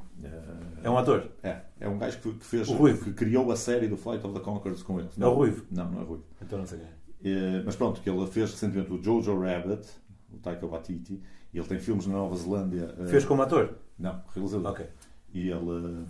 É 0.83 0.91
um 0.91 0.97
ator. 0.99 1.29
É, 1.43 1.61
é 1.81 1.89
um 1.89 1.99
gajo 1.99 2.19
que, 2.19 2.33
que 2.33 2.45
fez, 2.45 2.69
O 2.69 2.75
Ruivo. 2.75 3.05
que 3.05 3.13
criou 3.13 3.51
a 3.53 3.57
série 3.57 3.87
do 3.89 3.97
Flight 3.97 4.25
of 4.27 4.35
the 4.35 4.41
Conchords 4.41 4.83
com 4.83 4.99
eles. 5.01 5.13
É 5.19 5.27
o 5.27 5.33
Ruivo. 5.35 5.65
Não, 5.71 5.91
não 5.91 6.01
é 6.01 6.05
Ruivo. 6.05 6.25
Então 6.43 6.59
não 6.59 6.67
sei 6.67 6.79
quem. 6.79 7.33
Eh, 7.33 7.63
mas 7.65 7.75
pronto, 7.77 8.01
que 8.01 8.09
ele 8.09 8.27
fez 8.27 8.51
recentemente 8.53 8.93
o 8.93 9.03
Jojo 9.03 9.39
Rabbit, 9.41 9.87
o 10.33 10.39
Taika 10.39 10.67
Waititi, 10.67 11.21
e 11.53 11.59
ele 11.59 11.67
tem 11.67 11.79
filmes 11.79 12.07
na 12.07 12.15
Nova 12.15 12.37
Zelândia. 12.37 12.95
eh, 12.99 13.07
Fez 13.07 13.25
como 13.25 13.43
ator? 13.43 13.77
Não, 13.99 14.23
realizador. 14.35 14.71
Ok. 14.73 14.87
E 15.35 15.49
ele, 15.51 15.71
eh, 15.71 16.05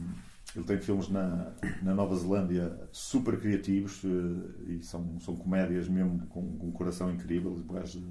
ele 0.56 0.64
tem 0.64 0.78
filmes 0.78 1.08
na, 1.08 1.52
na 1.82 1.94
Nova 1.94 2.14
Zelândia 2.16 2.78
super 2.92 3.38
criativos 3.38 4.02
eh, 4.04 4.72
e 4.72 4.82
são, 4.82 5.18
são 5.20 5.34
comédias 5.36 5.88
mesmo 5.88 6.26
com, 6.28 6.56
com 6.58 6.66
um 6.66 6.72
coração 6.72 7.10
incrível, 7.10 7.50
bués 7.52 7.92
de, 7.92 8.04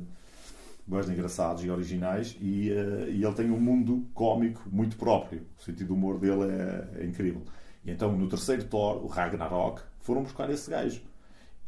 de 0.88 1.12
engraçados 1.12 1.64
e 1.64 1.70
originais. 1.70 2.36
E, 2.42 2.72
eh, 2.72 3.10
e 3.10 3.24
ele 3.24 3.34
tem 3.34 3.52
um 3.52 3.60
mundo 3.60 4.06
cómico 4.14 4.62
muito 4.72 4.96
próprio. 4.98 5.42
O 5.60 5.62
sentido 5.64 5.88
do 5.90 5.94
humor 5.96 6.18
dele 6.18 6.44
é, 6.52 7.02
é 7.02 7.06
incrível. 7.06 7.42
E 7.86 7.92
então 7.92 8.16
no 8.16 8.28
terceiro 8.28 8.64
Thor, 8.66 9.04
o 9.04 9.08
Ragnarok, 9.08 9.82
foram 10.02 10.24
buscar 10.24 10.50
esse 10.50 10.70
gajo. 10.70 11.02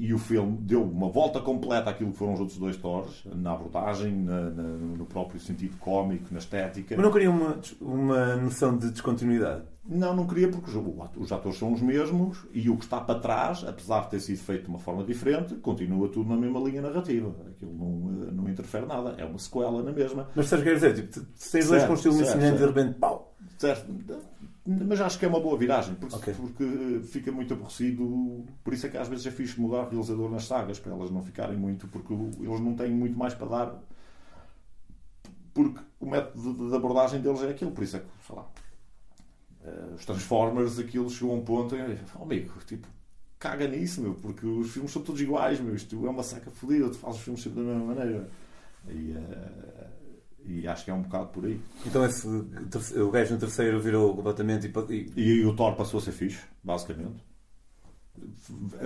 E 0.01 0.13
o 0.13 0.17
filme 0.17 0.57
deu 0.61 0.81
uma 0.81 1.09
volta 1.09 1.41
completa 1.41 1.89
àquilo 1.89 2.11
que 2.13 2.17
foram 2.17 2.33
os 2.33 2.39
outros 2.39 2.57
dois 2.57 2.77
Thors, 2.77 3.21
na 3.35 3.51
abordagem, 3.51 4.13
na- 4.15 4.49
na- 4.49 4.63
no 4.97 5.05
próprio 5.05 5.41
sentido 5.41 5.75
cómico, 5.77 6.27
na 6.31 6.39
estética. 6.39 6.95
Mas 6.95 7.03
não 7.05 7.11
queria 7.11 7.29
uma, 7.29 7.59
uma 7.81 8.35
noção 8.37 8.77
de 8.77 8.89
descontinuidade. 8.91 9.63
Não, 9.91 10.15
não 10.15 10.27
queria 10.27 10.47
porque 10.49 10.69
os- 11.17 11.31
atores 11.31 11.57
são 11.57 11.73
os 11.73 11.81
mesmos 11.81 12.45
e 12.53 12.69
o 12.69 12.77
que 12.77 12.83
está 12.83 13.01
para 13.01 13.19
trás, 13.19 13.63
apesar 13.63 14.01
de 14.01 14.11
ter 14.11 14.19
sido 14.19 14.37
feito 14.37 14.63
de 14.65 14.69
uma 14.69 14.77
forma 14.77 15.03
diferente, 15.03 15.55
continua 15.55 16.07
tudo 16.09 16.29
na 16.29 16.37
mesma 16.37 16.59
linha 16.59 16.79
narrativa. 16.83 17.33
Aquilo 17.49 17.73
não, 17.73 18.27
eh, 18.27 18.31
não 18.31 18.47
interfere 18.47 18.85
nada. 18.85 19.15
É 19.17 19.25
uma 19.25 19.39
sequela 19.39 19.81
na 19.81 19.91
mesma. 19.91 20.29
Mas 20.35 20.45
sabes 20.45 20.61
o 20.63 20.67
que 20.67 20.79
quer 20.79 20.91
dizer? 20.93 21.09
Tipo, 21.09 21.25
se 21.33 21.51
tens 21.51 21.67
dois 21.67 21.83
com 21.85 21.91
um 21.91 21.95
estilo 21.95 22.23
semelhante 22.23 22.57
de 22.59 22.65
repente, 22.67 22.93
pau! 22.99 23.35
Certo? 23.57 23.91
Mas 24.67 25.01
acho 25.01 25.17
que 25.17 25.25
é 25.25 25.27
uma 25.27 25.39
boa 25.39 25.57
viragem, 25.57 25.95
porque, 25.95 26.15
Ok. 26.15 26.33
porque 26.37 26.63
eh, 26.63 26.99
fica 27.03 27.31
muito 27.31 27.55
aborrecido. 27.55 28.45
Por 28.63 28.73
isso 28.75 28.85
é 28.85 28.89
que 28.89 28.97
às 28.97 29.07
vezes 29.07 29.25
é 29.25 29.31
fixe 29.31 29.59
mudar 29.59 29.87
o 29.87 29.89
realizador 29.89 30.29
nas 30.29 30.45
sagas, 30.45 30.79
para 30.79 30.93
elas 30.93 31.09
não 31.09 31.23
ficarem 31.23 31.57
muito, 31.57 31.87
porque 31.87 32.13
eles 32.13 32.59
não 32.61 32.75
têm 32.75 32.91
muito 32.91 33.17
mais 33.17 33.33
para 33.33 33.47
dar. 33.47 33.75
Porque 35.53 35.79
o 35.99 36.05
método 36.09 36.69
de 36.69 36.75
abordagem 36.75 37.21
deles 37.21 37.41
é 37.41 37.49
aquilo, 37.49 37.71
por 37.71 37.83
isso 37.83 37.97
é 37.97 37.99
que, 38.01 38.05
sei 38.27 38.35
lá, 38.35 38.45
eh, 39.69 39.93
os 39.95 40.05
Transformers, 40.05 40.79
aquilo 40.79 41.09
chegou 41.09 41.33
a 41.35 41.37
um 41.37 41.43
ponto 41.43 41.75
em 41.75 41.97
oh, 42.17 42.23
amigo, 42.23 42.53
tipo, 42.65 42.87
caga 43.37 43.67
nisso, 43.67 44.01
meu, 44.01 44.15
porque 44.15 44.45
os 44.45 44.71
filmes 44.71 44.91
são 44.91 45.01
todos 45.01 45.21
iguais, 45.21 45.59
meu, 45.59 45.75
isto 45.75 46.05
é 46.05 46.09
uma 46.09 46.23
saca 46.23 46.51
fodida, 46.51 46.89
tu 46.89 46.97
fazes 46.97 47.17
os 47.19 47.23
filmes 47.23 47.41
sempre 47.43 47.63
da 47.63 47.69
mesma 47.69 47.93
maneira. 47.95 48.29
E, 48.87 49.11
eh, 49.11 49.87
e 50.45 50.67
acho 50.67 50.85
que 50.85 50.91
é 50.91 50.93
um 50.93 51.01
bocado 51.03 51.27
por 51.27 51.45
aí. 51.45 51.59
Então 51.85 52.03
esse, 52.05 52.27
o 52.27 53.11
gajo 53.11 53.33
no 53.33 53.39
terceiro 53.39 53.79
virou 53.79 54.15
completamente 54.15 54.67
e, 54.89 54.93
e- 55.15 55.21
E, 55.41 55.45
o 55.45 55.55
Thor 55.55 55.75
passou 55.75 55.99
a 55.99 56.03
ser 56.03 56.11
fixe, 56.13 56.39
basicamente. 56.63 57.23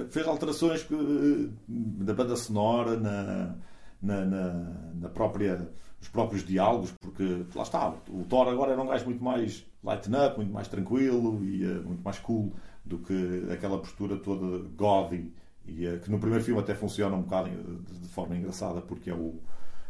Fez 0.09 0.27
alterações 0.27 0.83
que, 0.83 1.49
da 1.67 2.13
banda 2.13 2.35
sonora, 2.35 2.99
na, 2.99 3.55
na, 4.01 4.25
na, 4.25 4.53
na 4.95 5.09
própria, 5.09 5.69
nos 6.03 6.09
próprios 6.09 6.45
diálogos, 6.45 6.93
porque 6.99 7.45
lá 7.55 7.63
está, 7.63 7.93
o 8.09 8.25
Thor 8.25 8.49
agora 8.49 8.73
era 8.73 8.81
um 8.81 8.87
gajo 8.87 9.05
muito 9.05 9.23
mais 9.23 9.65
lighten 9.81 10.13
up, 10.15 10.35
muito 10.35 10.51
mais 10.51 10.67
tranquilo 10.67 11.41
e 11.43 11.63
eh, 11.63 11.79
muito 11.79 12.03
mais 12.03 12.19
cool 12.19 12.53
do 12.83 12.99
que 12.99 13.47
aquela 13.49 13.77
postura 13.77 14.17
toda 14.17 14.67
gaudy 14.77 15.33
e 15.65 15.85
eh, 15.85 15.97
que 15.99 16.11
no 16.11 16.19
primeiro 16.19 16.43
filme 16.43 16.59
até 16.59 16.75
funciona 16.75 17.15
um 17.15 17.21
bocado 17.21 17.49
de, 17.49 17.99
de 17.99 18.07
forma 18.09 18.35
engraçada 18.35 18.81
porque 18.81 19.09
é 19.09 19.13
o 19.13 19.39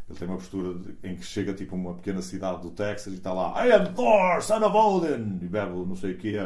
ele 0.07 0.19
tem 0.19 0.27
uma 0.27 0.37
postura 0.37 0.79
em 1.01 1.15
que 1.15 1.25
chega 1.25 1.53
tipo 1.53 1.73
a 1.75 1.79
uma 1.79 1.93
pequena 1.95 2.21
cidade 2.21 2.61
do 2.61 2.69
Texas 2.69 3.13
e 3.13 3.15
está 3.15 3.33
lá 3.33 3.65
I 3.65 3.71
am 3.71 3.93
Thor, 3.93 4.41
son 4.43 4.63
of 4.63 4.77
Odin 4.77 5.39
e 5.41 5.47
bebe 5.47 5.73
não 5.73 5.95
sei 5.95 6.11
o 6.11 6.17
que 6.17 6.37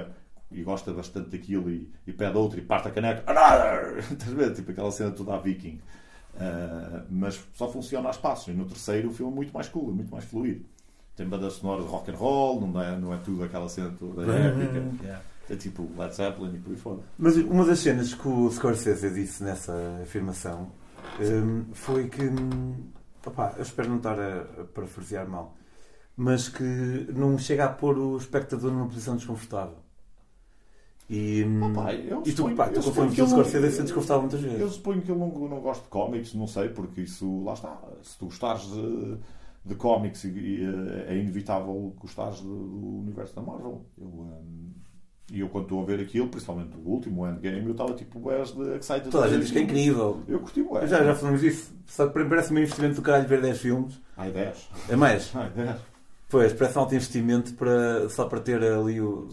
e 0.49 0.63
gosta 0.63 0.93
bastante 0.93 1.31
daquilo 1.31 1.69
e, 1.69 1.91
e 2.05 2.13
pede 2.13 2.37
outro 2.37 2.57
e 2.57 2.61
parte 2.61 2.87
a 2.87 2.91
caneca 2.91 3.29
Another! 3.29 4.01
Tipo 4.55 4.71
aquela 4.71 4.91
cena 4.91 5.11
toda 5.11 5.35
a 5.35 5.39
viking 5.39 5.81
Uh, 6.37 7.03
mas 7.09 7.43
só 7.55 7.67
funciona 7.67 8.09
a 8.09 8.11
espaços 8.11 8.47
e 8.49 8.51
no 8.51 8.65
terceiro 8.65 9.09
o 9.09 9.11
filme 9.13 9.31
é 9.31 9.35
muito 9.35 9.51
mais 9.51 9.67
cool, 9.67 9.89
é 9.89 9.93
muito 9.93 10.11
mais 10.11 10.23
fluido. 10.23 10.63
Tem 11.15 11.27
banda 11.27 11.49
sonora 11.49 11.81
de 11.81 11.87
rock 11.87 12.11
and 12.11 12.15
roll 12.15 12.61
não 12.61 12.79
é, 12.79 12.95
não 12.95 13.11
é 13.11 13.17
tudo 13.17 13.43
aquela 13.43 13.67
cena 13.67 13.91
toda 13.97 14.23
épica. 14.31 15.21
É 15.49 15.55
tipo 15.55 15.89
Led 15.97 16.13
Zeppelin 16.13 16.55
e 16.55 16.59
por 16.59 16.71
aí 16.71 16.77
fora. 16.77 16.99
Mas 17.17 17.37
uma 17.37 17.65
das 17.65 17.79
cenas 17.79 18.13
que 18.13 18.27
o 18.27 18.51
Scorsese 18.51 19.09
disse 19.11 19.43
nessa 19.43 19.73
afirmação 20.03 20.71
hum, 21.19 21.65
foi 21.73 22.07
que. 22.07 22.29
opá, 23.25 23.53
eu 23.55 23.63
espero 23.63 23.89
não 23.89 23.97
estar 23.97 24.19
a, 24.19 24.41
a 24.41 24.65
parafrasear 24.65 25.27
mal, 25.27 25.55
mas 26.15 26.49
que 26.49 27.07
não 27.15 27.37
chega 27.37 27.65
a 27.65 27.69
pôr 27.69 27.97
o 27.97 28.17
espectador 28.17 28.71
numa 28.71 28.87
posição 28.87 29.15
desconfortável. 29.15 29.86
E, 31.09 31.43
hum, 31.45 31.71
Opa, 31.71 31.93
eu 31.93 32.19
e 32.25 32.31
tu, 32.31 32.37
suponho- 32.37 32.55
pá, 32.57 32.67
eu 32.67 32.73
tu 32.73 32.83
confundes 32.83 33.15
que 33.15 33.21
o 33.21 33.27
Scorsese 33.27 33.81
desconfortável 33.81 34.21
muitas 34.23 34.43
Eu 34.43 34.49
vezes. 34.51 34.73
suponho 34.73 35.01
que 35.01 35.09
ele 35.11 35.19
não, 35.19 35.27
não 35.29 35.59
gosta 35.61 35.83
de 35.83 35.89
cómics, 35.89 36.33
não 36.33 36.47
sei, 36.47 36.67
porque 36.69 37.01
isso, 37.01 37.43
lá 37.43 37.53
está. 37.53 37.77
Se 38.03 38.17
tu 38.17 38.25
gostares 38.25 38.63
de, 38.69 39.17
de 39.65 39.75
cómics, 39.75 40.25
eh, 40.25 41.05
é 41.07 41.17
inevitável 41.17 41.93
gostares 41.97 42.41
do, 42.41 42.49
do 42.49 42.87
universo 42.99 43.35
da 43.35 43.41
Marvel. 43.41 43.85
Eu, 43.97 44.05
hum, 44.07 44.71
E 45.31 45.39
eu, 45.39 45.47
quando 45.49 45.63
estou 45.65 45.81
a 45.81 45.85
ver 45.85 45.99
aquilo, 46.01 46.27
principalmente 46.27 46.75
o 46.75 46.89
último, 46.89 47.21
o 47.23 47.27
Endgame, 47.29 47.65
eu 47.65 47.71
estava 47.71 47.93
tipo, 47.93 48.19
bués 48.19 48.53
de 48.53 48.61
excited. 48.77 49.09
Toda 49.09 49.25
a 49.25 49.29
gente 49.29 49.41
diz 49.41 49.51
que 49.51 49.59
é 49.59 49.61
incrível. 49.61 50.21
Eu 50.27 50.39
curti 50.39 50.61
bué. 50.63 50.87
Já, 50.87 51.03
já 51.03 51.15
falamos 51.15 51.39
disso. 51.41 51.71
Só 51.85 52.07
que 52.07 52.23
parece 52.25 52.53
um 52.53 52.57
investimento 52.57 52.95
do 52.95 53.01
caralho 53.01 53.27
ver 53.29 53.41
10 53.41 53.57
filmes. 53.59 54.01
Ai, 54.17 54.29
10. 54.31 54.69
É 54.89 54.95
mais. 54.97 55.31
Ai, 55.35 55.49
10. 55.51 55.75
Pois, 56.29 56.51
parece 56.53 56.77
um 56.77 56.81
alto 56.81 56.95
investimento 56.95 57.53
para, 57.53 58.09
só 58.09 58.25
para 58.25 58.39
ter 58.41 58.61
ali 58.61 58.99
o. 58.99 59.29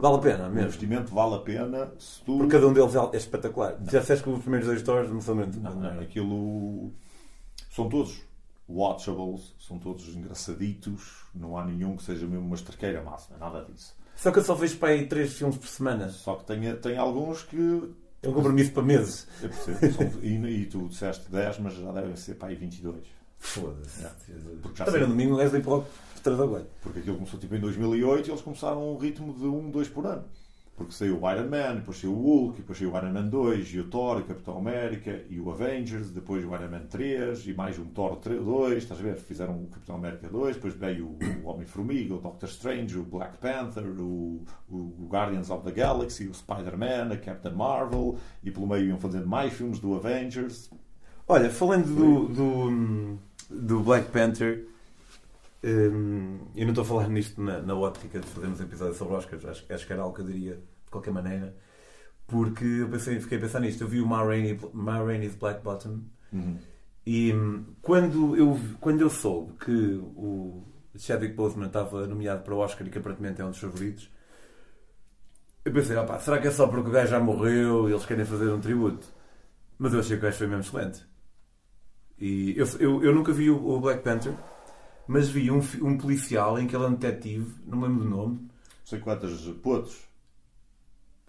Vale 0.00 0.16
a 0.16 0.18
pena 0.18 0.44
O 0.46 0.50
mesmo. 0.50 0.60
investimento 0.68 1.14
vale 1.14 1.34
a 1.34 1.38
pena 1.38 1.92
se 1.98 2.20
tu. 2.22 2.38
Porque 2.38 2.52
cada 2.52 2.66
um 2.68 2.72
deles 2.72 2.94
é 3.12 3.16
espetacular. 3.16 3.76
Já 3.90 4.00
disseste 4.00 4.24
que 4.24 4.30
os 4.30 4.40
primeiros 4.40 4.66
dois 4.68 4.80
stories 4.80 5.10
não 5.10 5.20
são 5.20 5.34
muito. 5.34 5.58
Não, 5.60 5.74
não, 5.74 6.00
aquilo. 6.00 6.90
São 7.70 7.88
todos 7.88 8.20
watchables, 8.68 9.54
são 9.58 9.78
todos 9.78 10.08
engraçaditos, 10.14 11.24
não 11.34 11.56
há 11.58 11.64
nenhum 11.64 11.96
que 11.96 12.02
seja 12.04 12.26
mesmo 12.26 12.46
uma 12.46 12.54
estraqueira 12.54 13.02
máxima, 13.02 13.36
nada 13.38 13.64
disso. 13.64 13.94
Só 14.16 14.30
que 14.30 14.38
eu 14.38 14.44
só 14.44 14.54
vejo 14.54 14.76
para 14.78 14.90
aí 14.90 15.06
3 15.06 15.32
filmes 15.32 15.56
por 15.56 15.66
semana. 15.66 16.08
Só 16.10 16.34
que 16.36 16.44
tem, 16.44 16.76
tem 16.76 16.96
alguns 16.98 17.42
que. 17.42 17.90
É 18.22 18.28
um 18.28 18.34
compromisso 18.34 18.72
para 18.72 18.82
meses. 18.82 19.26
Eu 19.42 19.48
percebo, 19.48 19.78
são- 20.12 20.20
e, 20.22 20.34
e 20.62 20.66
tu 20.66 20.88
disseste 20.88 21.30
10, 21.30 21.58
mas 21.60 21.74
já 21.74 21.90
devem 21.90 22.14
ser 22.16 22.34
para 22.34 22.48
aí 22.48 22.54
22. 22.54 22.96
Foda-se. 23.38 24.04
É. 24.04 24.10
Porque 24.60 24.76
já 24.78 24.84
Também 24.84 25.00
no 25.00 25.06
domingo 25.08 25.32
o 25.34 25.36
Leslie 25.38 25.62
logo 25.62 25.86
Porque 26.82 27.00
aquilo 27.00 27.16
começou 27.16 27.38
tipo 27.38 27.54
em 27.54 27.60
2008 27.60 28.28
e 28.28 28.30
eles 28.30 28.42
começaram 28.42 28.92
um 28.92 28.96
ritmo 28.96 29.32
de 29.34 29.46
1, 29.46 29.70
2 29.70 29.88
por 29.88 30.06
ano. 30.06 30.24
Porque 30.80 30.94
saiu 30.94 31.22
o 31.22 31.30
Iron 31.30 31.50
Man, 31.50 31.74
depois 31.74 31.98
saiu 31.98 32.14
o 32.14 32.22
Hulk, 32.22 32.56
depois 32.56 32.78
saiu 32.78 32.90
o 32.90 32.96
Iron 32.96 33.12
Man 33.12 33.28
2, 33.28 33.74
e 33.74 33.80
o 33.80 33.84
Thor, 33.84 34.16
e 34.16 34.22
o 34.22 34.24
Capitão 34.24 34.56
América, 34.56 35.22
e 35.28 35.38
o 35.38 35.50
Avengers, 35.50 36.10
depois 36.10 36.42
o 36.42 36.54
Iron 36.54 36.70
Man 36.70 36.86
3, 36.88 37.46
e 37.48 37.52
mais 37.52 37.78
um 37.78 37.84
Thor 37.84 38.16
3, 38.16 38.42
2, 38.42 38.78
estás 38.78 38.98
a 38.98 39.02
ver? 39.02 39.16
Fizeram 39.16 39.62
o 39.62 39.66
Capitão 39.66 39.96
América 39.96 40.26
2, 40.30 40.56
depois 40.56 40.72
veio 40.72 41.04
o, 41.04 41.18
o 41.44 41.50
Homem-Formiga, 41.50 42.14
o 42.14 42.18
Doctor 42.18 42.48
Strange, 42.48 42.96
o 42.96 43.02
Black 43.02 43.36
Panther, 43.36 43.84
o, 43.84 44.42
o 44.70 45.06
Guardians 45.06 45.50
of 45.50 45.62
the 45.64 45.70
Galaxy, 45.70 46.26
o 46.26 46.32
Spider-Man, 46.32 47.12
a 47.12 47.16
Captain 47.18 47.52
Marvel, 47.52 48.16
e 48.42 48.50
pelo 48.50 48.66
meio 48.66 48.86
iam 48.86 48.98
fazendo 48.98 49.26
mais 49.26 49.52
filmes 49.52 49.80
do 49.80 49.94
Avengers. 49.94 50.70
Olha, 51.28 51.50
falando 51.50 51.94
do, 51.94 52.28
do, 52.28 53.18
do 53.50 53.80
Black 53.80 54.10
Panther, 54.10 54.66
hum, 55.64 56.38
eu 56.54 56.62
não 56.64 56.70
estou 56.70 56.82
a 56.84 56.86
falar 56.86 57.08
nisto 57.08 57.40
na, 57.42 57.60
na 57.62 57.74
ótica 57.74 58.20
de 58.20 58.26
fazermos 58.26 58.60
um 58.60 58.64
episódio 58.64 58.94
sobre 58.94 59.14
Oscars, 59.14 59.44
acho, 59.44 59.72
acho 59.72 59.86
que 59.86 59.92
era 59.92 60.02
algo 60.02 60.14
que 60.14 60.22
eu 60.22 60.26
diria 60.26 60.56
de 60.56 60.90
qualquer 60.90 61.12
maneira. 61.12 61.56
Porque 62.26 62.64
eu 62.64 62.88
pensei, 62.90 63.20
fiquei 63.20 63.38
a 63.38 63.40
pensar 63.42 63.60
nisto. 63.60 63.82
Eu 63.82 63.88
vi 63.88 64.00
o 64.00 64.06
Ma, 64.06 64.22
Rainey, 64.24 64.58
Ma 64.72 64.98
Rainey's 65.02 65.34
Black 65.36 65.62
Bottom 65.62 66.02
Uhum. 66.32 66.58
e 67.06 67.32
hum, 67.32 67.64
quando 67.82 68.36
eu, 68.36 68.58
quando 68.80 69.00
eu 69.00 69.10
soube 69.10 69.54
que 69.58 69.72
o 70.16 70.64
Chadwick 70.96 71.34
Boseman 71.34 71.66
estava 71.66 72.06
nomeado 72.06 72.42
para 72.44 72.54
o 72.54 72.58
Oscar 72.58 72.86
e 72.86 72.90
que 72.90 72.98
aparentemente 72.98 73.40
é 73.40 73.44
um 73.44 73.50
dos 73.50 73.58
favoritos, 73.58 74.10
eu 75.64 75.72
pensei, 75.72 75.96
opá, 75.96 76.18
será 76.18 76.38
que 76.40 76.48
é 76.48 76.50
só 76.50 76.66
porque 76.68 76.88
o 76.88 76.92
gajo 76.92 77.10
já 77.10 77.20
morreu 77.20 77.88
e 77.88 77.92
eles 77.92 78.06
querem 78.06 78.24
fazer 78.24 78.50
um 78.50 78.60
tributo? 78.60 79.06
Mas 79.78 79.92
eu 79.94 80.00
achei 80.00 80.16
que 80.16 80.22
o 80.22 80.26
gajo 80.26 80.38
foi 80.38 80.46
mesmo 80.48 80.62
excelente. 80.62 81.06
E 82.18 82.54
eu, 82.56 82.66
eu, 82.78 83.02
eu 83.04 83.14
nunca 83.14 83.32
vi 83.32 83.50
o, 83.50 83.56
o 83.56 83.80
Black 83.80 84.02
Panther, 84.02 84.34
mas 85.08 85.28
vi 85.28 85.50
um, 85.50 85.58
um 85.82 85.96
policial 85.98 86.58
em 86.58 86.66
que 86.66 86.74
ele 86.76 86.84
é 86.84 86.88
um 86.88 86.94
detetive, 86.94 87.54
não 87.66 87.78
me 87.78 87.88
lembro 87.88 88.04
do 88.04 88.10
nome, 88.10 88.34
Não 88.36 88.48
sei 88.84 88.98
quantas 89.00 89.32
putos 89.62 89.98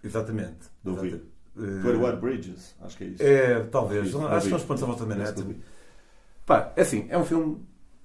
exatamente. 0.04 0.68
do 0.84 0.92
Exata- 0.92 1.02
vídeo. 1.08 1.26
Eh, 1.58 1.82
21 1.84 2.20
Bridges, 2.20 2.76
acho 2.82 2.98
que 2.98 3.04
é 3.04 3.08
isso. 3.08 3.24
É, 3.24 3.60
talvez. 3.66 4.08
Isso, 4.08 4.26
Acho 4.26 4.36
que 4.36 4.42
são 4.42 4.50
não 4.52 4.58
os 4.58 4.64
pontos 4.64 4.84
à 4.84 4.86
volta 4.86 5.06
da 5.06 5.16
não 5.16 5.44
vi. 5.48 5.62
Pá, 6.46 6.72
é 6.78 6.82
assim, 6.82 7.08
é 7.10 7.18
um 7.18 7.26
filme 7.26 7.58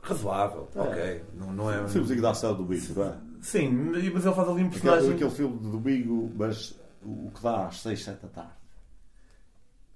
razoável. 0.02 0.68
É. 0.74 0.80
Ok. 0.80 1.24
Não, 1.34 1.52
não 1.52 1.70
é. 1.72 1.80
Um 1.82 1.88
filmezinho 1.88 2.22
da 2.22 2.30
ação 2.32 2.54
do 2.56 2.64
Bigo, 2.64 2.92
não 2.98 3.04
é? 3.06 3.16
Sim, 3.40 3.68
mas 4.12 4.26
ele 4.26 4.34
faz 4.34 4.48
ali 4.48 4.62
um 4.64 4.66
Aquele, 4.66 4.68
personagem. 4.70 5.12
aquele 5.12 5.30
filme 5.30 5.58
do 5.58 5.78
Bigo, 5.78 6.32
mas 6.36 6.76
o 7.04 7.30
que 7.30 7.40
dá 7.42 7.66
às 7.68 7.80
6, 7.82 8.02
7 8.02 8.22
da 8.22 8.28
tarde. 8.28 8.50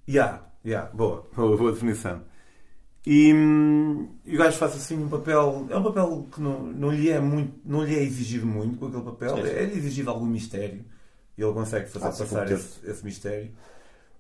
Ya, 0.08 0.42
ya, 0.64 0.86
boa, 0.94 1.28
boa, 1.34 1.56
boa 1.58 1.72
definição. 1.72 2.22
E, 3.06 3.30
e 4.26 4.34
o 4.34 4.38
gajo 4.38 4.58
faz 4.58 4.74
assim 4.76 4.96
um 5.02 5.08
papel. 5.08 5.66
É 5.70 5.76
um 5.76 5.82
papel 5.82 6.26
que 6.32 6.40
não, 6.40 6.66
não, 6.66 6.90
lhe, 6.92 7.08
é 7.10 7.18
muito, 7.20 7.54
não 7.64 7.82
lhe 7.84 7.94
é 7.96 8.02
exigido 8.02 8.46
muito 8.46 8.76
com 8.78 8.86
aquele 8.86 9.02
papel. 9.04 9.36
Sim, 9.36 9.46
sim. 9.46 9.54
É, 9.54 9.62
exigido 9.64 10.10
algum 10.10 10.26
mistério. 10.26 10.84
E 11.36 11.42
ele 11.42 11.52
consegue 11.52 11.88
fazer 11.88 12.06
Ah, 12.06 12.12
passar 12.12 12.50
esse, 12.52 12.86
esse 12.86 13.04
mistério. 13.04 13.50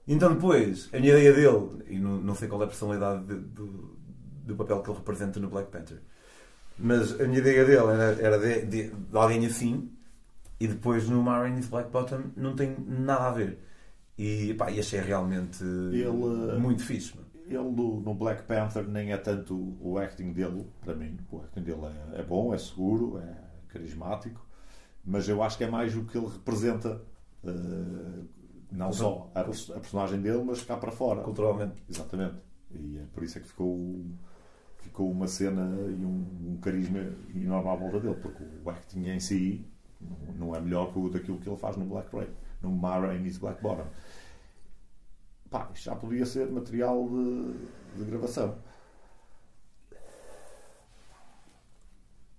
Então 0.08 0.34
depois, 0.34 0.88
a 0.92 0.98
minha 0.98 1.12
ideia 1.12 1.32
dele, 1.32 1.84
e 1.88 1.98
não, 1.98 2.20
não 2.20 2.34
sei 2.34 2.48
qual 2.48 2.60
é 2.62 2.64
a 2.64 2.68
personalidade 2.68 3.24
de- 3.26 3.34
do, 3.40 3.96
do 4.46 4.56
papel 4.56 4.82
que 4.82 4.90
ele 4.90 4.98
representa 4.98 5.38
no 5.38 5.48
Black 5.48 5.70
Panther, 5.70 5.98
mas 6.78 7.20
a 7.20 7.24
minha 7.26 7.38
ideia 7.38 7.64
dele 7.64 7.78
era, 7.92 8.22
era 8.22 8.38
de, 8.38 8.66
de- 8.66 8.90
de 8.90 9.16
alguém 9.16 9.46
assim, 9.46 9.90
e 10.60 10.68
depois 10.68 11.08
no 11.08 11.22
Marines 11.22 11.68
Black 11.68 11.90
Bottom 11.90 12.24
não 12.36 12.56
tem 12.56 12.76
nada 12.88 13.28
a 13.28 13.32
ver. 13.32 13.58
E, 14.18 14.54
pá, 14.54 14.70
e 14.70 14.80
achei 14.80 15.00
realmente 15.00 15.64
Ele, 15.64 16.10
muito 16.60 16.84
fixe. 16.84 17.14
mano. 17.16 17.28
Ele 17.50 17.70
no, 17.70 18.14
Black 18.14 18.44
Panther 18.44 18.86
nem 18.86 19.12
é 19.12 19.16
tanto 19.16 19.76
o 19.80 19.98
acting 19.98 20.32
dele, 20.32 20.66
para 20.80 20.94
mim. 20.94 21.18
O 21.30 21.38
acting 21.40 21.62
dele 21.62 21.82
é, 22.14 22.20
é 22.20 22.22
bom, 22.22 22.54
é 22.54 22.58
seguro, 22.58 23.18
é 23.18 23.34
carismático, 23.68 24.44
mas 25.04 25.28
eu 25.28 25.42
acho 25.42 25.58
que 25.58 25.64
é 25.64 25.70
mais 25.70 25.96
o 25.96 26.04
que 26.04 26.16
ele 26.16 26.28
representa, 26.28 27.02
eh, 27.44 28.22
não 28.70 28.92
só 28.92 29.30
a, 29.34 29.40
a 29.40 29.44
personagem 29.44 30.20
dele, 30.20 30.42
mas 30.44 30.62
cá 30.62 30.76
para 30.76 30.92
fora. 30.92 31.22
Culturalmente. 31.22 31.82
Exatamente. 31.88 32.36
E 32.70 32.98
é 32.98 33.04
por 33.12 33.24
isso 33.24 33.38
é 33.38 33.40
que 33.40 33.48
ficou, 33.48 34.04
ficou 34.78 35.10
uma 35.10 35.26
cena 35.26 35.62
e 35.90 36.04
um, 36.04 36.52
um 36.52 36.58
carisma 36.60 37.00
enorme 37.34 37.68
à 37.68 37.74
volta 37.74 38.00
dele, 38.00 38.14
porque 38.16 38.44
o 38.64 38.70
acting 38.70 39.08
em 39.08 39.20
si 39.20 39.66
não- 40.38 40.54
é 40.54 40.60
melhor 40.60 40.92
que 40.92 40.98
o 40.98 41.08
daquilo 41.08 41.38
que 41.38 41.48
ele 41.48 41.56
faz 41.56 41.76
no 41.76 41.84
Black 41.84 42.14
Ray, 42.14 42.28
no 42.62 42.70
Ma 42.70 42.98
Rainey's 42.98 43.38
Black 43.38 43.60
Bottom. 43.62 43.86
Pá, 45.50 45.68
isto 45.74 45.84
já 45.84 45.96
podia 45.96 46.24
ser 46.24 46.48
material 46.50 47.08
de, 47.08 47.52
de 47.96 48.04
gravação. 48.04 48.56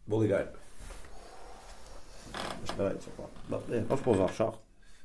Vou 0.07 0.21
ligar. 0.23 0.53
Mas 2.33 2.69
espera 2.69 2.89
aí, 2.91 3.01
só. 3.01 3.29
Não, 3.49 3.57
é, 3.75 3.81
Vamos 3.81 4.01
pausar 4.01 4.25
o 4.25 4.33
chá. 4.33 4.53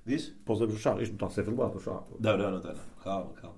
Diz? 0.05 0.31
Pausamos 0.45 0.75
o 0.75 0.79
chá. 0.79 0.91
Isto 1.01 1.11
não 1.11 1.15
está 1.15 1.27
a 1.27 1.31
ser 1.31 1.45
filmado, 1.45 1.77
o 1.77 1.81
chá. 1.81 2.03
Não, 2.21 2.37
não, 2.39 2.51
não 2.53 2.59
está. 2.59 2.75
Não. 2.75 3.03
Calma, 3.03 3.33
calma. 3.35 3.57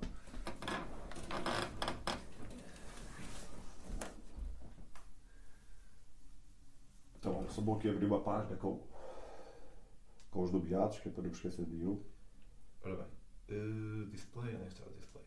Então, 7.18 7.36
olha, 7.36 7.48
só 7.50 7.60
vou 7.60 7.76
aqui 7.76 7.90
abrir 7.90 8.06
uma 8.06 8.20
página 8.20 8.56
com, 8.56 8.80
com 10.30 10.42
os 10.42 10.50
nomeados, 10.50 10.98
que 11.00 11.08
é 11.08 11.12
para 11.12 11.22
não 11.22 11.28
me 11.28 11.36
esquecer 11.36 11.66
de 11.66 11.72
nenhum. 11.72 12.02
Ora 12.82 12.96
bem. 12.96 13.17
Uh, 13.50 14.04
display, 14.10 14.54
onde 14.56 14.68
está 14.68 14.84
o 14.84 14.92
display? 14.92 15.24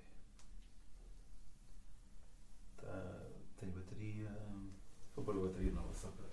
Tá, 2.78 3.24
tem 3.60 3.70
bateria. 3.70 4.30
Vou 5.16 5.26
pôr 5.26 5.38
a 5.38 5.48
bateria 5.48 5.72
nova 5.72 5.92
só 5.92 6.08
para 6.10 6.28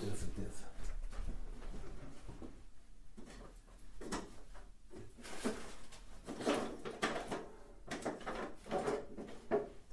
ter 0.00 0.10
a 0.10 0.16
certeza. 0.16 0.64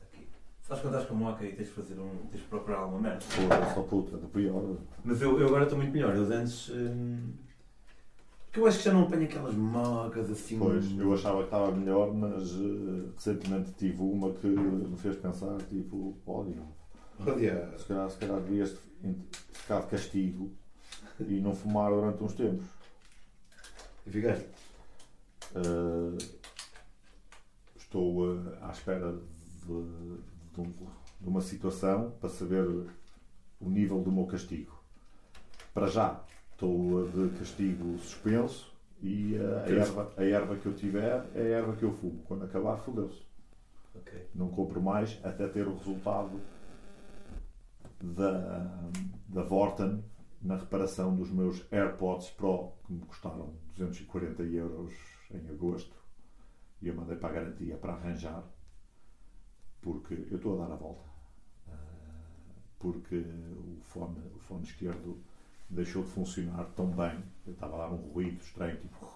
Aqui. 0.01 0.27
Sabes 0.61 0.81
quando 0.81 0.93
estás 0.93 1.09
com 1.09 1.15
moca 1.15 1.43
e 1.43 1.53
tens 1.53 1.67
de 1.67 1.73
fazer 1.73 1.99
um. 1.99 2.27
tens 2.27 2.41
de 2.41 2.47
procurar 2.47 2.77
alguma 2.77 3.01
merda? 3.01 3.25
Pô, 3.25 3.73
só 3.75 3.83
puta, 3.83 4.15
do 4.15 4.29
pior. 4.29 4.77
Mas 5.03 5.21
eu, 5.21 5.37
eu 5.41 5.47
agora 5.47 5.63
estou 5.63 5.77
muito 5.77 5.91
melhor. 5.91 6.15
Eu 6.15 6.23
antes. 6.23 6.69
hum, 6.69 7.33
Porque 8.57 8.61
eu 8.61 8.67
acho 8.69 8.77
que 8.79 8.85
já 8.85 8.93
não 8.93 9.03
apanho 9.03 9.25
aquelas 9.25 9.53
mocas 9.53 10.31
assim. 10.31 10.57
Pois, 10.57 10.91
eu 10.97 11.13
achava 11.13 11.37
que 11.39 11.43
estava 11.43 11.71
melhor, 11.71 12.11
mas 12.11 12.53
eh, 12.53 13.11
recentemente 13.15 13.71
tive 13.73 14.01
uma 14.01 14.33
que 14.33 14.47
me 14.47 14.97
fez 14.97 15.15
pensar, 15.17 15.55
tipo, 15.69 16.17
olha, 16.25 16.55
Olha. 17.19 17.77
se 17.77 17.85
calhar, 17.85 18.09
se 18.09 18.17
calhar 18.17 18.39
devias 18.39 18.75
ficar 19.51 19.81
de 19.81 19.87
castigo 19.87 20.51
e 21.19 21.39
não 21.39 21.53
fumar 21.53 21.91
durante 21.91 22.23
uns 22.23 22.33
tempos. 22.33 22.65
E 24.07 24.09
ficaste. 24.09 24.47
Eh, 25.55 26.17
estou 27.75 28.35
eh, 28.37 28.57
à 28.61 28.71
espera 28.71 29.11
de, 29.13 29.67
de 30.55 30.61
um- 30.61 30.73
de 31.21 31.27
uma 31.29 31.41
situação 31.41 32.09
para 32.19 32.29
saber 32.29 32.65
o 33.59 33.69
nível 33.69 34.01
do 34.01 34.11
meu 34.11 34.25
castigo. 34.25 34.81
Para 35.75 35.85
já, 35.87 36.23
estou 36.57 37.07
de 37.09 37.37
castigo 37.37 37.99
suspenso 37.99 38.75
e 38.99 39.35
eh, 39.35 39.63
a, 39.63 39.69
erva, 39.69 40.11
a 40.17 40.23
erva 40.23 40.57
que 40.57 40.65
eu 40.65 40.73
tiver 40.73 41.23
é 41.35 41.41
a 41.41 41.57
erva 41.59 41.75
que 41.75 41.83
eu 41.83 41.93
fumo. 41.93 42.23
Quando 42.23 42.45
acabar, 42.45 42.77
fodeu-se. 42.77 43.21
Ok. 43.93 44.27
Não 44.33 44.49
compro 44.49 44.81
mais 44.81 45.19
até 45.23 45.47
ter 45.47 45.67
o 45.67 45.75
resultado 45.75 46.41
da, 48.01 48.89
da 49.29 49.43
Vorten 49.43 50.03
na 50.41 50.55
reparação 50.57 51.15
dos 51.15 51.29
meus 51.29 51.63
AirPods 51.71 52.31
Pro 52.31 52.73
que 52.85 52.93
me 52.93 53.01
custaram 53.01 53.53
240 53.75 54.41
euros 54.43 54.93
em 55.31 55.47
agosto 55.49 55.95
e 56.81 56.87
eu 56.87 56.95
mandei 56.95 57.17
para 57.17 57.29
a 57.29 57.33
garantia 57.33 57.75
para 57.77 57.93
arranjar 57.93 58.43
porque 59.81 60.13
eu 60.29 60.37
estou 60.37 60.61
a 60.61 60.67
dar 60.67 60.73
a 60.73 60.77
volta 60.77 61.03
Ah, 61.69 61.73
porque 62.79 63.17
o 63.17 63.79
fone, 63.81 64.19
o 64.35 64.39
fone 64.39 64.63
esquerdo 64.63 65.17
deixou 65.69 66.03
de 66.03 66.09
funcionar 66.09 66.65
tão 66.75 66.87
bem 66.87 67.23
eu 67.45 67.53
estava 67.53 67.75
a 67.75 67.87
dar 67.87 67.93
um 67.93 67.97
ruído 67.97 68.41
estranho 68.41 68.77
tipo, 68.77 69.07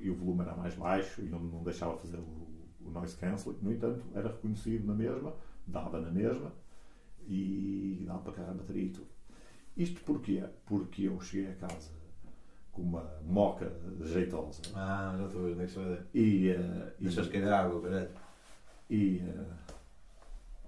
e 0.00 0.10
o 0.10 0.14
volume 0.14 0.42
era 0.42 0.54
mais 0.56 0.74
baixo 0.74 1.20
e 1.22 1.24
não, 1.28 1.38
não 1.40 1.62
deixava 1.62 1.96
fazer 1.96 2.18
o, 2.18 2.48
o 2.84 2.90
noise 2.90 3.16
cancelling 3.16 3.58
no 3.62 3.72
entanto 3.72 4.04
era 4.14 4.28
reconhecido 4.28 4.86
na 4.86 4.94
mesma 4.94 5.34
dava 5.66 6.00
na 6.00 6.10
mesma 6.10 6.52
e 7.26 8.04
dava 8.06 8.20
para 8.20 8.32
carregar 8.32 8.52
a 8.52 8.56
bateria 8.56 8.84
e 8.84 8.90
tudo 8.90 9.06
isto 9.76 10.00
porquê? 10.02 10.44
porque 10.66 11.02
eu 11.04 11.20
cheguei 11.20 11.50
a 11.52 11.54
casa 11.54 11.90
com 12.72 12.82
uma 12.82 13.04
moca 13.24 13.72
jeitosa 14.02 14.62
Ah, 14.74 15.14
já 15.18 15.26
estou 15.26 15.40
a 15.42 15.44
ver 15.54 15.66
vai 15.66 15.66
dar. 15.96 16.04
e, 16.14 16.48
eh, 16.50 16.94
e, 17.00 17.04
Deixaste 17.04 17.32
cair 17.32 17.48
água, 17.48 17.80
caralho. 17.82 18.10
e 18.90 19.18
eh, 19.18 19.44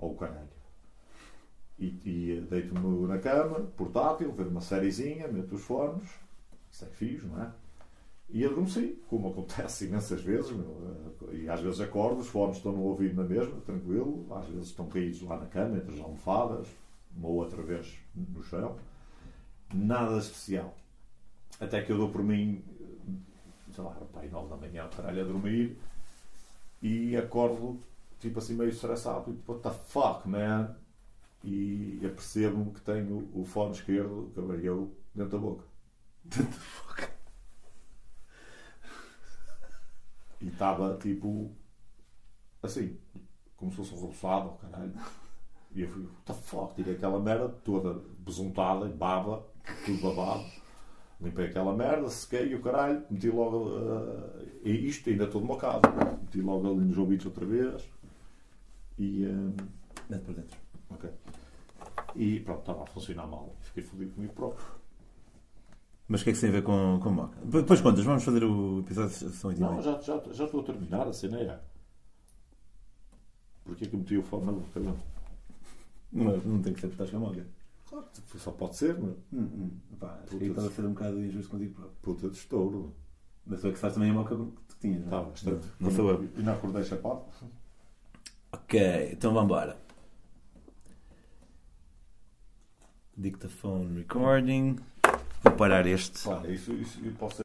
ao 0.01 0.15
caralho. 0.15 0.49
E, 1.81 1.87
e 2.05 2.47
deito-me 2.51 3.09
na 3.09 3.19
cama, 3.19 3.61
portátil, 3.77 4.31
ver 4.33 4.47
uma 4.47 4.61
sériezinha, 4.61 5.27
meto 5.29 5.55
os 5.55 5.63
fones, 5.63 6.09
sem 6.71 6.89
fios, 6.91 7.25
não 7.25 7.43
é? 7.43 7.51
E 8.29 8.45
adormeci, 8.45 9.03
como 9.09 9.31
acontece 9.31 9.87
imensas 9.89 10.21
vezes, 10.21 10.53
meu, 10.53 10.77
eh, 11.33 11.37
e 11.37 11.49
às 11.49 11.61
vezes 11.61 11.81
acordo, 11.81 12.21
os 12.21 12.29
fones 12.29 12.59
estão 12.59 12.73
no 12.73 12.83
ouvido 12.83 13.17
na 13.17 13.27
mesma, 13.27 13.61
tranquilo, 13.63 14.27
às 14.31 14.47
vezes 14.47 14.69
estão 14.69 14.87
caídos 14.89 15.23
lá 15.23 15.39
na 15.39 15.47
cama, 15.47 15.79
entre 15.79 15.95
as 15.95 16.01
almofadas, 16.01 16.69
uma 17.17 17.29
ou 17.29 17.37
outra 17.37 17.63
vez 17.63 17.99
no 18.15 18.43
chão. 18.43 18.77
Nada 19.73 20.19
especial. 20.19 20.77
Até 21.59 21.83
que 21.83 21.91
eu 21.91 21.97
dou 21.97 22.11
por 22.11 22.23
mim, 22.23 22.63
eh, 22.81 23.73
sei 23.75 23.83
lá, 23.83 23.91
pai, 24.13 24.29
nove 24.29 24.51
da 24.51 24.57
manhã, 24.57 24.87
caralho, 24.95 25.23
a 25.23 25.25
dormir, 25.25 25.77
e 26.83 27.17
acordo 27.17 27.81
tipo 28.21 28.39
assim 28.39 28.55
meio 28.55 28.71
estressado, 28.71 29.33
tipo, 29.33 29.53
what 29.53 29.63
the 29.63 29.71
fuck, 29.71 30.29
man? 30.29 30.77
E 31.43 32.01
apercebo-me 32.05 32.73
que 32.73 32.81
tenho 32.83 33.31
o 33.35 33.45
fone 33.45 33.73
esquerdo, 33.73 34.31
que 34.35 34.67
eu 34.67 34.95
dentro 35.15 35.33
da 35.33 35.39
boca. 35.39 35.65
E 40.41 40.49
estava 40.49 40.97
tipo 40.99 41.51
assim, 42.63 42.97
como 43.57 43.71
se 43.71 43.77
fosse 43.79 43.95
um 43.95 43.99
roçado, 43.99 44.51
caralho. 44.59 44.93
E 45.73 45.83
eu 45.83 45.89
fui, 45.89 46.03
what 46.03 46.25
the 46.27 46.35
fuck? 46.35 46.75
Tirei 46.75 46.95
aquela 46.95 47.21
merda 47.21 47.49
toda 47.49 48.03
besuntada, 48.19 48.87
baba, 48.87 49.47
tudo 49.85 50.01
babado. 50.03 50.45
Limpei 51.21 51.47
aquela 51.47 51.75
merda, 51.77 52.09
sequei 52.09 52.55
o 52.55 52.63
caralho, 52.63 53.05
meti 53.11 53.29
logo. 53.31 53.71
ah, 53.77 54.43
e 54.65 54.71
isto 54.89 55.11
ainda 55.11 55.25
estou 55.25 55.41
numa 55.41 55.57
casa. 55.59 55.83
Meti 56.23 56.41
logo 56.41 56.67
ali 56.69 56.85
nos 56.87 56.99
ouvidos 56.99 57.27
outra 57.27 57.47
vez. 57.47 57.89
E. 58.99 59.27
hum, 59.27 59.55
Mete 60.09 60.25
por 60.25 60.35
dentro. 60.35 60.70
Ok. 60.91 61.11
E 62.17 62.41
pronto, 62.41 62.61
estava 62.61 62.83
a 62.83 62.87
funcionar 62.87 63.27
mal. 63.27 63.55
Fiquei 63.61 63.83
fodido 63.83 64.13
comigo 64.13 64.33
próprio. 64.33 64.67
Mas 66.09 66.23
o 66.23 66.25
que 66.25 66.31
é 66.31 66.33
que 66.33 66.41
tem 66.41 66.49
a 66.49 66.53
ver 66.53 66.63
com, 66.63 66.99
com 67.01 67.11
Moca? 67.11 67.37
Depois 67.45 67.81
contas, 67.81 68.05
vamos 68.05 68.25
fazer 68.25 68.43
o 68.43 68.81
episódio 68.81 69.11
de 69.11 69.37
São 69.37 69.51
8 69.51 69.61
Não, 69.61 69.81
já, 69.81 70.01
já, 70.01 70.21
já 70.33 70.45
estou 70.45 70.61
a 70.61 70.65
terminar 70.65 71.07
a 71.07 71.13
cena 71.13 71.39
é. 71.39 71.61
Porquê 73.65 73.87
que 73.87 73.95
eu 73.95 74.01
meti 74.01 74.17
o 74.17 74.23
fone 74.23 74.47
na 74.47 74.53
boca? 74.53 74.81
Não. 74.81 74.97
Não, 76.13 76.37
não 76.39 76.63
tem 76.63 76.73
que 76.73 76.81
ser 76.81 76.89
por 76.89 76.95
estás 76.95 77.11
com 77.11 77.19
a 77.19 77.21
Moca. 77.21 77.47
Claro, 77.89 78.07
só 78.37 78.51
pode 78.51 78.77
ser, 78.77 78.99
meu. 78.99 79.17
Hum, 79.33 79.39
hum. 79.41 79.71
Pá, 80.01 80.19
acho 80.25 80.37
que 80.37 80.45
estás 80.45 80.67
a 80.67 80.71
ser 80.71 80.85
um 80.85 80.95
bocado 80.95 81.25
injusto 81.25 81.51
contigo 81.51 81.75
próprio. 81.75 81.97
Puta 82.03 82.29
de 82.29 82.37
estouro. 82.37 82.93
Mas 83.47 83.61
tu 83.61 83.69
é 83.69 83.73
que 83.73 83.79
faz 83.79 83.95
também 83.95 84.11
a 84.11 84.15
Moca 84.15 84.37
que 84.37 84.77
tinhas, 84.81 85.07
não 85.07 85.21
é? 85.21 85.25
bastante. 85.27 85.69
Não 85.79 85.91
sou 85.93 86.11
eu. 86.11 86.29
E 86.37 86.43
não 86.43 86.53
acordei 86.53 86.83
chapado. 86.83 87.23
Ok, 88.53 89.11
então 89.13 89.33
vamos 89.33 89.45
embora. 89.45 89.77
Dictaphone 93.17 93.99
recording. 93.99 94.79
Vou 95.43 95.53
parar 95.55 95.87
este. 95.87 96.23
Claro, 96.23 96.53
isso, 96.53 96.73
isso 96.73 97.01
eu 97.05 97.13
posso 97.13 97.43